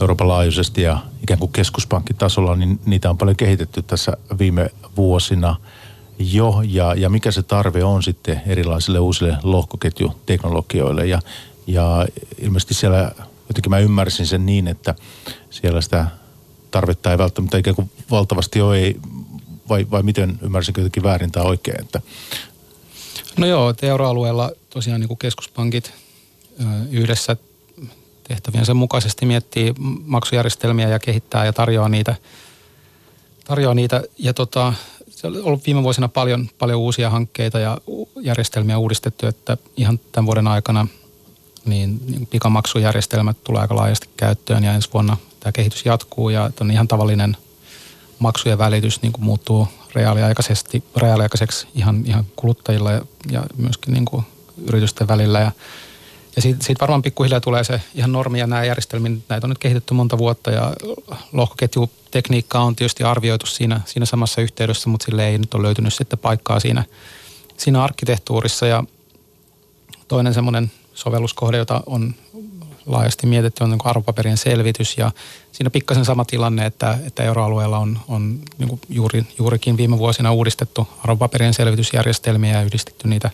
Euroopan 0.01 0.27
laajuisesti 0.27 0.81
ja 0.81 0.99
ikään 1.23 1.39
kuin 1.39 1.51
keskuspankkitasolla, 1.51 2.55
niin 2.55 2.79
niitä 2.85 3.09
on 3.09 3.17
paljon 3.17 3.37
kehitetty 3.37 3.81
tässä 3.81 4.17
viime 4.39 4.69
vuosina 4.97 5.55
jo. 6.19 6.61
Ja, 6.65 6.93
ja 6.93 7.09
mikä 7.09 7.31
se 7.31 7.43
tarve 7.43 7.83
on 7.83 8.03
sitten 8.03 8.41
erilaisille 8.45 8.99
uusille 8.99 9.37
lohkoketjuteknologioille. 9.43 11.05
Ja, 11.05 11.19
ja 11.67 12.05
ilmeisesti 12.37 12.73
siellä, 12.73 13.11
jotenkin 13.51 13.69
mä 13.69 13.79
ymmärsin 13.79 14.27
sen 14.27 14.45
niin, 14.45 14.67
että 14.67 14.95
siellä 15.49 15.81
sitä 15.81 16.07
tarvetta 16.71 17.11
ei 17.11 17.17
välttämättä 17.17 17.57
ikään 17.57 17.75
kuin 17.75 17.91
valtavasti 18.11 18.61
ole, 18.61 18.77
ei, 18.77 18.99
vai, 19.69 19.87
vai 19.91 20.03
miten 20.03 20.39
ymmärsinkö 20.41 20.81
jotenkin 20.81 21.03
väärin 21.03 21.31
tai 21.31 21.43
oikein, 21.43 21.81
että 21.81 22.01
No 23.37 23.47
joo, 23.47 23.69
että 23.69 23.87
euroalueella 23.87 24.51
tosiaan 24.69 25.01
niin 25.01 25.07
kuin 25.07 25.17
keskuspankit 25.17 25.93
yhdessä 26.91 27.37
tehtäviensä 28.23 28.73
mukaisesti 28.73 29.25
miettii 29.25 29.73
maksujärjestelmiä 30.05 30.89
ja 30.89 30.99
kehittää 30.99 31.45
ja 31.45 31.53
tarjoaa 31.53 31.89
niitä. 31.89 32.15
Tarjoaa 33.43 33.73
niitä 33.73 34.03
ja 34.17 34.33
tota, 34.33 34.73
se 35.09 35.27
on 35.27 35.43
ollut 35.43 35.65
viime 35.65 35.83
vuosina 35.83 36.07
paljon, 36.07 36.49
paljon 36.59 36.79
uusia 36.79 37.09
hankkeita 37.09 37.59
ja 37.59 37.77
järjestelmiä 38.21 38.77
uudistettu, 38.77 39.27
että 39.27 39.57
ihan 39.77 39.99
tämän 40.11 40.25
vuoden 40.25 40.47
aikana 40.47 40.87
niin, 41.65 41.99
pikamaksujärjestelmät 42.29 43.37
tulee 43.43 43.61
aika 43.61 43.75
laajasti 43.75 44.09
käyttöön 44.17 44.63
ja 44.63 44.73
ensi 44.73 44.89
vuonna 44.93 45.17
tämä 45.39 45.51
kehitys 45.51 45.85
jatkuu 45.85 46.29
ja 46.29 46.51
on 46.61 46.71
ihan 46.71 46.87
tavallinen 46.87 47.37
maksujen 48.19 48.57
välitys 48.57 49.01
niin 49.01 49.11
kuin 49.13 49.25
muuttuu 49.25 49.67
reaaliaikaisesti, 49.95 50.83
reaaliaikaiseksi 50.97 51.67
ihan, 51.75 52.03
ihan 52.05 52.25
kuluttajilla 52.35 52.91
ja, 52.91 53.01
ja 53.31 53.43
myöskin 53.57 53.93
niin 53.93 54.05
kuin 54.05 54.25
yritysten 54.67 55.07
välillä. 55.07 55.39
Ja, 55.39 55.51
ja 56.35 56.41
siitä, 56.41 56.63
siitä 56.63 56.81
varmaan 56.81 57.01
pikkuhiljaa 57.01 57.41
tulee 57.41 57.63
se 57.63 57.81
ihan 57.95 58.11
normi 58.11 58.39
ja 58.39 58.47
nämä 58.47 58.63
järjestelmät, 58.63 59.11
näitä 59.29 59.47
on 59.47 59.49
nyt 59.49 59.57
kehitetty 59.57 59.93
monta 59.93 60.17
vuotta 60.17 60.51
ja 60.51 60.73
lohkoketjutekniikkaa 61.33 62.63
on 62.63 62.75
tietysti 62.75 63.03
arvioitu 63.03 63.45
siinä, 63.45 63.81
siinä 63.85 64.05
samassa 64.05 64.41
yhteydessä, 64.41 64.89
mutta 64.89 65.05
sille 65.05 65.27
ei 65.27 65.37
nyt 65.37 65.53
ole 65.53 65.63
löytynyt 65.63 65.93
sitten 65.93 66.19
paikkaa 66.19 66.59
siinä, 66.59 66.83
siinä 67.57 67.83
arkkitehtuurissa. 67.83 68.67
Ja 68.67 68.83
toinen 70.07 70.33
semmoinen 70.33 70.71
sovelluskohde, 70.93 71.57
jota 71.57 71.83
on 71.85 72.15
laajasti 72.85 73.27
mietitty, 73.27 73.63
on 73.63 73.69
niin 73.69 73.79
arvopaperien 73.83 74.37
selvitys. 74.37 74.97
Ja 74.97 75.11
siinä 75.51 75.69
pikkasen 75.69 76.05
sama 76.05 76.25
tilanne, 76.25 76.65
että, 76.65 76.97
että 77.07 77.23
euroalueella 77.23 77.77
on, 77.77 77.99
on 78.07 78.39
niin 78.57 78.79
juuri, 78.89 79.25
juurikin 79.37 79.77
viime 79.77 79.97
vuosina 79.97 80.31
uudistettu 80.31 80.87
arvopaperien 81.03 81.53
selvitysjärjestelmiä 81.53 82.53
ja 82.53 82.63
yhdistetty 82.63 83.07
niitä 83.07 83.29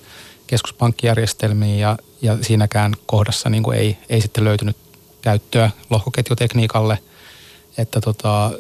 keskuspankkijärjestelmiin 0.48 1.80
ja, 1.80 1.98
ja 2.22 2.38
siinäkään 2.42 2.94
kohdassa 3.06 3.50
niin 3.50 3.74
ei, 3.74 3.98
ei 4.10 4.22
sitten 4.22 4.44
löytynyt 4.44 4.78
käyttöä 5.22 5.72
lohkoketjutekniikalle, 5.90 7.00
että 7.78 8.02
tota, 8.02 8.52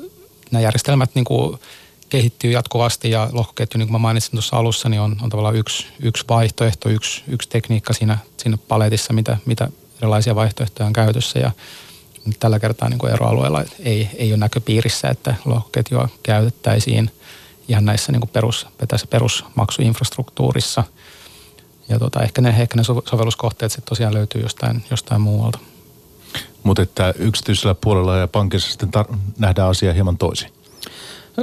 nämä 0.51 0.61
järjestelmät 0.61 1.09
niin 1.15 1.25
kuin 1.25 1.59
kehittyy 2.09 2.51
jatkuvasti 2.51 3.11
ja 3.11 3.29
lohkoketju, 3.31 3.77
niin 3.77 3.87
kuin 3.87 3.93
mä 3.93 3.97
mainitsin 3.97 4.31
tuossa 4.31 4.57
alussa, 4.57 4.89
niin 4.89 5.01
on, 5.01 5.17
on 5.21 5.29
tavallaan 5.29 5.55
yksi, 5.55 5.87
yksi 5.99 6.25
vaihtoehto, 6.29 6.89
yksi, 6.89 7.23
yksi 7.27 7.49
tekniikka 7.49 7.93
siinä, 7.93 8.17
siinä 8.37 8.57
paletissa, 8.67 9.13
mitä, 9.13 9.37
mitä 9.45 9.69
erilaisia 10.01 10.35
vaihtoehtoja 10.35 10.87
on 10.87 10.93
käytössä 10.93 11.39
ja 11.39 11.51
tällä 12.39 12.59
kertaa 12.59 12.89
niin 12.89 12.99
kuin 12.99 13.13
eroalueella 13.13 13.63
ei, 13.79 14.09
ei 14.15 14.31
ole 14.31 14.37
näköpiirissä, 14.37 15.09
että 15.09 15.35
lohkoketjua 15.45 16.09
käytettäisiin 16.23 17.11
ihan 17.67 17.85
näissä 17.85 18.11
niin 18.11 18.21
kuin 18.21 18.29
perus, 18.29 18.67
tässä 18.87 19.07
perusmaksuinfrastruktuurissa. 19.07 20.83
Ja 21.89 21.99
tota, 21.99 22.23
ehkä, 22.23 22.41
ne, 22.41 22.49
ehkä 22.49 22.77
ne 22.77 22.83
sovelluskohteet 22.83 23.71
sitten 23.71 23.89
tosiaan 23.89 24.13
löytyy 24.13 24.41
jostain, 24.41 24.83
jostain 24.91 25.21
muualta. 25.21 25.59
Mutta 26.63 26.81
että 26.81 27.13
yksityisellä 27.17 27.75
puolella 27.75 28.17
ja 28.17 28.27
pankissa 28.27 28.69
sitten 28.69 28.89
tar- 28.97 29.17
nähdään 29.37 29.69
asia 29.69 29.93
hieman 29.93 30.17
toisin? 30.17 30.56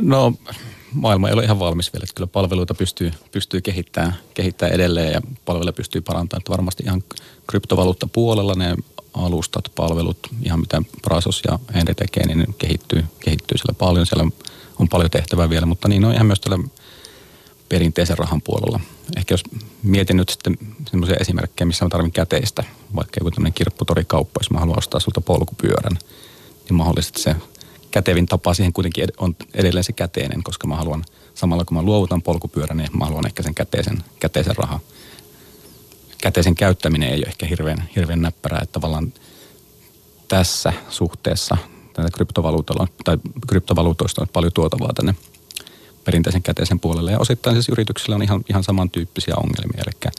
No 0.00 0.32
maailma 0.92 1.28
ei 1.28 1.34
ole 1.34 1.44
ihan 1.44 1.58
valmis 1.58 1.92
vielä. 1.92 2.04
Että 2.04 2.14
kyllä 2.14 2.26
palveluita 2.26 2.74
pystyy, 2.74 3.12
pystyy 3.32 3.60
kehittämään, 3.60 4.14
kehittämään 4.34 4.74
edelleen 4.74 5.12
ja 5.12 5.20
palveluja 5.44 5.72
pystyy 5.72 6.00
parantamaan. 6.00 6.40
Että 6.40 6.52
varmasti 6.52 6.82
ihan 6.82 7.04
kryptovaluutta 7.46 8.06
puolella 8.06 8.54
ne 8.54 8.76
alustat, 9.14 9.72
palvelut, 9.74 10.18
ihan 10.42 10.60
mitä 10.60 10.82
Prasos 11.02 11.42
ja 11.48 11.58
Henri 11.74 11.94
tekee, 11.94 12.26
niin 12.26 12.54
kehittyy, 12.58 13.04
kehittyy 13.20 13.58
siellä 13.58 13.74
paljon. 13.78 14.06
Siellä 14.06 14.30
on 14.78 14.88
paljon 14.88 15.10
tehtävää 15.10 15.50
vielä, 15.50 15.66
mutta 15.66 15.88
niin 15.88 16.04
on 16.04 16.14
ihan 16.14 16.26
myös 16.26 16.40
tällä 16.40 16.68
perinteisen 17.68 18.18
rahan 18.18 18.42
puolella. 18.42 18.80
Ehkä 19.16 19.34
jos 19.34 19.42
mietin 19.82 20.16
nyt 20.16 20.28
sitten 20.28 20.58
semmoisia 20.90 21.16
esimerkkejä, 21.20 21.66
missä 21.66 21.84
mä 21.84 21.88
tarvin 21.88 22.12
käteistä, 22.12 22.64
vaikka 22.96 23.20
joku 23.20 23.30
tämmöinen 23.30 23.52
kirpputorikauppa, 23.52 24.40
jos 24.40 24.50
mä 24.50 24.58
haluan 24.58 24.78
ostaa 24.78 25.00
sulta 25.00 25.20
polkupyörän, 25.20 25.98
niin 26.64 26.74
mahdollisesti 26.74 27.20
se 27.20 27.36
kätevin 27.94 28.26
tapa 28.26 28.54
siihen 28.54 28.72
kuitenkin 28.72 29.08
on 29.18 29.36
edelleen 29.54 29.84
se 29.84 29.92
käteinen, 29.92 30.42
koska 30.42 30.66
mä 30.66 30.76
haluan, 30.76 31.04
samalla 31.34 31.64
kun 31.64 31.76
mä 31.76 31.82
luovutan 31.82 32.22
polkupyörän, 32.22 32.76
niin 32.76 32.98
mä 32.98 33.04
haluan 33.04 33.26
ehkä 33.26 33.42
sen 33.42 33.54
käteisen, 33.54 34.04
käteisen 34.20 34.56
rahan. 34.56 34.80
Käteisen 36.22 36.54
käyttäminen 36.54 37.08
ei 37.08 37.18
ole 37.18 37.26
ehkä 37.26 37.46
hirveän, 37.46 37.88
hirveän 37.96 38.22
näppärää, 38.22 38.60
että 38.62 38.72
tavallaan 38.72 39.12
tässä 40.28 40.72
suhteessa 40.90 41.56
tätä 41.92 42.08
kryptovaluutalla 42.10 42.88
tai 43.04 43.18
kryptovaluutoista 43.46 44.22
on 44.22 44.28
paljon 44.32 44.52
tuotavaa 44.52 44.92
tänne 44.92 45.14
perinteisen 46.04 46.42
käteisen 46.42 46.80
puolelle. 46.80 47.12
Ja 47.12 47.18
osittain 47.18 47.56
siis 47.56 47.68
yrityksillä 47.68 48.16
on 48.16 48.22
ihan, 48.22 48.44
ihan 48.50 48.64
samantyyppisiä 48.64 49.34
ongelmia. 49.36 49.82
Eli 49.86 50.12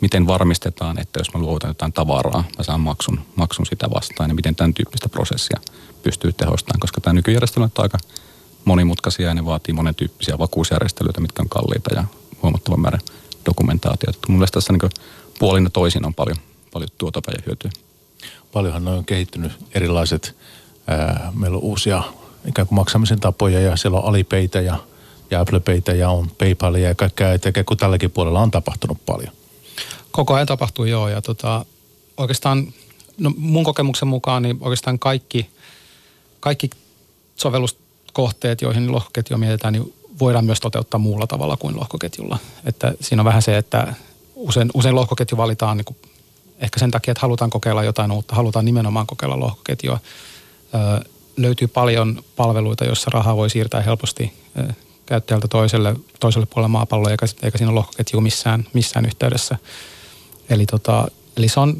miten 0.00 0.26
varmistetaan, 0.26 1.00
että 1.00 1.20
jos 1.20 1.34
mä 1.34 1.40
luovutan 1.40 1.70
jotain 1.70 1.92
tavaraa, 1.92 2.44
mä 2.58 2.64
saan 2.64 2.80
maksun, 2.80 3.20
maksun 3.36 3.66
sitä 3.66 3.90
vastaan 3.90 4.30
ja 4.30 4.34
miten 4.34 4.56
tämän 4.56 4.74
tyyppistä 4.74 5.08
prosessia 5.08 5.60
pystyy 6.08 6.32
tehostamaan, 6.32 6.80
koska 6.80 7.00
tämä 7.00 7.14
nykyjärjestelmä 7.14 7.64
on 7.64 7.82
aika 7.82 7.98
monimutkaisia 8.64 9.28
ja 9.28 9.34
ne 9.34 9.44
vaatii 9.44 9.74
monen 9.74 9.94
tyyppisiä 9.94 10.38
vakuusjärjestelyitä, 10.38 11.20
mitkä 11.20 11.42
on 11.42 11.48
kalliita 11.48 11.94
ja 11.94 12.04
huomattavan 12.42 12.80
määrä 12.80 12.98
dokumentaatiota. 13.46 14.18
Mun 14.28 14.38
mielestä 14.38 14.54
tässä 14.54 14.72
niin 14.72 14.90
puolin 15.38 15.64
ja 15.64 15.70
toisin 15.70 16.06
on 16.06 16.14
paljon, 16.14 16.36
paljon 16.72 16.90
tuotavaa 16.98 17.34
ja 17.34 17.42
hyötyä. 17.46 17.70
Paljonhan 18.52 18.84
noin 18.84 18.98
on 18.98 19.04
kehittynyt 19.04 19.52
erilaiset, 19.74 20.36
ää, 20.86 21.32
meillä 21.34 21.56
on 21.56 21.62
uusia 21.62 22.02
ikään 22.46 22.68
kuin 22.68 22.76
maksamisen 22.76 23.20
tapoja 23.20 23.60
ja 23.60 23.76
siellä 23.76 23.98
on 23.98 24.04
alipeitä 24.04 24.60
ja, 24.60 24.76
ja 25.30 25.40
Apple 25.40 25.60
Paytä 25.60 25.92
ja 25.92 26.10
on 26.10 26.30
PayPalia 26.30 26.88
ja 26.88 26.94
kaikkea, 26.94 27.32
että 27.32 27.64
kun 27.64 27.76
tälläkin 27.76 28.10
puolella 28.10 28.40
on 28.40 28.50
tapahtunut 28.50 28.98
paljon. 29.06 29.32
Koko 30.10 30.34
ajan 30.34 30.46
tapahtuu 30.46 30.84
joo 30.84 31.08
ja 31.08 31.22
tota, 31.22 31.66
oikeastaan 32.16 32.72
no 33.18 33.32
mun 33.36 33.64
kokemuksen 33.64 34.08
mukaan 34.08 34.42
niin 34.42 34.58
oikeastaan 34.60 34.98
kaikki, 34.98 35.50
kaikki 36.48 36.70
sovelluskohteet, 37.36 38.62
joihin 38.62 38.92
lohkoketjua 38.92 39.38
mietitään, 39.38 39.72
niin 39.72 39.94
voidaan 40.20 40.44
myös 40.44 40.60
toteuttaa 40.60 40.98
muulla 40.98 41.26
tavalla 41.26 41.56
kuin 41.56 41.76
lohkoketjulla. 41.76 42.38
Että 42.64 42.92
siinä 43.00 43.20
on 43.20 43.24
vähän 43.24 43.42
se, 43.42 43.56
että 43.56 43.94
usein, 44.34 44.70
usein 44.74 44.94
lohkoketju 44.94 45.36
valitaan 45.36 45.76
niin 45.76 45.84
kuin 45.84 45.96
ehkä 46.58 46.80
sen 46.80 46.90
takia, 46.90 47.12
että 47.12 47.20
halutaan 47.20 47.50
kokeilla 47.50 47.84
jotain 47.84 48.12
uutta, 48.12 48.34
halutaan 48.34 48.64
nimenomaan 48.64 49.06
kokeilla 49.06 49.40
lohkoketjua. 49.40 49.98
Ö, 50.74 51.04
löytyy 51.36 51.68
paljon 51.68 52.22
palveluita, 52.36 52.84
joissa 52.84 53.10
rahaa 53.10 53.36
voi 53.36 53.50
siirtää 53.50 53.82
helposti 53.82 54.32
ö, 54.58 54.72
käyttäjältä 55.06 55.48
toiselle, 55.48 55.96
toiselle 56.20 56.46
puolelle 56.46 56.72
maapalloa, 56.72 57.10
eikä, 57.10 57.26
eikä 57.42 57.58
siinä 57.58 57.70
ole 57.70 57.78
lohkoketju 57.78 58.20
missään, 58.20 58.66
missään 58.72 59.06
yhteydessä. 59.06 59.56
Eli, 60.50 60.66
tota, 60.66 61.08
eli 61.38 61.48
se 61.48 61.60
on, 61.60 61.76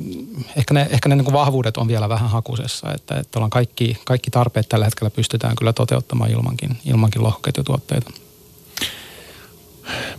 ehkä 0.56 0.74
ne, 0.74 0.88
ehkä 0.90 1.08
ne 1.08 1.16
niin 1.16 1.24
kuin 1.24 1.32
vahvuudet 1.32 1.76
on 1.76 1.88
vielä 1.88 2.08
vähän 2.08 2.30
hakusessa, 2.30 2.92
että, 2.94 3.14
että 3.14 3.38
ollaan 3.38 3.50
kaikki, 3.50 3.98
kaikki 4.04 4.30
tarpeet 4.30 4.68
tällä 4.68 4.84
hetkellä 4.84 5.10
pystytään 5.10 5.56
kyllä 5.56 5.72
toteuttamaan 5.72 6.30
ilmankin, 6.30 6.78
ilmankin 6.84 7.22
lohkoketjutuotteita. 7.22 8.10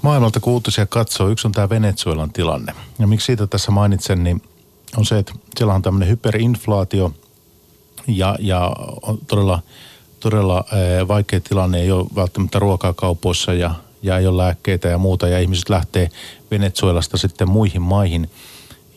Maailmalta 0.02 0.40
kun 0.40 0.64
katsoo, 0.90 1.30
yksi 1.30 1.48
on 1.48 1.52
tämä 1.52 1.70
Venezuelan 1.70 2.34
tilanne. 2.34 2.74
Ja 3.00 3.08
miksi 3.08 3.26
siitä 3.26 3.48
tässä 3.48 3.72
mainitsen, 3.72 4.24
niin 4.24 4.42
on 4.98 5.06
se, 5.06 5.18
että 5.18 5.34
siellä 5.58 5.74
on 5.74 5.82
tämmöinen 5.82 6.10
hyperinflaatio 6.10 7.14
ja, 8.08 8.36
ja 8.40 8.76
on 9.02 9.18
todella, 9.28 9.60
todella 10.20 10.66
vaikea 11.08 11.40
tilanne. 11.40 11.82
Ei 11.82 11.92
ole 11.92 12.06
välttämättä 12.16 12.60
ruokaa 12.60 12.94
kaupoissa 12.94 13.54
ja 13.54 13.76
ja 14.02 14.18
ei 14.18 14.28
ole 14.28 14.38
lääkkeitä 14.38 14.88
ja 14.88 14.98
muuta 14.98 15.28
ja 15.28 15.40
ihmiset 15.40 15.70
lähtee 15.70 16.10
Venezuelasta 16.52 17.18
sitten 17.18 17.50
muihin 17.50 17.82
maihin. 17.82 18.30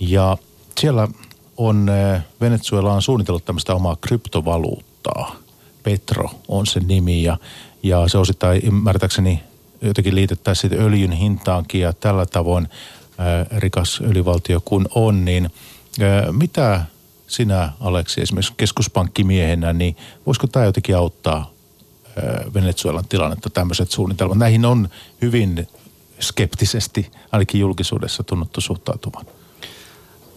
Ja 0.08 0.36
siellä 0.80 1.08
on, 1.56 1.88
eh, 1.88 2.22
Venezuela 2.40 2.92
on 2.92 3.02
suunnitellut 3.02 3.44
tämmöistä 3.44 3.74
omaa 3.74 3.96
kryptovaluuttaa. 3.96 5.36
Petro 5.82 6.30
on 6.48 6.66
se 6.66 6.80
nimi 6.80 7.22
ja, 7.22 7.36
ja 7.82 8.08
se 8.08 8.18
osittain 8.18 8.62
ymmärtääkseni 8.64 9.42
jotenkin 9.82 10.14
liitettäisiin 10.14 10.82
öljyn 10.82 11.12
hintaankin 11.12 11.80
ja 11.80 11.92
tällä 11.92 12.26
tavoin 12.26 12.68
ää, 13.18 13.40
eh, 13.40 13.46
rikas 13.56 14.00
öljyvaltio 14.00 14.60
kun 14.64 14.88
on, 14.94 15.24
niin 15.24 15.50
ää, 16.00 16.18
eh, 16.18 16.32
mitä 16.32 16.84
sinä 17.26 17.72
Aleksi 17.80 18.20
esimerkiksi 18.20 18.54
keskuspankkimiehenä, 18.56 19.72
niin 19.72 19.96
voisiko 20.26 20.46
tämä 20.46 20.64
jotenkin 20.64 20.96
auttaa 20.96 21.52
Venezuelan 22.54 23.08
tilannetta 23.08 23.50
tämmöiset 23.50 23.90
suunnitelmat. 23.90 24.38
Näihin 24.38 24.64
on 24.64 24.88
hyvin 25.22 25.68
skeptisesti, 26.20 27.10
ainakin 27.32 27.60
julkisuudessa 27.60 28.22
tunnuttu 28.22 28.60
suhtautumaan. 28.60 29.26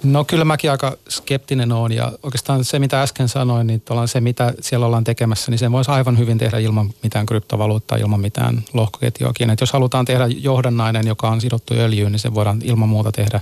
No 0.06 0.26
kyllä 0.26 0.45
mäkin 0.45 0.72
aika 0.72 0.97
skeptinen 1.10 1.72
on 1.72 1.91
ja 1.91 2.12
oikeastaan 2.24 2.66
se 2.66 2.80
mitä 2.80 3.01
äsken 3.01 3.30
sanoin, 3.30 3.68
niin 3.68 3.82
se 4.06 4.22
mitä 4.22 4.53
siellä 4.62 4.86
ollaan 4.86 5.03
tekemässä, 5.03 5.51
niin 5.51 5.60
se 5.60 5.72
voisi 5.72 5.91
aivan 5.91 6.18
hyvin 6.18 6.38
tehdä 6.38 6.58
ilman 6.58 6.89
mitään 7.03 7.26
kryptovaluuttaa, 7.26 7.97
ilman 7.97 8.20
mitään 8.20 8.64
lohkoketjuakin. 8.74 9.49
Et 9.49 9.62
jos 9.62 9.74
halutaan 9.74 10.06
tehdä 10.06 10.28
johdannainen, 10.28 11.08
joka 11.08 11.30
on 11.30 11.41
sidottu 11.41 11.74
öljyyn, 11.74 12.12
niin 12.12 12.20
se 12.20 12.34
voidaan 12.34 12.62
ilman 12.64 12.89
muuta 12.89 13.12
tehdä 13.12 13.41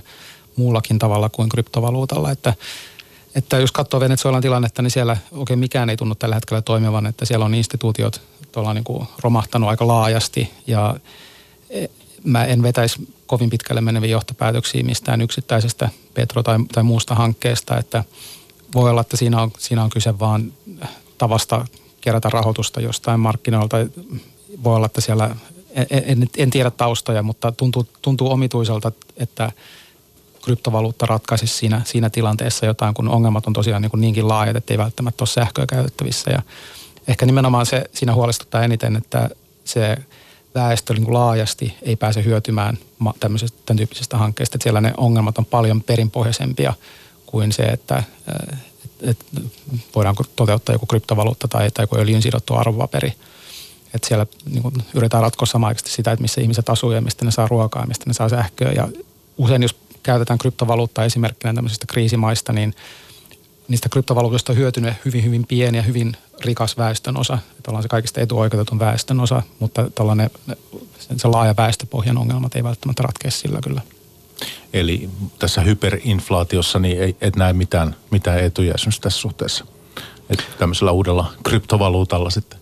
muullakin 0.56 0.98
tavalla 0.98 1.28
kuin 1.28 1.48
kryptovaluutalla. 1.48 2.30
Että 2.30 2.54
että 3.34 3.58
jos 3.58 3.72
katsoo 3.72 4.00
Venezuelan 4.00 4.42
tilannetta, 4.42 4.82
niin 4.82 4.90
siellä 4.90 5.16
oikein 5.32 5.58
mikään 5.58 5.90
ei 5.90 5.96
tunnu 5.96 6.14
tällä 6.14 6.34
hetkellä 6.34 6.62
toimivan, 6.62 7.06
että 7.06 7.24
siellä 7.24 7.44
on 7.44 7.54
instituutiot 7.54 8.20
niin 8.74 8.84
kuin 8.84 9.08
romahtanut 9.22 9.68
aika 9.68 9.86
laajasti 9.86 10.50
ja 10.66 10.94
e, 11.70 11.86
mä 12.24 12.44
en 12.44 12.62
vetäisi 12.62 13.08
kovin 13.26 13.50
pitkälle 13.50 13.80
meneviä 13.80 14.10
johtopäätöksiä 14.10 14.82
mistään 14.82 15.20
yksittäisestä 15.20 15.88
Petro- 16.14 16.42
tai, 16.42 16.58
tai 16.72 16.82
muusta 16.82 17.14
hankkeesta, 17.14 17.78
että 17.78 18.04
voi 18.74 18.90
olla, 18.90 19.00
että 19.00 19.16
siinä 19.16 19.42
on, 19.42 19.50
siinä 19.58 19.84
on 19.84 19.90
kyse 19.90 20.18
vaan 20.18 20.52
tavasta 21.18 21.66
kerätä 22.00 22.28
rahoitusta 22.30 22.80
jostain 22.80 23.20
markkinoilta. 23.20 23.76
Voi 24.64 24.76
olla, 24.76 24.86
että 24.86 25.00
siellä, 25.00 25.36
en, 25.90 26.28
en, 26.36 26.50
tiedä 26.50 26.70
taustoja, 26.70 27.22
mutta 27.22 27.52
tuntuu, 27.52 27.88
tuntuu 28.02 28.30
omituiselta, 28.30 28.92
että– 29.16 29.52
kryptovaluutta 30.44 31.06
ratkaisisi 31.06 31.56
siinä, 31.56 31.80
siinä 31.84 32.10
tilanteessa 32.10 32.66
jotain, 32.66 32.94
kun 32.94 33.08
ongelmat 33.08 33.46
on 33.46 33.52
tosiaan 33.52 33.82
niin 33.82 33.90
niinkin 33.96 34.28
laajat, 34.28 34.56
että 34.56 34.74
ei 34.74 34.78
välttämättä 34.78 35.22
ole 35.22 35.28
sähköä 35.28 35.66
käytettävissä. 35.66 36.30
Ja 36.30 36.42
ehkä 37.08 37.26
nimenomaan 37.26 37.66
se 37.66 37.84
siinä 37.92 38.14
huolestuttaa 38.14 38.64
eniten, 38.64 38.96
että 38.96 39.30
se 39.64 39.96
väestö 40.54 40.94
niin 40.94 41.04
kuin 41.04 41.14
laajasti 41.14 41.74
ei 41.82 41.96
pääse 41.96 42.24
hyötymään 42.24 42.78
tämmöisestä, 43.20 43.58
tämän 43.66 43.76
tyyppisestä 43.76 44.16
hankkeesta. 44.16 44.56
Että 44.56 44.62
siellä 44.62 44.80
ne 44.80 44.92
ongelmat 44.96 45.38
on 45.38 45.44
paljon 45.44 45.82
perinpohjaisempia 45.82 46.72
kuin 47.26 47.52
se, 47.52 47.62
että, 47.62 48.02
että 49.00 49.24
voidaanko 49.94 50.24
toteuttaa 50.36 50.74
joku 50.74 50.86
kryptovaluutta 50.86 51.48
tai, 51.48 51.70
tai 51.70 51.82
joku 51.82 51.96
öljyn 51.96 52.22
sidottu 52.22 52.54
arvopaperi. 52.54 53.12
Että 53.94 54.08
siellä 54.08 54.26
niin 54.50 54.62
kuin, 54.62 54.74
yritetään 54.94 55.22
ratkoa 55.22 55.46
samaaikaisesti 55.46 55.90
sitä, 55.90 56.12
että 56.12 56.22
missä 56.22 56.40
ihmiset 56.40 56.68
asuu 56.68 56.90
ja 56.90 57.00
mistä 57.00 57.24
ne 57.24 57.30
saa 57.30 57.48
ruokaa 57.48 57.82
ja 57.82 57.86
mistä 57.86 58.04
ne 58.06 58.12
saa 58.12 58.28
sähköä. 58.28 58.72
Ja 58.72 58.88
usein 59.38 59.62
jos 59.62 59.76
käytetään 60.02 60.38
kryptovaluuttaa 60.38 61.04
esimerkkinä 61.04 61.54
tämmöisistä 61.54 61.86
kriisimaista, 61.88 62.52
niin 62.52 62.74
niistä 63.68 63.88
kryptovaluutista 63.88 64.52
on 64.52 64.58
hyötynyt 64.58 64.94
hyvin, 65.04 65.24
hyvin 65.24 65.46
pieni 65.46 65.78
ja 65.78 65.82
hyvin 65.82 66.16
rikas 66.44 66.76
väestön 66.76 67.16
osa. 67.16 67.38
Ollaan 67.68 67.82
se 67.82 67.88
kaikista 67.88 68.20
etuoikeutetun 68.20 68.78
väestön 68.78 69.20
osa, 69.20 69.42
mutta 69.58 69.90
tällainen 69.94 70.30
se 71.16 71.28
laaja 71.28 71.54
väestöpohjan 71.56 72.18
ongelmat 72.18 72.56
ei 72.56 72.64
välttämättä 72.64 73.02
ratkea 73.02 73.30
sillä 73.30 73.58
kyllä. 73.64 73.80
Eli 74.72 75.10
tässä 75.38 75.60
hyperinflaatiossa 75.60 76.78
niin 76.78 77.00
ei, 77.00 77.16
et 77.20 77.36
näe 77.36 77.52
mitään, 77.52 77.96
mitään 78.10 78.40
etuja 78.40 78.74
esimerkiksi 78.74 79.00
tässä 79.00 79.20
suhteessa. 79.20 79.64
Et 80.30 80.44
tämmöisellä 80.58 80.92
uudella 80.92 81.32
kryptovaluutalla 81.42 82.30
sitten. 82.30 82.58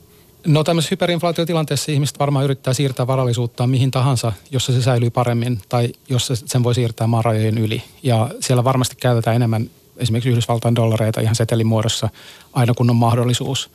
No 0.46 0.64
tämmöisessä 0.64 0.92
hyperinflaatiotilanteessa 0.92 1.92
ihmiset 1.92 2.18
varmaan 2.18 2.44
yrittää 2.44 2.74
siirtää 2.74 3.07
varallisuuttaan 3.07 3.70
mihin 3.70 3.90
tahansa, 3.90 4.32
jossa 4.50 4.72
se 4.72 4.82
säilyy 4.82 5.11
paremmin 5.11 5.61
tai 5.68 5.92
jossa 6.09 6.36
sen 6.36 6.64
voi 6.64 6.74
siirtää 6.74 7.07
maan 7.07 7.24
rajojen 7.24 7.59
yli. 7.59 7.82
Ja 8.03 8.30
siellä 8.40 8.64
varmasti 8.64 8.96
käytetään 8.96 9.36
enemmän 9.36 9.70
esimerkiksi 9.97 10.30
Yhdysvaltain 10.30 10.76
dollareita 10.76 11.20
ihan 11.20 11.34
setelin 11.34 11.66
muodossa 11.66 12.09
aina 12.53 12.74
kun 12.74 12.90
on 12.90 12.97
mahdollisuus. 12.97 13.70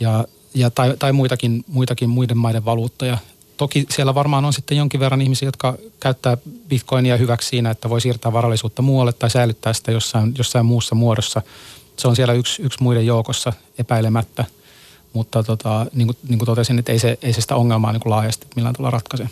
Ja, 0.00 0.24
ja 0.54 0.70
tai, 0.70 0.96
tai 0.98 1.12
muitakin, 1.12 1.64
muitakin 1.66 2.08
muiden 2.08 2.38
maiden 2.38 2.64
valuuttoja. 2.64 3.18
Toki 3.56 3.86
siellä 3.90 4.14
varmaan 4.14 4.44
on 4.44 4.52
sitten 4.52 4.76
jonkin 4.76 5.00
verran 5.00 5.22
ihmisiä, 5.22 5.48
jotka 5.48 5.74
käyttää 6.00 6.36
bitcoinia 6.68 7.16
hyväksi 7.16 7.48
siinä, 7.48 7.70
että 7.70 7.90
voi 7.90 8.00
siirtää 8.00 8.32
varallisuutta 8.32 8.82
muualle 8.82 9.12
tai 9.12 9.30
säilyttää 9.30 9.72
sitä 9.72 9.92
jossain, 9.92 10.34
jossain 10.38 10.66
muussa 10.66 10.94
muodossa. 10.94 11.42
Se 11.96 12.08
on 12.08 12.16
siellä 12.16 12.34
yksi, 12.34 12.62
yksi 12.62 12.82
muiden 12.82 13.06
joukossa 13.06 13.52
epäilemättä– 13.78 14.44
Mutta 15.12 15.42
tota, 15.42 15.86
niin, 15.92 16.06
kuin, 16.06 16.16
niin 16.28 16.38
kuin 16.38 16.46
totesin, 16.46 16.78
että 16.78 16.92
ei 16.92 16.98
se, 16.98 17.18
ei 17.22 17.32
se 17.32 17.40
sitä 17.40 17.56
ongelmaa 17.56 17.92
niin 17.92 18.00
kuin 18.00 18.10
laajasti 18.10 18.46
millään 18.56 18.74
tavalla 18.74 18.90
ratkaise. 18.90 19.28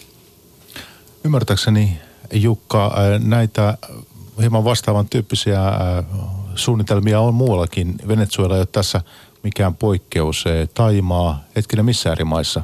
Ymmärtääkseni 1.24 1.98
Jukka, 2.32 2.94
näitä 3.18 3.78
hieman 4.40 4.64
vastaavan 4.64 5.08
tyyppisiä 5.08 5.60
suunnitelmia 6.54 7.20
on 7.20 7.34
muuallakin. 7.34 7.94
Venezuela 8.08 8.54
ei 8.54 8.60
ole 8.60 8.68
tässä 8.72 9.00
mikään 9.42 9.74
poikkeus. 9.74 10.44
Taimaa, 10.74 11.44
hetkinen 11.56 11.84
missä 11.84 12.12
eri 12.12 12.24
maissa 12.24 12.62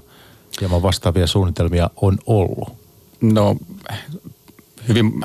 hieman 0.60 0.82
vastaavia 0.82 1.26
suunnitelmia 1.26 1.90
on 1.96 2.18
ollut? 2.26 2.68
No 3.20 3.56
hyvin 4.88 5.24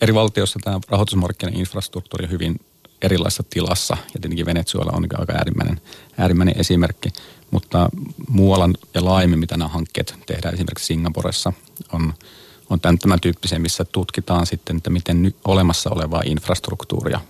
eri 0.00 0.14
valtioissa 0.14 0.58
tämä 0.64 0.80
rahoitusmarkkinen 0.88 1.56
infrastruktuuri 1.56 2.24
on 2.24 2.30
hyvin 2.30 2.60
erilaisessa 3.02 3.42
tilassa. 3.50 3.96
Ja 4.14 4.20
tietenkin 4.20 4.46
Venezuela 4.46 4.92
on 4.94 5.06
aika 5.18 5.32
äärimmäinen, 5.32 5.80
äärimmäinen 6.18 6.54
esimerkki. 6.58 7.08
Mutta 7.50 7.88
muualla 8.28 8.68
ja 8.94 9.04
laajemmin, 9.04 9.38
mitä 9.38 9.56
nämä 9.56 9.68
hankkeet 9.68 10.14
tehdään 10.26 10.54
esimerkiksi 10.54 10.86
Singaporessa, 10.86 11.52
on, 11.92 12.14
on 12.70 12.80
tämän, 12.80 12.98
tämän 12.98 13.20
tyyppisiä, 13.20 13.58
missä 13.58 13.84
tutkitaan 13.84 14.46
sitten, 14.46 14.76
että 14.76 14.90
miten 14.90 15.22
nyt 15.22 15.36
olemassa 15.44 15.90
olevaa 15.90 16.22
infrastruktuuria, 16.24 17.20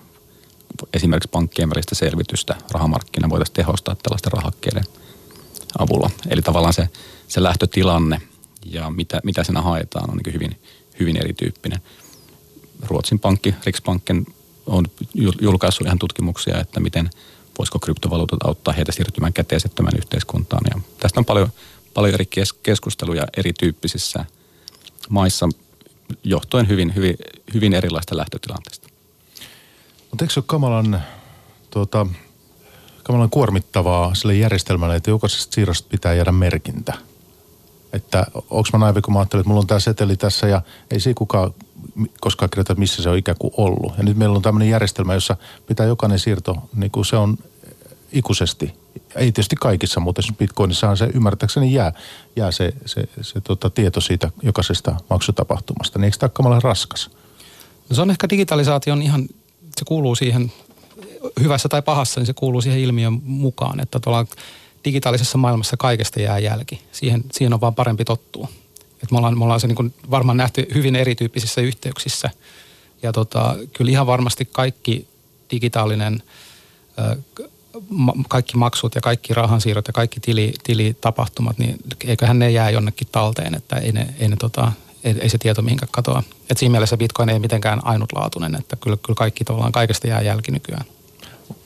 esimerkiksi 0.93 1.28
pankkien 1.33 1.70
välistä 1.70 1.95
selvitystä 1.95 2.57
rahamarkkina 2.70 3.30
voitaisiin 3.30 3.55
tehostaa 3.55 3.97
tällaisten 4.03 4.33
rahakkeiden 4.33 4.85
avulla. 5.78 6.11
Eli 6.28 6.43
tavallaan 6.43 6.74
se, 6.74 6.89
se 7.28 7.43
lähtötilanne 7.43 8.22
ja 8.64 8.91
mitä, 8.91 9.20
mitä 9.24 9.45
siinä 9.45 9.62
haetaan 9.62 10.11
on 10.11 10.16
niin 10.16 10.35
hyvin, 10.35 10.57
hyvin 11.01 11.16
erityyppinen. 11.16 11.80
Ruotsin 12.83 13.18
pankki, 13.18 13.55
Riksbanken, 13.66 14.26
on 14.66 14.85
julkaissut 15.41 15.87
ihan 15.87 15.99
tutkimuksia, 15.99 16.61
että 16.61 16.80
miten 16.80 17.11
voisiko 17.59 17.78
kryptovaluutat 17.78 18.43
auttaa 18.45 18.74
heitä 18.74 18.93
siirtymään 18.93 19.33
käteisettömän 19.33 19.93
yhteiskuntaan. 19.97 20.62
Ja 20.74 20.80
tästä 21.01 21.20
on 21.20 21.24
paljon, 21.24 21.49
paljon 21.95 22.14
eri 22.14 22.28
keskusteluja 22.62 23.26
erityyppisissä 23.37 24.24
maissa 25.09 25.48
johtuen 26.24 26.68
hyvin, 26.68 26.94
hyvin, 26.94 27.16
hyvin 27.55 27.72
erilaista 27.72 28.16
lähtötilanteista. 28.16 28.88
Mutta 30.11 30.24
eikö 30.24 30.34
se 30.34 30.40
ole 30.40 30.44
kamalan, 30.46 31.03
tuota, 31.70 32.07
kamalan 33.03 33.30
kuormittavaa 33.30 34.14
sille 34.14 34.34
järjestelmälle, 34.34 34.96
että 34.96 35.11
jokaisesta 35.11 35.55
siirrosta 35.55 35.88
pitää 35.90 36.14
jäädä 36.14 36.32
merkintä? 36.32 36.94
Että 37.92 38.26
onko 38.34 38.68
mä 38.72 38.78
naivi, 38.78 39.03
kun 39.03 39.12
mä 39.12 39.20
ajattelin, 39.20 39.40
että 39.40 39.48
mulla 39.48 39.61
on 39.61 39.66
tämä 39.66 39.80
seteli 39.80 40.16
tässä 40.16 40.46
ja 40.46 40.62
ei 40.90 41.00
siinä 41.00 41.14
kukaan 41.18 41.55
koskaan 42.20 42.50
kirjoita, 42.50 42.74
missä 42.74 43.03
se 43.03 43.11
on 43.11 43.18
ikään 43.18 43.38
kuin 43.38 43.55
ollut. 43.57 43.98
Ja 43.98 44.03
nyt 44.03 44.16
meillä 44.16 44.36
on 44.36 44.42
tämmöinen 44.42 44.68
järjestelmä, 44.68 45.14
jossa 45.14 45.36
pitää 45.66 45.86
jokainen 45.86 46.18
siirto, 46.18 46.57
niin 46.74 46.90
kuin 46.90 47.05
se 47.05 47.16
on 47.16 47.38
ikuisesti. 48.12 48.82
Ei 49.14 49.32
tietysti 49.32 49.57
kaikissa, 49.57 50.01
mutta 50.01 50.22
Bitcoinissa 50.38 50.97
se 50.97 51.09
ymmärtääkseni 51.14 51.72
jää, 51.72 51.93
jää 52.36 52.51
se, 52.51 52.72
se, 52.86 53.09
se 53.20 53.40
tota, 53.40 53.70
tieto 53.70 54.01
siitä 54.01 54.30
jokaisesta 54.43 54.97
maksutapahtumasta. 55.11 55.99
Niin 55.99 56.05
eikö 56.05 56.16
tämä 56.16 56.28
kamala 56.28 56.61
raskas? 56.61 57.11
No 57.88 57.97
se 57.97 58.03
on 58.03 58.11
ehkä 58.11 58.28
digitalisaation 58.28 59.03
ihan, 59.03 59.22
se 59.76 59.84
kuuluu 59.84 60.14
siihen 60.14 60.53
hyvässä 61.40 61.68
tai 61.68 61.82
pahassa, 61.82 62.20
niin 62.20 62.26
se 62.26 62.32
kuuluu 62.32 62.61
siihen 62.61 62.80
ilmiön 62.80 63.12
mukaan, 63.24 63.80
että 63.80 64.01
tuolla 64.01 64.26
digitaalisessa 64.84 65.38
maailmassa 65.38 65.76
kaikesta 65.76 66.20
jää 66.20 66.38
jälki. 66.38 66.80
Siihen, 66.93 67.24
siihen 67.32 67.55
on 67.55 67.61
vaan 67.61 67.74
parempi 67.74 68.05
tottua. 68.05 68.49
Et 69.03 69.11
me 69.11 69.18
ollaan, 69.18 69.38
me 69.38 69.45
ollaan 69.45 69.61
se 69.61 69.66
niin 69.66 69.95
varmaan 70.11 70.36
nähty 70.36 70.66
hyvin 70.74 70.97
erityyppisissä 70.97 71.61
yhteyksissä. 71.61 72.30
Ja 73.03 73.12
tota, 73.12 73.57
kyllä 73.72 73.90
ihan 73.90 74.07
varmasti 74.07 74.49
kaikki 74.53 75.09
digitaalinen, 75.51 76.22
kaikki 78.28 78.56
maksut 78.56 78.94
ja 78.94 79.00
kaikki 79.00 79.34
rahansiirrot 79.34 79.86
ja 79.86 79.92
kaikki 79.92 80.20
tili, 80.20 80.54
tilitapahtumat, 80.64 81.58
niin 81.58 81.76
eiköhän 82.06 82.38
ne 82.38 82.50
jää 82.50 82.70
jonnekin 82.70 83.08
talteen, 83.12 83.54
että 83.54 83.76
ei, 83.76 83.92
ne, 83.92 84.14
ei, 84.18 84.28
ne 84.28 84.36
tota, 84.36 84.72
ei, 85.04 85.14
ei 85.20 85.28
se 85.28 85.38
tieto 85.38 85.62
mihinkään 85.62 85.92
katoa. 85.92 86.22
Et 86.50 86.58
siinä 86.58 86.72
mielessä 86.72 86.96
Bitcoin 86.96 87.28
ei 87.28 87.38
mitenkään 87.38 87.86
ainutlaatuinen, 87.86 88.54
että 88.54 88.76
kyllä, 88.76 88.96
kyllä 88.96 89.16
kaikki 89.16 89.44
tavallaan 89.44 89.72
kaikesta 89.72 90.06
jää 90.06 90.20
jälki 90.20 90.52
nykyään 90.52 90.84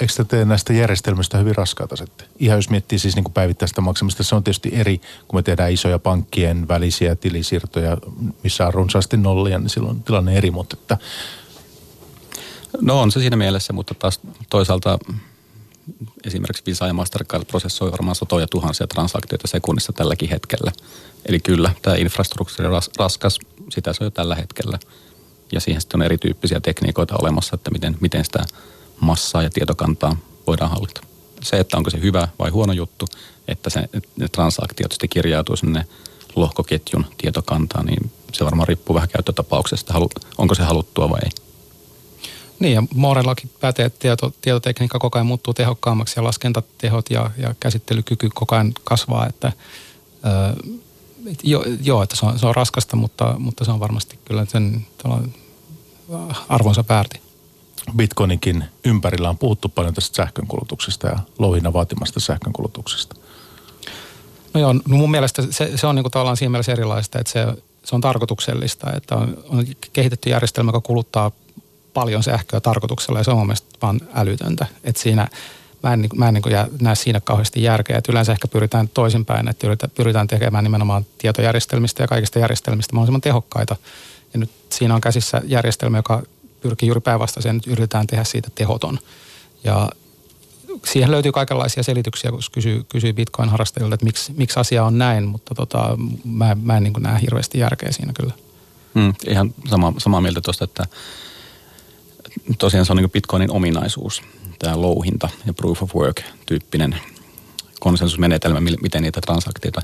eikö 0.01 0.13
te 0.17 0.25
tee 0.25 0.45
näistä 0.45 0.73
järjestelmistä 0.73 1.39
hyvin 1.39 1.57
raskaita 1.57 1.97
sitten? 1.97 2.29
Ihan 2.39 2.59
jos 2.59 2.71
miettii 2.71 2.99
siis 2.99 3.15
niin 3.15 3.25
kuin 3.25 3.33
päivittäistä 3.33 3.81
maksamista, 3.81 4.23
se 4.23 4.35
on 4.35 4.45
tietysti 4.45 4.71
eri, 4.73 5.01
kun 5.29 5.39
me 5.39 5.43
tehdään 5.43 5.73
isoja 5.73 5.99
pankkien 5.99 6.69
välisiä 6.69 7.17
tilisiirtoja, 7.17 7.97
missä 8.43 8.67
on 8.67 8.75
runsaasti 8.75 9.17
nollia, 9.17 9.59
niin 9.59 9.71
silloin 9.71 10.03
tilanne 10.03 10.37
eri, 10.37 10.51
mutta 10.51 10.77
että... 10.81 10.99
No 12.81 13.01
on 13.01 13.13
se 13.13 13.21
siinä 13.21 13.37
mielessä, 13.37 13.73
mutta 13.73 13.95
taas 13.95 14.21
toisaalta 14.51 14.99
esimerkiksi 16.25 16.63
Visa 16.67 16.87
ja 16.87 16.95
Mastercard 16.95 17.45
prosessoi 17.45 17.93
varmaan 17.93 18.15
satoja 18.15 18.47
tuhansia 18.47 18.87
transaktioita 18.87 19.49
sekunnissa 19.49 19.93
tälläkin 19.93 20.31
hetkellä. 20.31 20.73
Eli 21.27 21.41
kyllä, 21.41 21.73
tämä 21.83 21.97
infrastruktuuri 21.97 22.67
on 22.67 22.83
raskas, 22.99 23.39
sitä 23.71 23.93
se 23.93 24.05
on 24.05 24.07
jo 24.07 24.11
tällä 24.11 24.35
hetkellä. 24.35 24.79
Ja 25.53 25.61
siihen 25.61 25.81
sitten 25.81 26.01
on 26.01 26.05
erityyppisiä 26.05 26.61
tekniikoita 26.61 27.17
olemassa, 27.23 27.55
että 27.55 27.71
miten, 27.71 27.97
miten 28.01 28.25
sitä 28.25 28.45
massaa 29.01 29.43
ja 29.43 29.51
tietokantaa 29.51 30.17
voidaan 30.47 30.71
hallita. 30.71 31.01
Se, 31.43 31.57
että 31.57 31.77
onko 31.77 31.91
se 31.91 32.01
hyvä 32.01 32.29
vai 32.39 32.51
huono 32.51 32.73
juttu, 32.73 33.07
että 33.49 33.71
se, 33.71 33.81
ne 34.17 34.29
transaktiot 34.29 34.93
sitten 34.93 35.09
kirjautuu 35.09 35.57
sinne 35.57 35.87
lohkoketjun 36.37 37.07
tietokantaan, 37.19 37.87
niin 37.87 38.11
se 38.33 38.45
varmaan 38.45 38.69
riippuu 38.69 38.95
vähän 38.95 39.09
käyttötapauksesta, 39.09 39.95
onko 40.39 40.55
se 40.55 40.63
haluttua 40.63 41.11
vai 41.11 41.21
ei. 41.25 41.46
Niin 42.59 42.75
ja 42.75 42.83
Moorellakin 42.95 43.51
pätee, 43.61 43.87
että 43.87 43.99
tieto, 43.99 44.33
tietotekniikka 44.41 44.99
koko 44.99 45.19
ajan 45.19 45.27
muuttuu 45.27 45.55
tehokkaammaksi 45.55 46.19
ja 46.21 46.25
laskentatehot 46.25 47.11
ja, 47.11 47.31
ja 47.39 47.55
käsittelykyky 47.61 48.31
koko 48.35 48.55
ajan 48.55 48.73
kasvaa, 48.85 49.27
että 49.27 49.53
öö, 50.27 50.75
jo, 51.43 51.65
joo, 51.83 52.03
että 52.03 52.17
se 52.17 52.27
on, 52.27 52.39
se 52.39 52.47
on 52.47 52.55
raskasta, 52.55 52.97
mutta, 52.97 53.35
mutta 53.39 53.65
se 53.65 53.71
on 53.71 53.81
varmasti 53.81 54.19
kyllä 54.25 54.47
sen 54.49 54.87
arvonsa 56.49 56.85
väärti. 56.89 57.21
Bitcoininkin 57.97 58.65
ympärillä 58.85 59.29
on 59.31 59.39
puhuttu 59.39 59.69
paljon 59.69 59.95
tästä 59.95 60.17
sähkönkulutuksesta 60.17 61.07
ja 61.07 61.19
louhinnan 61.39 61.73
vaatimasta 61.73 62.21
sähkönkulutuksesta. 62.21 63.17
No 64.55 64.61
joo, 64.61 64.73
no 64.73 64.97
mun 64.97 65.11
mielestä 65.11 65.43
se, 65.51 65.73
se 65.77 65.87
on 65.87 65.95
niinku 65.95 66.11
tavallaan 66.11 66.37
siinä 66.37 66.51
mielessä 66.51 66.73
erilaista, 66.73 67.19
että 67.19 67.33
se, 67.33 67.47
se 67.85 67.95
on 67.95 68.01
tarkoituksellista, 68.01 68.93
että 68.93 69.17
on, 69.17 69.45
on 69.49 69.67
kehitetty 69.93 70.31
järjestelmä, 70.31 70.69
joka 70.69 70.81
kuluttaa 70.81 71.31
paljon 71.97 72.23
sähköä 72.23 72.61
tarkoituksella 72.61 73.21
ja 73.21 73.25
se 73.25 73.31
on 73.31 73.37
mun 73.37 73.47
mielestä 73.47 73.79
vaan 73.83 74.01
älytöntä. 74.15 74.67
Että 74.85 75.03
siinä, 75.03 75.29
mä 75.83 75.93
en, 75.93 76.09
mä 76.17 76.29
en 76.29 76.35
niin 76.35 76.45
näe 76.81 76.95
siinä 76.95 77.21
kauheasti 77.21 77.63
järkeä. 77.63 77.99
Että 77.99 78.13
yleensä 78.13 78.33
ehkä 78.33 78.49
pyritään 78.49 78.89
toisinpäin, 78.89 79.49
että 79.49 79.89
pyritään 79.89 80.27
tekemään 80.27 80.65
nimenomaan 80.65 81.07
tietojärjestelmistä 81.19 82.03
ja 82.03 82.09
kaikista 82.09 82.39
järjestelmistä 82.39 82.95
mahdollisimman 82.95 83.21
tehokkaita. 83.21 83.77
Ja 84.33 84.39
nyt 84.39 84.51
siinä 84.73 84.95
on 84.95 85.01
käsissä 85.01 85.43
järjestelmä, 85.45 85.99
joka 85.99 86.23
pyrkii 86.61 86.87
juuri 86.87 87.01
päinvastaiseen, 87.01 87.57
että 87.57 87.71
yritetään 87.71 88.07
tehdä 88.07 88.25
siitä 88.25 88.49
tehoton. 88.55 88.99
Ja 89.65 89.89
siihen 90.85 91.11
löytyy 91.11 91.33
kaikenlaisia 91.33 91.83
selityksiä, 91.83 92.31
kun 92.31 92.41
kysyy, 92.53 92.85
kysyy 92.89 93.13
Bitcoin-harrastajilta, 93.13 93.95
että 93.95 94.07
miksi, 94.07 94.33
miksi 94.37 94.61
asia 94.61 94.85
on 94.85 94.99
näin, 94.99 95.25
mutta 95.25 95.55
tota, 95.55 95.99
mä, 96.25 96.57
mä 96.63 96.77
en 96.77 96.83
niin 96.83 96.93
näe 96.99 97.21
hirveästi 97.21 97.59
järkeä 97.59 97.93
siinä 97.93 98.13
kyllä. 98.13 98.33
Mm, 98.95 99.15
ihan 99.29 99.55
sama, 99.71 99.93
samaa 99.99 100.21
mieltä 100.21 100.41
tuosta, 100.41 100.65
että 100.65 100.87
tosiaan 102.59 102.87
se 102.87 102.93
on 102.93 102.97
niin 102.97 103.11
Bitcoinin 103.11 103.51
ominaisuus, 103.51 104.23
tämä 104.59 104.81
louhinta 104.81 105.29
ja 105.47 105.53
proof 105.55 105.83
of 105.83 105.95
work-tyyppinen 105.95 106.97
konsensusmenetelmä, 107.81 108.61
miten 108.61 109.03
niitä 109.03 109.21
transaktioita 109.21 109.83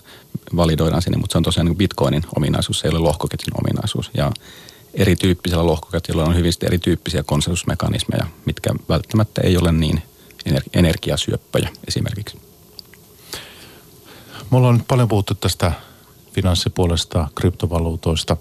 validoidaan 0.57 1.03
sinne, 1.03 1.19
mutta 1.19 1.33
se 1.33 1.39
on 1.39 1.45
tosiaan 1.45 1.67
niin 1.67 1.77
Bitcoinin 1.77 2.23
ominaisuus, 2.37 2.81
se 2.81 2.89
ei 2.89 2.93
ole 2.93 2.99
lohkoketjun 2.99 3.61
ominaisuus. 3.61 4.11
Ja 4.15 4.33
erityyppisellä 4.95 5.67
lohkoketjulla 5.67 6.25
on 6.25 6.37
hyvin 6.37 6.53
erityyppisiä 6.63 7.23
konsensusmekanismeja, 7.23 8.27
mitkä 8.47 8.75
välttämättä 8.89 9.41
ei 9.45 9.57
ole 9.57 9.73
niin 9.73 10.03
energiasyöppöjä 10.75 11.69
esimerkiksi. 11.89 12.39
Me 14.51 14.59
ollaan 14.59 14.75
nyt 14.75 14.89
paljon 14.89 15.09
puhuttu 15.09 15.35
tästä 15.35 15.73
finanssipuolesta, 16.33 17.29
kryptovaluutoista, 17.35 18.37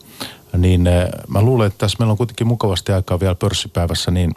niin 0.57 0.87
eh, 0.87 1.09
mä 1.27 1.41
luulen, 1.41 1.67
että 1.67 1.77
tässä 1.77 1.95
meillä 1.99 2.11
on 2.11 2.17
kuitenkin 2.17 2.47
mukavasti 2.47 2.91
aikaa 2.91 3.19
vielä 3.19 3.35
pörssipäivässä, 3.35 4.11
niin 4.11 4.35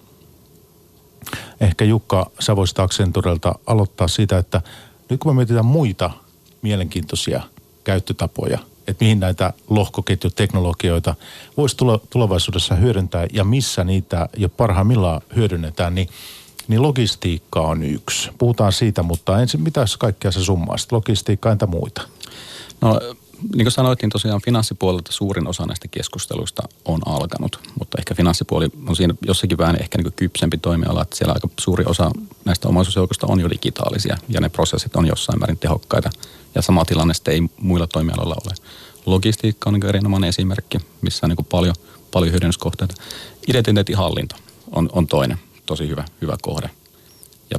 ehkä 1.61 1.85
Jukka, 1.85 2.31
sä 2.41 2.57
voisit 2.57 2.79
Accenturelta 2.79 3.55
aloittaa 3.67 4.09
siitä, 4.09 4.39
että 4.39 4.61
nyt 5.11 5.21
kun 5.21 5.33
me 5.33 5.37
mietitään 5.37 5.67
muita 5.67 6.11
mielenkiintoisia 6.63 7.43
käyttötapoja– 7.85 8.59
että 8.87 9.05
mihin 9.05 9.21
näitä 9.21 9.53
lohkoketjuteknologioita 9.69 11.15
voisi 11.57 11.77
tulevaisuudessa 12.11 12.75
hyödyntää 12.75 13.27
ja 13.33 13.45
missä 13.45 13.85
niitä 13.85 14.29
jo 14.37 14.49
parhaimmillaan 14.49 15.21
hyödynnetään, 15.37 15.95
niin 15.95 16.09
niin 16.69 16.83
logistiikka 16.83 17.61
on 17.61 17.83
yksi. 17.83 18.31
Puhutaan 18.39 18.73
siitä, 18.73 19.03
mutta 19.03 19.41
ensin 19.41 19.61
mitä 19.61 19.85
kaikkea 19.99 20.33
se 20.33 20.45
summaa? 20.45 20.77
Sitten 20.77 20.97
logistiikka 20.97 21.53
entä 21.53 21.67
muita? 21.67 22.03
No 22.81 23.01
niin 23.55 23.65
kuin 23.65 23.73
sanoittiin 23.73 24.11
tosiaan 24.11 24.41
finanssipuolelta 24.45 25.13
suurin 25.13 25.47
osa 25.47 25.67
näistä 25.67 25.89
keskusteluista 25.89 26.63
on 26.85 27.01
alkanut, 27.07 27.61
mutta 27.79 27.99
ehkä 27.99 28.15
finanssipuoli 28.15 28.69
on 28.87 28.97
siinä 28.97 29.15
jossakin 29.27 29.59
vähän 29.59 29.77
ehkä 29.81 29.99
niin 29.99 30.13
kypsempi 30.13 30.59
toimiala, 30.59 31.03
että 31.03 31.17
siellä 31.17 31.35
aika 31.35 31.49
suuri 31.61 31.85
osa 31.85 32.11
näistä 32.45 32.69
omaisuusjoukosta 32.69 33.27
on 33.27 33.41
jo 33.41 33.51
digitaalisia 33.51 34.17
ja 34.29 34.41
ne 34.41 34.49
prosessit 34.49 34.97
on 34.97 35.07
jossain 35.07 35.39
määrin 35.39 35.59
tehokkaita 35.59 36.11
ja 36.55 36.63
sama 36.63 36.85
tilanne 36.85 37.15
sitten 37.15 37.35
ei 37.35 37.43
muilla 37.61 37.87
toimialoilla 37.87 38.37
ole. 38.45 38.55
Logistiikka 39.07 39.71
on 39.71 39.75
niin 39.75 39.87
erinomainen 39.87 40.29
esimerkki, 40.29 40.79
missä 41.03 41.27
on 41.27 41.31
niin 41.31 41.47
paljon, 41.51 41.75
paljon 42.13 42.33
hyödynnyskohteita. 42.33 42.95
Identiteettihallinto 43.49 44.37
on, 44.73 44.89
on 44.93 45.07
toinen 45.07 45.39
tosi 45.67 45.89
hyvä, 45.89 46.05
hyvä 46.21 46.37
kohde. 46.43 46.71
Ja 47.51 47.59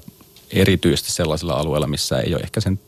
erityisesti 0.51 1.11
sellaisilla 1.11 1.53
alueilla, 1.53 1.87
missä 1.87 2.19
ei 2.19 2.33
ole 2.33 2.41
ehkä 2.43 2.61
sen 2.61 2.79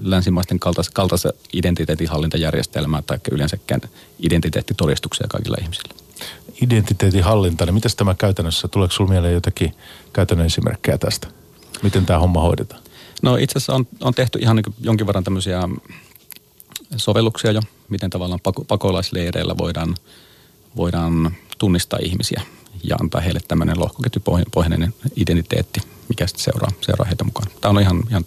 länsimaisten 0.00 0.58
kaltaista, 0.58 0.92
kaltaista 0.94 1.32
identiteetinhallintajärjestelmää 1.52 3.02
tai 3.02 3.18
yleensäkään 3.30 3.80
identiteettitodistuksia 4.18 5.26
kaikilla 5.30 5.56
ihmisillä. 5.62 5.94
Identiteetinhallinta, 6.62 7.66
niin 7.66 7.74
miten 7.74 7.90
tämä 7.96 8.14
käytännössä, 8.14 8.68
tuleeko 8.68 8.94
sinulle 8.94 9.12
mieleen 9.12 9.34
jotakin 9.34 9.74
käytännön 10.12 10.46
esimerkkejä 10.46 10.98
tästä? 10.98 11.28
Miten 11.82 12.06
tämä 12.06 12.18
homma 12.18 12.40
hoidetaan? 12.40 12.82
No 13.22 13.36
itse 13.36 13.58
asiassa 13.58 13.74
on, 13.74 13.86
on 14.00 14.14
tehty 14.14 14.38
ihan 14.38 14.56
niin 14.56 14.74
jonkin 14.80 15.06
verran 15.06 15.24
tämmöisiä 15.24 15.60
sovelluksia 16.96 17.52
jo, 17.52 17.60
miten 17.88 18.10
tavallaan 18.10 18.40
pako, 18.42 18.64
pakolaisleireillä 18.64 19.58
voidaan, 19.58 19.94
voidaan 20.76 21.36
tunnistaa 21.58 21.98
ihmisiä 22.02 22.42
ja 22.84 22.96
antaa 23.00 23.20
heille 23.20 23.40
tämmöinen 23.48 23.80
lohkoketjupohjainen 23.80 24.94
identiteetti, 25.16 25.80
mikä 26.08 26.26
sitten 26.26 26.44
seuraa, 26.44 26.70
seuraa 26.80 27.06
heitä 27.06 27.24
mukaan. 27.24 27.50
Tämä 27.60 27.70
on 27.70 27.80
ihan, 27.80 28.02
ihan 28.10 28.24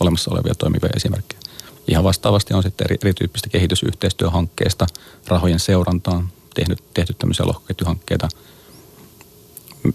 olemassa 0.00 0.30
olevia 0.30 0.54
toimivia 0.54 0.90
esimerkkejä. 0.96 1.40
Ihan 1.88 2.04
vastaavasti 2.04 2.54
on 2.54 2.62
sitten 2.62 2.84
eri, 2.84 2.96
erityyppistä 3.02 3.48
kehitysyhteistyöhankkeesta 3.48 4.86
rahojen 5.26 5.60
seurantaan 5.60 6.28
tehnyt, 6.54 6.94
tehty 6.94 7.14
tämmöisiä 7.14 7.46
lohkoketjuhankkeita, 7.46 8.28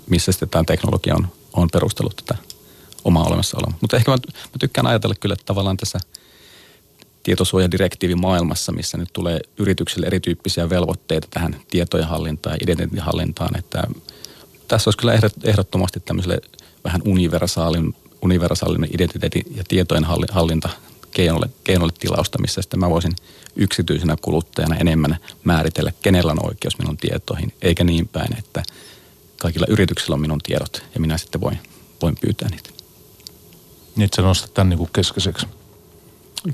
missä 0.09 0.31
sitten 0.31 0.49
tämä 0.49 0.63
teknologia 0.63 1.15
on, 1.15 1.27
on 1.53 1.69
perustellut 1.73 2.15
tätä 2.15 2.41
omaa 3.03 3.23
olemassaoloa. 3.23 3.73
Mutta 3.81 3.97
ehkä 3.97 4.11
mä, 4.11 4.17
mä 4.27 4.59
tykkään 4.59 4.87
ajatella 4.87 5.15
kyllä, 5.19 5.33
että 5.33 5.45
tavallaan 5.45 5.77
tässä 5.77 5.99
tietosuojadirektiivin 7.23 8.21
maailmassa, 8.21 8.71
missä 8.71 8.97
nyt 8.97 9.09
tulee 9.13 9.39
yrityksille 9.57 10.07
erityyppisiä 10.07 10.69
velvoitteita 10.69 11.27
tähän 11.31 11.61
tietojen 11.69 12.07
hallintaan 12.07 12.53
ja 12.53 12.57
identiteetin 12.63 13.59
että 13.59 13.83
tässä 14.67 14.87
olisi 14.87 14.97
kyllä 14.97 15.19
ehdottomasti 15.43 15.99
tämmöiselle 15.99 16.41
vähän 16.83 17.01
universaalin 17.05 17.95
universaalinen 18.21 18.89
identiteetti 18.93 19.43
ja 19.55 19.63
tietojen 19.67 20.05
hallinta 20.31 20.69
keinolle, 21.11 21.49
keinolle 21.63 21.93
tilausta, 21.99 22.41
missä 22.41 22.61
sitten 22.61 22.79
mä 22.79 22.89
voisin 22.89 23.15
yksityisenä 23.55 24.15
kuluttajana 24.21 24.75
enemmän 24.75 25.17
määritellä, 25.43 25.91
kenellä 26.01 26.31
on 26.31 26.45
oikeus 26.45 26.77
minun 26.77 26.97
tietoihin, 26.97 27.53
eikä 27.61 27.83
niin 27.83 28.07
päin, 28.07 28.37
että 28.37 28.63
kaikilla 29.41 29.67
yrityksillä 29.69 30.13
on 30.13 30.21
minun 30.21 30.39
tiedot 30.43 30.83
ja 30.93 30.99
minä 30.99 31.17
sitten 31.17 31.41
voin, 31.41 31.59
voin 32.01 32.15
pyytää 32.21 32.49
niitä. 32.49 32.69
Niin, 33.95 34.05
että 34.05 34.15
sä 34.15 34.21
nostat 34.21 34.53
tämän 34.53 34.69
niin 34.69 34.89
keskeiseksi. 34.93 35.45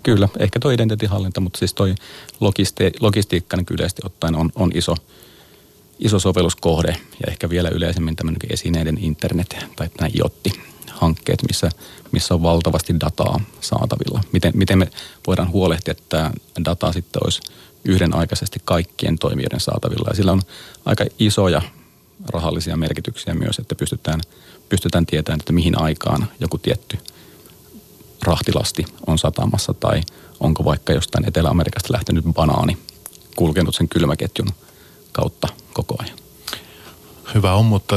Kyllä, 0.03 0.29
ehkä 0.39 0.59
tuo 0.59 0.71
identiteettihallinta, 0.71 1.41
mutta 1.41 1.59
siis 1.59 1.73
toi 1.73 1.95
logisti- 2.39 2.97
logistiikka 2.99 3.57
niin 3.57 3.65
yleisesti 3.71 4.01
ottaen 4.05 4.35
on, 4.35 4.51
on 4.55 4.71
iso, 4.73 4.95
iso 5.99 6.19
sovelluskohde 6.19 6.91
ja 6.91 7.31
ehkä 7.31 7.49
vielä 7.49 7.69
yleisemmin 7.69 8.15
tämmöinen 8.15 8.39
esineiden 8.49 8.97
internet 8.97 9.55
tai 9.75 9.89
nämä 9.99 10.09
IOTTI 10.15 10.76
hankkeet, 10.97 11.43
missä, 11.47 11.69
missä 12.11 12.33
on 12.33 12.43
valtavasti 12.43 12.99
dataa 12.99 13.39
saatavilla. 13.61 14.21
Miten, 14.31 14.53
miten 14.55 14.77
me 14.77 14.91
voidaan 15.27 15.51
huolehtia, 15.51 15.91
että 15.91 16.31
data 16.65 16.91
sitten 16.93 17.21
olisi 17.25 17.41
yhdenaikaisesti 17.85 18.59
kaikkien 18.65 19.19
toimijoiden 19.19 19.59
saatavilla. 19.59 20.09
Ja 20.09 20.15
sillä 20.15 20.31
on 20.31 20.41
aika 20.85 21.05
isoja 21.19 21.61
rahallisia 22.29 22.77
merkityksiä 22.77 23.33
myös, 23.33 23.59
että 23.59 23.75
pystytään, 23.75 24.21
pystytään 24.69 25.05
tietämään, 25.05 25.39
että 25.39 25.53
mihin 25.53 25.81
aikaan 25.81 26.27
joku 26.39 26.57
tietty 26.57 26.97
rahtilasti 28.23 28.85
on 29.07 29.17
satamassa 29.17 29.73
tai 29.73 30.01
onko 30.39 30.65
vaikka 30.65 30.93
jostain 30.93 31.27
Etelä-Amerikasta 31.27 31.93
lähtenyt 31.93 32.25
banaani 32.33 32.77
kulkenut 33.35 33.75
sen 33.75 33.89
kylmäketjun 33.89 34.49
kautta 35.11 35.47
koko 35.73 35.95
ajan. 35.99 36.17
Hyvä 37.33 37.53
on, 37.53 37.65
mutta 37.65 37.95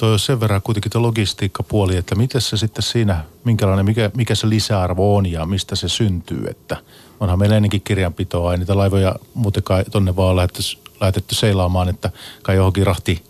toi 0.00 0.12
on 0.12 0.18
sen 0.18 0.40
verran 0.40 0.62
kuitenkin 0.62 0.92
tuo 0.92 1.02
logistiikkapuoli, 1.02 1.96
että 1.96 2.14
miten 2.14 2.40
se 2.40 2.56
sitten 2.56 2.82
siinä, 2.82 3.24
minkälainen, 3.44 3.84
mikä, 3.84 4.10
mikä 4.14 4.34
se 4.34 4.48
lisäarvo 4.48 5.16
on 5.16 5.26
ja 5.26 5.46
mistä 5.46 5.76
se 5.76 5.88
syntyy, 5.88 6.44
että 6.50 6.76
onhan 7.20 7.38
meillä 7.38 7.56
ennenkin 7.56 7.80
kirjanpitoa, 7.80 8.52
ei 8.52 8.58
niitä 8.58 8.76
laivoja 8.76 9.14
muutenkaan 9.34 9.84
tonne 9.90 10.16
vaan 10.16 10.36
lähetty, 10.36 10.62
lähetetty 11.00 11.34
seilaamaan, 11.34 11.88
että 11.88 12.10
kai 12.42 12.56
johonkin 12.56 12.86
rahti 12.86 13.24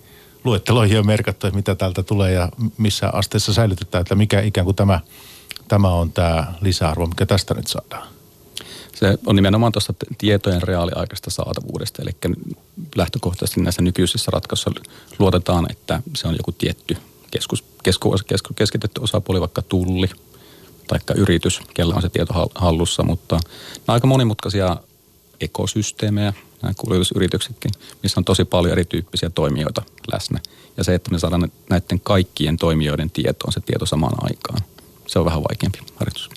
luetteloihin 0.45 0.99
on 0.99 1.07
merkattu, 1.07 1.47
että 1.47 1.57
mitä 1.57 1.75
täältä 1.75 2.03
tulee 2.03 2.33
ja 2.33 2.49
missä 2.79 3.11
asteessa 3.13 3.53
säilytetään, 3.53 4.03
että 4.03 4.15
mikä 4.15 4.41
ikään 4.41 4.65
kuin 4.65 4.77
tämä, 4.77 5.01
tämä 5.69 5.89
on 5.89 6.13
tämä 6.13 6.47
lisäarvo, 6.61 7.07
mikä 7.07 7.27
tästä 7.27 7.55
nyt 7.55 7.67
saadaan. 7.67 8.09
Se 9.01 9.19
on 9.27 9.37
nimenomaan 9.37 9.73
tuosta 9.73 9.95
tietojen 10.19 10.63
reaaliaikaista 10.63 11.31
saatavuudesta, 11.31 12.03
eli 12.03 12.11
lähtökohtaisesti 12.97 13.61
näissä 13.61 13.83
nykyisissä 13.83 14.31
ratkaisuissa 14.31 14.83
luotetaan, 15.19 15.67
että 15.71 16.03
se 16.17 16.29
on 16.29 16.35
joku 16.35 16.53
tietty 16.53 16.97
keskus, 17.31 17.65
keskus, 17.83 18.23
keskus, 18.23 18.57
keskitetty 18.57 19.01
osapuoli, 19.01 19.41
vaikka 19.41 19.63
tulli 19.63 20.11
tai 20.87 20.99
yritys, 21.17 21.61
kellä 21.75 21.95
on 21.95 22.03
se 22.03 22.09
tieto 22.09 22.51
hallussa, 22.55 23.03
mutta 23.03 23.35
nämä 23.35 23.85
on 23.89 23.95
aika 23.95 24.07
monimutkaisia 24.07 24.77
ekosysteemejä, 25.41 26.33
nämä 26.63 26.75
kuljetusyrityksetkin, 26.77 27.71
missä 28.03 28.21
on 28.21 28.25
tosi 28.25 28.45
paljon 28.45 28.73
erityyppisiä 28.73 29.31
toimijoita 29.31 29.83
läsnä. 30.13 30.41
Ja 30.77 30.85
se, 30.85 30.95
että 30.95 31.11
me 31.11 31.19
saadaan 31.19 31.53
näiden 31.71 32.01
kaikkien 32.01 32.57
toimijoiden 32.57 33.11
tietoon 33.11 33.53
se 33.53 33.61
tieto 33.61 33.87
samaan 33.87 34.15
aikaan, 34.19 34.61
se 35.07 35.19
on 35.19 35.25
vähän 35.25 35.43
vaikeampi 35.43 35.79
harjoitus. 35.97 36.31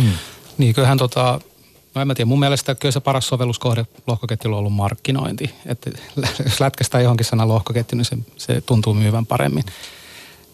Hmm. 0.00 0.12
Niin, 0.58 0.74
kyllähän 0.74 0.98
tota, 0.98 1.40
No 1.96 2.02
en 2.02 2.06
mä 2.06 2.14
tiedä, 2.14 2.28
mun 2.28 2.38
mielestä 2.38 2.74
kyllä 2.74 2.92
se 2.92 3.00
paras 3.00 3.28
sovelluskohde 3.28 3.86
lohkoketjulla 4.06 4.56
on 4.56 4.58
ollut 4.58 4.72
markkinointi. 4.72 5.50
Että 5.66 5.90
jos 6.44 6.60
lätkästään 6.60 7.04
johonkin 7.04 7.26
sana 7.26 7.48
lohkoketju, 7.48 7.96
niin 7.96 8.04
se, 8.04 8.18
se 8.36 8.60
tuntuu 8.60 8.94
myyvän 8.94 9.26
paremmin. 9.26 9.64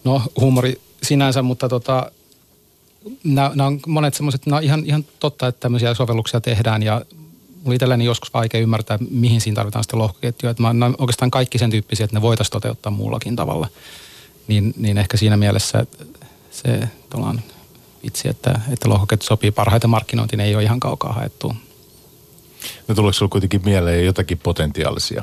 No 0.04 0.22
huumori 0.40 0.80
sinänsä, 1.02 1.42
mutta 1.42 1.68
tota, 1.68 2.10
nämä 3.24 3.66
on 3.66 3.80
monet 3.86 4.14
semmoiset, 4.14 4.46
nämä 4.46 4.56
on 4.56 4.62
ihan, 4.62 4.82
ihan 4.86 5.04
totta, 5.18 5.46
että 5.46 5.60
tämmöisiä 5.60 5.94
sovelluksia 5.94 6.40
tehdään 6.40 6.82
ja 6.82 7.02
mulla 7.62 7.74
itselläni 7.74 8.04
joskus 8.04 8.34
vaikea 8.34 8.60
ymmärtää, 8.60 8.98
mihin 9.10 9.40
siinä 9.40 9.54
tarvitaan 9.54 9.84
sitä 9.84 9.98
lohkoketjua. 9.98 10.50
Että 10.50 10.62
mä, 10.62 10.72
nämä 10.72 10.94
oikeastaan 10.98 11.30
kaikki 11.30 11.58
sen 11.58 11.70
tyyppisiä, 11.70 12.04
että 12.04 12.16
ne 12.16 12.22
voitaisiin 12.22 12.52
toteuttaa 12.52 12.92
muullakin 12.92 13.36
tavalla. 13.36 13.68
Niin, 14.48 14.74
niin 14.76 14.98
ehkä 14.98 15.16
siinä 15.16 15.36
mielessä 15.36 15.86
se 16.50 16.88
vitsi, 18.04 18.28
että, 18.28 18.60
että 18.72 18.88
lohkoketju 18.88 19.26
sopii 19.26 19.50
parhaiten 19.50 19.90
markkinointiin, 19.90 20.40
ei 20.40 20.54
ole 20.54 20.62
ihan 20.62 20.80
kaukaa 20.80 21.12
haettu. 21.12 21.56
No 22.88 22.94
tuleeko 22.94 23.12
sinulla 23.12 23.32
kuitenkin 23.32 23.64
mieleen 23.64 24.06
jotakin 24.06 24.38
potentiaalisia? 24.38 25.22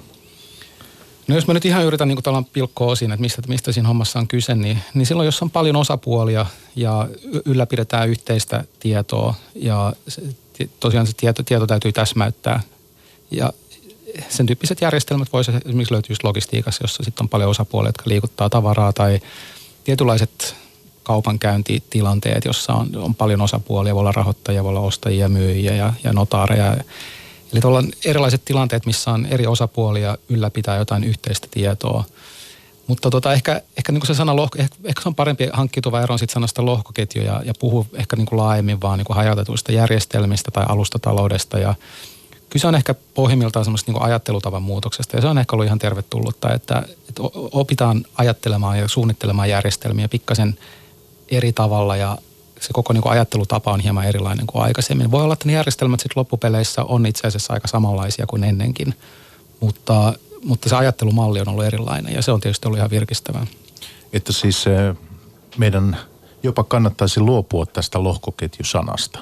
No 1.28 1.36
jos 1.36 1.48
mä 1.48 1.54
nyt 1.54 1.66
ihan 1.66 1.86
yritän 1.86 2.08
niin 2.08 2.24
kuin 2.24 2.46
pilkkoa 2.46 2.92
osin, 2.92 3.12
että 3.12 3.22
mistä, 3.22 3.42
mistä 3.48 3.72
siinä 3.72 3.88
hommassa 3.88 4.20
on 4.20 4.28
kyse, 4.28 4.56
niin, 4.56 4.80
niin 4.94 5.06
silloin 5.06 5.26
jos 5.26 5.42
on 5.42 5.52
paljon 5.52 5.76
osapuolia 5.76 6.46
ja 6.76 7.08
ylläpidetään 7.46 8.10
yhteistä 8.10 8.64
tietoa 8.80 9.34
ja 9.56 9.94
se, 10.08 10.22
tosiaan 10.80 11.08
se 11.08 11.14
tieto, 11.18 11.44
tieto 11.44 11.68
täytyy 11.68 11.92
täsmäyttää 11.92 12.62
ja 13.32 13.54
sen 14.30 14.46
tyyppiset 14.46 14.82
järjestelmät 14.82 15.34
voisi 15.34 15.52
esimerkiksi 15.66 15.94
löytyä 15.94 16.12
just 16.12 16.24
logistiikassa, 16.24 16.84
jossa 16.84 17.04
sitten 17.04 17.24
on 17.24 17.30
paljon 17.30 17.50
osapuolia, 17.50 17.90
jotka 17.90 18.04
liikuttaa 18.06 18.50
tavaraa 18.50 18.94
tai 18.94 19.20
tietynlaiset 19.84 20.56
kaupankäyntitilanteet, 21.10 22.46
jossa 22.46 22.74
on, 22.74 22.90
on 22.96 23.16
paljon 23.16 23.42
osapuolia, 23.42 23.96
voi 23.96 24.00
olla 24.00 24.12
rahoittajia, 24.12 24.64
voi 24.64 24.70
olla 24.70 24.80
ostajia, 24.80 25.30
myyjiä 25.30 25.76
ja, 25.76 25.94
ja 26.04 26.14
notaareja. 26.14 26.78
Eli 27.54 27.62
tuolla 27.62 27.78
on 27.78 27.92
erilaiset 28.06 28.46
tilanteet, 28.46 28.86
missä 28.86 29.12
on 29.12 29.26
eri 29.26 29.48
osapuolia 29.48 30.18
ylläpitää 30.30 30.78
jotain 30.78 31.04
yhteistä 31.04 31.48
tietoa. 31.52 32.04
Mutta 32.88 33.10
tota, 33.10 33.34
ehkä, 33.34 33.62
ehkä 33.78 33.92
niin 33.92 34.00
kuin 34.00 34.08
se 34.08 34.14
sana 34.14 34.36
lohko, 34.36 34.58
ehkä, 34.60 34.76
ehkä 34.84 35.02
se 35.02 35.10
on 35.10 35.16
parempi 35.16 35.50
hankkituva 35.54 36.02
eroon 36.02 36.20
sit 36.20 36.30
sanasta 36.30 36.66
lohkoketju 36.66 37.24
ja, 37.24 37.42
ja 37.46 37.54
puhua 37.60 37.86
ehkä 37.94 38.16
niin 38.16 38.26
kuin 38.26 38.38
laajemmin 38.38 38.82
vaan 38.82 38.98
niin 38.98 39.06
kuin 39.06 39.18
hajautetuista 39.18 39.72
järjestelmistä 39.72 40.52
tai 40.52 40.66
alustataloudesta. 40.68 41.60
Ja 41.60 41.76
kyse 42.50 42.68
on 42.68 42.76
ehkä 42.76 42.96
pohjimmiltaan 43.14 43.66
semmoista 43.66 43.92
niin 43.92 44.02
ajattelutavan 44.02 44.64
muutoksesta 44.64 45.18
ja 45.18 45.22
se 45.22 45.28
on 45.28 45.38
ehkä 45.38 45.56
ollut 45.56 45.66
ihan 45.66 45.80
tervetullutta, 45.80 46.54
että, 46.54 46.84
että 47.10 47.22
opitaan 47.34 48.06
ajattelemaan 48.16 48.80
ja 48.80 48.88
suunnittelemaan 48.88 49.50
järjestelmiä 49.50 50.08
pikkasen– 50.08 50.58
eri 51.32 51.54
tavalla 51.54 51.96
ja 51.96 52.18
se 52.60 52.70
koko 52.74 52.94
niin 52.94 53.02
kuin 53.02 53.12
ajattelutapa 53.12 53.72
on 53.72 53.80
hieman 53.80 54.06
erilainen 54.06 54.48
kuin 54.48 54.64
aikaisemmin. 54.64 55.12
Voi 55.12 55.24
olla, 55.24 55.34
että 55.34 55.46
ne 55.46 55.54
järjestelmät 55.54 56.00
sitten 56.00 56.20
loppupeleissä 56.20 56.84
on 56.84 57.06
itse 57.06 57.28
asiassa 57.28 57.54
aika 57.54 57.68
samanlaisia 57.68 58.28
kuin 58.28 58.44
ennenkin, 58.44 58.94
mutta, 59.60 60.14
mutta 60.44 60.70
se 60.70 60.76
ajattelumalli 60.76 61.42
on 61.42 61.50
ollut 61.50 61.66
erilainen 61.66 62.14
ja 62.14 62.22
se 62.22 62.32
on 62.32 62.40
tietysti 62.40 62.68
ollut 62.68 62.78
ihan 62.78 62.90
virkistävää. 62.90 63.48
Että 64.14 64.34
siis 64.34 64.68
eh, 64.68 64.96
meidän 65.58 65.98
jopa 66.44 66.64
kannattaisi 66.64 67.20
luopua 67.20 67.66
tästä 67.66 68.04
lohkoketjusanasta. 68.04 69.20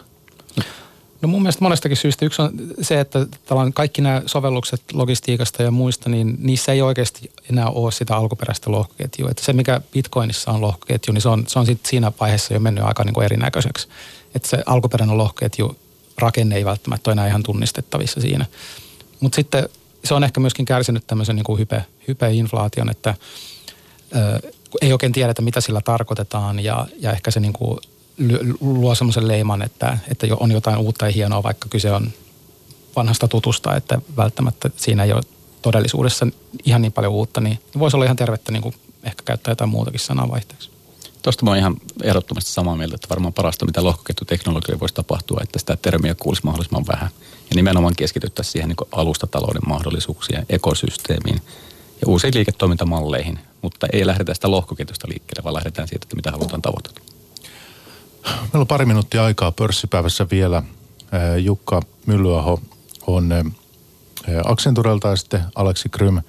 No 1.21 1.27
mun 1.27 1.41
mielestä 1.41 1.63
monestakin 1.63 1.97
syystä. 1.97 2.25
Yksi 2.25 2.41
on 2.41 2.51
se, 2.81 2.99
että 2.99 3.27
kaikki 3.73 4.01
nämä 4.01 4.21
sovellukset 4.25 4.81
logistiikasta 4.93 5.63
ja 5.63 5.71
muista, 5.71 6.09
niin 6.09 6.37
niissä 6.39 6.71
ei 6.71 6.81
oikeasti 6.81 7.31
enää 7.51 7.69
ole 7.69 7.91
sitä 7.91 8.15
alkuperäistä 8.15 8.71
lohkoketjua. 8.71 9.31
Että 9.31 9.43
se, 9.45 9.53
mikä 9.53 9.81
Bitcoinissa 9.93 10.51
on 10.51 10.61
lohkoketju, 10.61 11.13
niin 11.13 11.21
se 11.21 11.29
on, 11.29 11.43
se 11.47 11.59
on 11.59 11.65
sit 11.65 11.85
siinä 11.85 12.11
vaiheessa 12.19 12.53
jo 12.53 12.59
mennyt 12.59 12.83
aika 12.83 13.03
niin 13.03 13.23
erinäköiseksi. 13.23 13.87
Että 14.35 14.49
se 14.49 14.63
alkuperäinen 14.65 15.17
lohkoketju 15.17 15.77
rakenne 16.17 16.55
ei 16.55 16.65
välttämättä 16.65 17.09
ole 17.09 17.13
enää 17.13 17.27
ihan 17.27 17.43
tunnistettavissa 17.43 18.21
siinä. 18.21 18.45
Mutta 19.19 19.35
sitten 19.35 19.69
se 20.05 20.13
on 20.13 20.23
ehkä 20.23 20.39
myöskin 20.39 20.65
kärsinyt 20.65 21.07
tämmöisen 21.07 21.35
niin 21.35 21.43
kuin 21.43 21.59
hype, 21.59 21.85
hypeinflaation, 22.07 22.89
että 22.89 23.15
ö, 24.15 24.51
ei 24.81 24.93
oikein 24.93 25.11
tiedetä, 25.11 25.41
mitä 25.41 25.61
sillä 25.61 25.81
tarkoitetaan 25.81 26.59
ja, 26.59 26.87
ja 26.99 27.11
ehkä 27.11 27.31
se 27.31 27.39
niin 27.39 27.53
kuin 27.53 27.79
luo 28.59 28.95
semmoisen 28.95 29.27
leiman, 29.27 29.61
että, 29.61 29.97
että 30.11 30.27
on 30.39 30.51
jotain 30.51 30.77
uutta 30.77 31.05
ja 31.05 31.11
hienoa, 31.11 31.43
vaikka 31.43 31.69
kyse 31.69 31.91
on 31.91 32.11
vanhasta 32.95 33.27
tutusta, 33.27 33.75
että 33.75 34.01
välttämättä 34.17 34.69
siinä 34.75 35.03
ei 35.03 35.13
ole 35.13 35.21
todellisuudessa 35.61 36.27
ihan 36.65 36.81
niin 36.81 36.91
paljon 36.91 37.13
uutta, 37.13 37.41
niin 37.41 37.59
voisi 37.79 37.97
olla 37.97 38.05
ihan 38.05 38.17
tervettä 38.17 38.51
niin 38.51 38.61
kuin 38.61 38.75
ehkä 39.03 39.23
käyttää 39.25 39.51
jotain 39.51 39.69
muutakin 39.69 39.99
sanaa 39.99 40.29
vaihteeksi. 40.31 40.69
Tuosta 41.21 41.45
mä 41.45 41.51
oon 41.51 41.57
ihan 41.57 41.75
ehdottomasti 42.03 42.51
samaa 42.51 42.75
mieltä, 42.75 42.95
että 42.95 43.09
varmaan 43.09 43.33
parasta, 43.33 43.65
mitä 43.65 43.83
lohkoketjuteknologia 43.83 44.79
voisi 44.79 44.95
tapahtua, 44.95 45.39
että 45.43 45.59
sitä 45.59 45.77
termiä 45.81 46.15
kuulisi 46.15 46.41
mahdollisimman 46.45 46.87
vähän. 46.87 47.09
Ja 47.49 47.55
nimenomaan 47.55 47.95
keskityttäisiin 47.95 48.51
siihen 48.51 48.69
niin 48.69 48.89
alustatalouden 48.91 49.61
mahdollisuuksiin, 49.67 50.45
ekosysteemiin 50.49 51.41
ja 52.01 52.07
uusiin 52.07 52.33
liiketoimintamalleihin. 52.33 53.39
Mutta 53.61 53.87
ei 53.93 54.07
lähdetä 54.07 54.33
sitä 54.33 54.51
lohkoketjusta 54.51 55.07
liikkeelle, 55.09 55.43
vaan 55.43 55.55
lähdetään 55.55 55.87
siitä, 55.87 56.05
että 56.05 56.15
mitä 56.15 56.31
halutaan 56.31 56.61
tavoittaa. 56.61 57.16
Meillä 58.29 58.61
on 58.61 58.67
pari 58.67 58.85
minuuttia 58.85 59.25
aikaa 59.25 59.51
pörssipäivässä 59.51 60.27
vielä. 60.31 60.63
Jukka 61.43 61.81
Myllyaho 62.05 62.59
on 63.07 63.53
Accenturelta 64.45 65.07
ja 65.07 65.15
sitten 65.15 65.41
Aleksi 65.55 65.89
Krym 65.89 66.21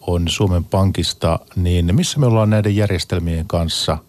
on 0.00 0.28
Suomen 0.28 0.64
Pankista. 0.64 1.38
Niin 1.56 1.94
missä 1.94 2.18
me 2.18 2.26
ollaan 2.26 2.50
näiden 2.50 2.76
järjestelmien 2.76 3.46
kanssa– 3.46 3.98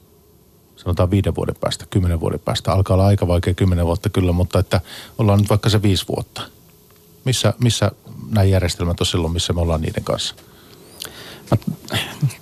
sanotaan 0.84 1.12
viiden 1.12 1.36
vuoden 1.36 1.56
päästä, 1.60 1.86
kymmenen 1.89 2.20
vuoden 2.20 2.39
päästä. 2.39 2.72
Alkaa 2.72 2.94
olla 2.94 3.06
aika 3.06 3.28
vaikea 3.28 3.54
kymmenen 3.54 3.86
vuotta 3.86 4.10
kyllä, 4.10 4.32
mutta 4.32 4.60
että 4.60 4.82
ollaan 5.18 5.39
nyt 5.39 5.50
vaikka 5.50 5.70
se 5.70 5.82
viisi 5.82 6.06
vuotta. 6.08 6.41
Missä, 7.26 7.54
missä 7.60 7.91
nämä 8.30 8.44
järjestelmät 8.44 9.00
on 9.00 9.06
silloin, 9.06 9.34
missä 9.34 9.54
me 9.54 9.62
ollaan 9.62 9.82
niiden 9.82 10.04
kanssa? 10.04 10.36
Mä 11.52 11.58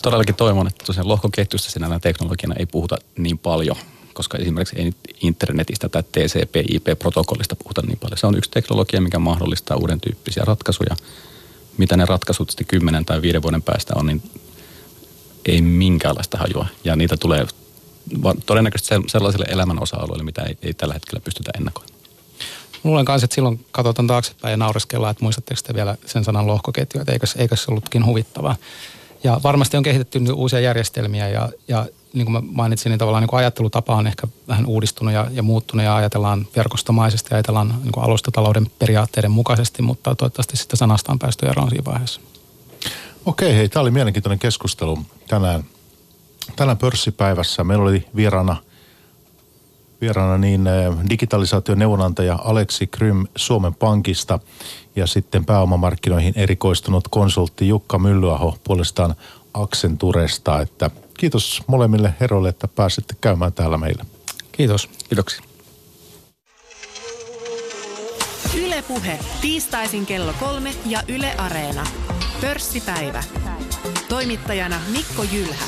todellakin 0.02 0.36
toivon, 0.36 0.68
että 0.68 0.86
tosiaan 0.86 1.08
lohkoketjusta 1.08 1.72
sinällä 1.72 1.99
teknologiana 1.99 2.56
ei 2.56 2.66
puhuta 2.66 2.97
niin 3.18 3.38
paljon, 3.38 3.78
koska 4.22 4.38
esimerkiksi 4.38 4.76
ei 4.80 4.91
internetistä 5.22 5.89
tai 5.89 6.03
TCP-IP-protokollista 6.03 7.55
puhuta 7.55 7.82
niin 7.82 7.99
paljon. 7.99 8.17
Se 8.17 8.28
on 8.28 8.38
yksi 8.38 8.51
teknologia, 8.51 9.01
mikä 9.01 9.19
mahdollistaa 9.19 9.78
uuden 9.78 10.01
tyyppisiä 10.01 10.43
ratkaisuja. 10.45 10.95
Mitä 11.78 11.97
ne 11.97 12.05
ratkaisut 12.05 12.49
sitten 12.49 12.67
kymmenen 12.67 13.05
tai 13.05 13.22
viiden 13.22 13.41
vuoden 13.41 13.61
päästä 13.61 13.93
on, 13.95 14.05
niin 14.05 14.22
ei 15.45 15.61
minkäänlaista 15.61 16.38
hajua. 16.38 16.65
Ja 16.84 16.95
niitä 16.95 17.17
tulee 17.17 17.47
todennäköisesti 18.45 18.95
sellaisille 19.07 19.45
elämän 19.49 19.84
osa-alueille, 19.84 20.24
mitä 20.24 20.41
ei, 20.41 20.57
ei 20.61 20.74
tällä 20.74 20.93
hetkellä 20.93 21.19
pystytä 21.19 21.51
ennakoimaan. 21.57 21.99
Luulen 22.84 23.05
kanssa, 23.05 23.26
että 23.26 23.36
silloin 23.36 23.65
katsotaan 23.72 24.07
taaksepäin 24.07 24.51
ja 24.51 24.57
naureskellaan, 24.57 25.11
että 25.11 25.24
muistatteko 25.24 25.61
te 25.63 25.74
vielä 25.74 25.97
sen 26.05 26.24
sanan 26.24 26.47
lohkoketju, 26.47 27.01
että 27.01 27.11
eikö 27.38 27.55
se 27.55 27.72
ollutkin 27.72 28.05
huvittavaa. 28.05 28.55
Ja 29.24 29.39
varmasti 29.43 29.78
on 29.78 29.84
kehitetty 29.84 30.19
uusia 30.36 30.59
järjestelmiä 30.59 31.30
ja, 31.30 31.49
ja 31.67 31.86
niin 32.14 32.26
kuin 32.26 32.32
mä 32.34 32.41
mainitsin, 32.51 32.89
niin 32.89 32.99
tavallaan 32.99 33.22
niin 33.22 33.30
kuin 33.30 33.39
ajattelutapa 33.39 33.95
on 33.95 34.07
ehkä 34.07 34.28
vähän 34.47 34.66
uudistunut 34.66 35.14
ja, 35.14 35.28
ja 35.32 35.43
muuttunut 35.43 35.86
ja 35.86 35.95
ajatellaan 35.95 36.47
verkostomaisesti 36.55 37.28
ja 37.32 37.36
ajatellaan 37.36 37.76
niin 37.84 37.91
kuin 37.91 38.03
alustatalouden 38.03 38.72
periaatteiden 38.80 39.32
mukaisesti, 39.32 39.82
mutta 39.82 40.16
toivottavasti 40.16 40.57
sitä 40.57 40.76
sanasta 40.76 41.12
on 41.12 41.20
päästy 41.20 41.45
eroon 41.45 41.70
siinä 41.70 41.86
vaiheessa. 41.86 42.22
Okei, 43.26 43.55
hei, 43.55 43.70
tämä 43.70 43.82
oli 43.82 43.91
mielenkiintoinen 43.91 44.39
keskustelu 44.39 44.99
tänään 45.28 45.64
tänään 46.55 46.78
pörssipäivässä 46.78 47.64
meillä 47.64 47.84
oli 47.84 48.07
vieraana, 48.16 48.55
vieraana 50.01 50.38
niin 50.38 50.68
eh, 50.68 50.93
digitalisaation 51.09 51.80
neuvonantaja 51.80 52.39
Aleksi 52.43 52.88
Krym 52.88 53.28
Suomen 53.36 53.74
Pankista 53.74 54.39
ja 54.95 55.07
sitten 55.07 55.45
pääomamarkkinoihin 55.45 56.34
erikoistunut 56.36 57.07
konsultti 57.07 57.68
Jukka 57.68 57.99
Myllyaho 57.99 58.57
puolestaan 58.64 59.16
Accenturesta. 59.53 60.62
Että 60.62 60.89
kiitos 61.22 61.63
molemmille 61.67 62.13
herroille, 62.19 62.49
että 62.49 62.67
pääsitte 62.67 63.15
käymään 63.22 63.53
täällä 63.53 63.78
meillä. 63.78 64.05
Kiitos. 64.51 64.89
Kiitoksia. 65.09 65.41
Ylepuhe 68.57 69.19
tiistaisin 69.41 70.05
kello 70.05 70.34
kolme 70.39 70.74
ja 70.86 71.03
Yle 71.07 71.34
Areena. 71.38 71.84
Pörssipäivä. 72.41 73.24
Toimittajana 74.09 74.80
Mikko 74.91 75.24
Jylhä. 75.24 75.65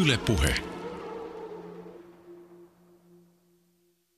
Yle 0.00 0.18
Puhe. 0.18 0.69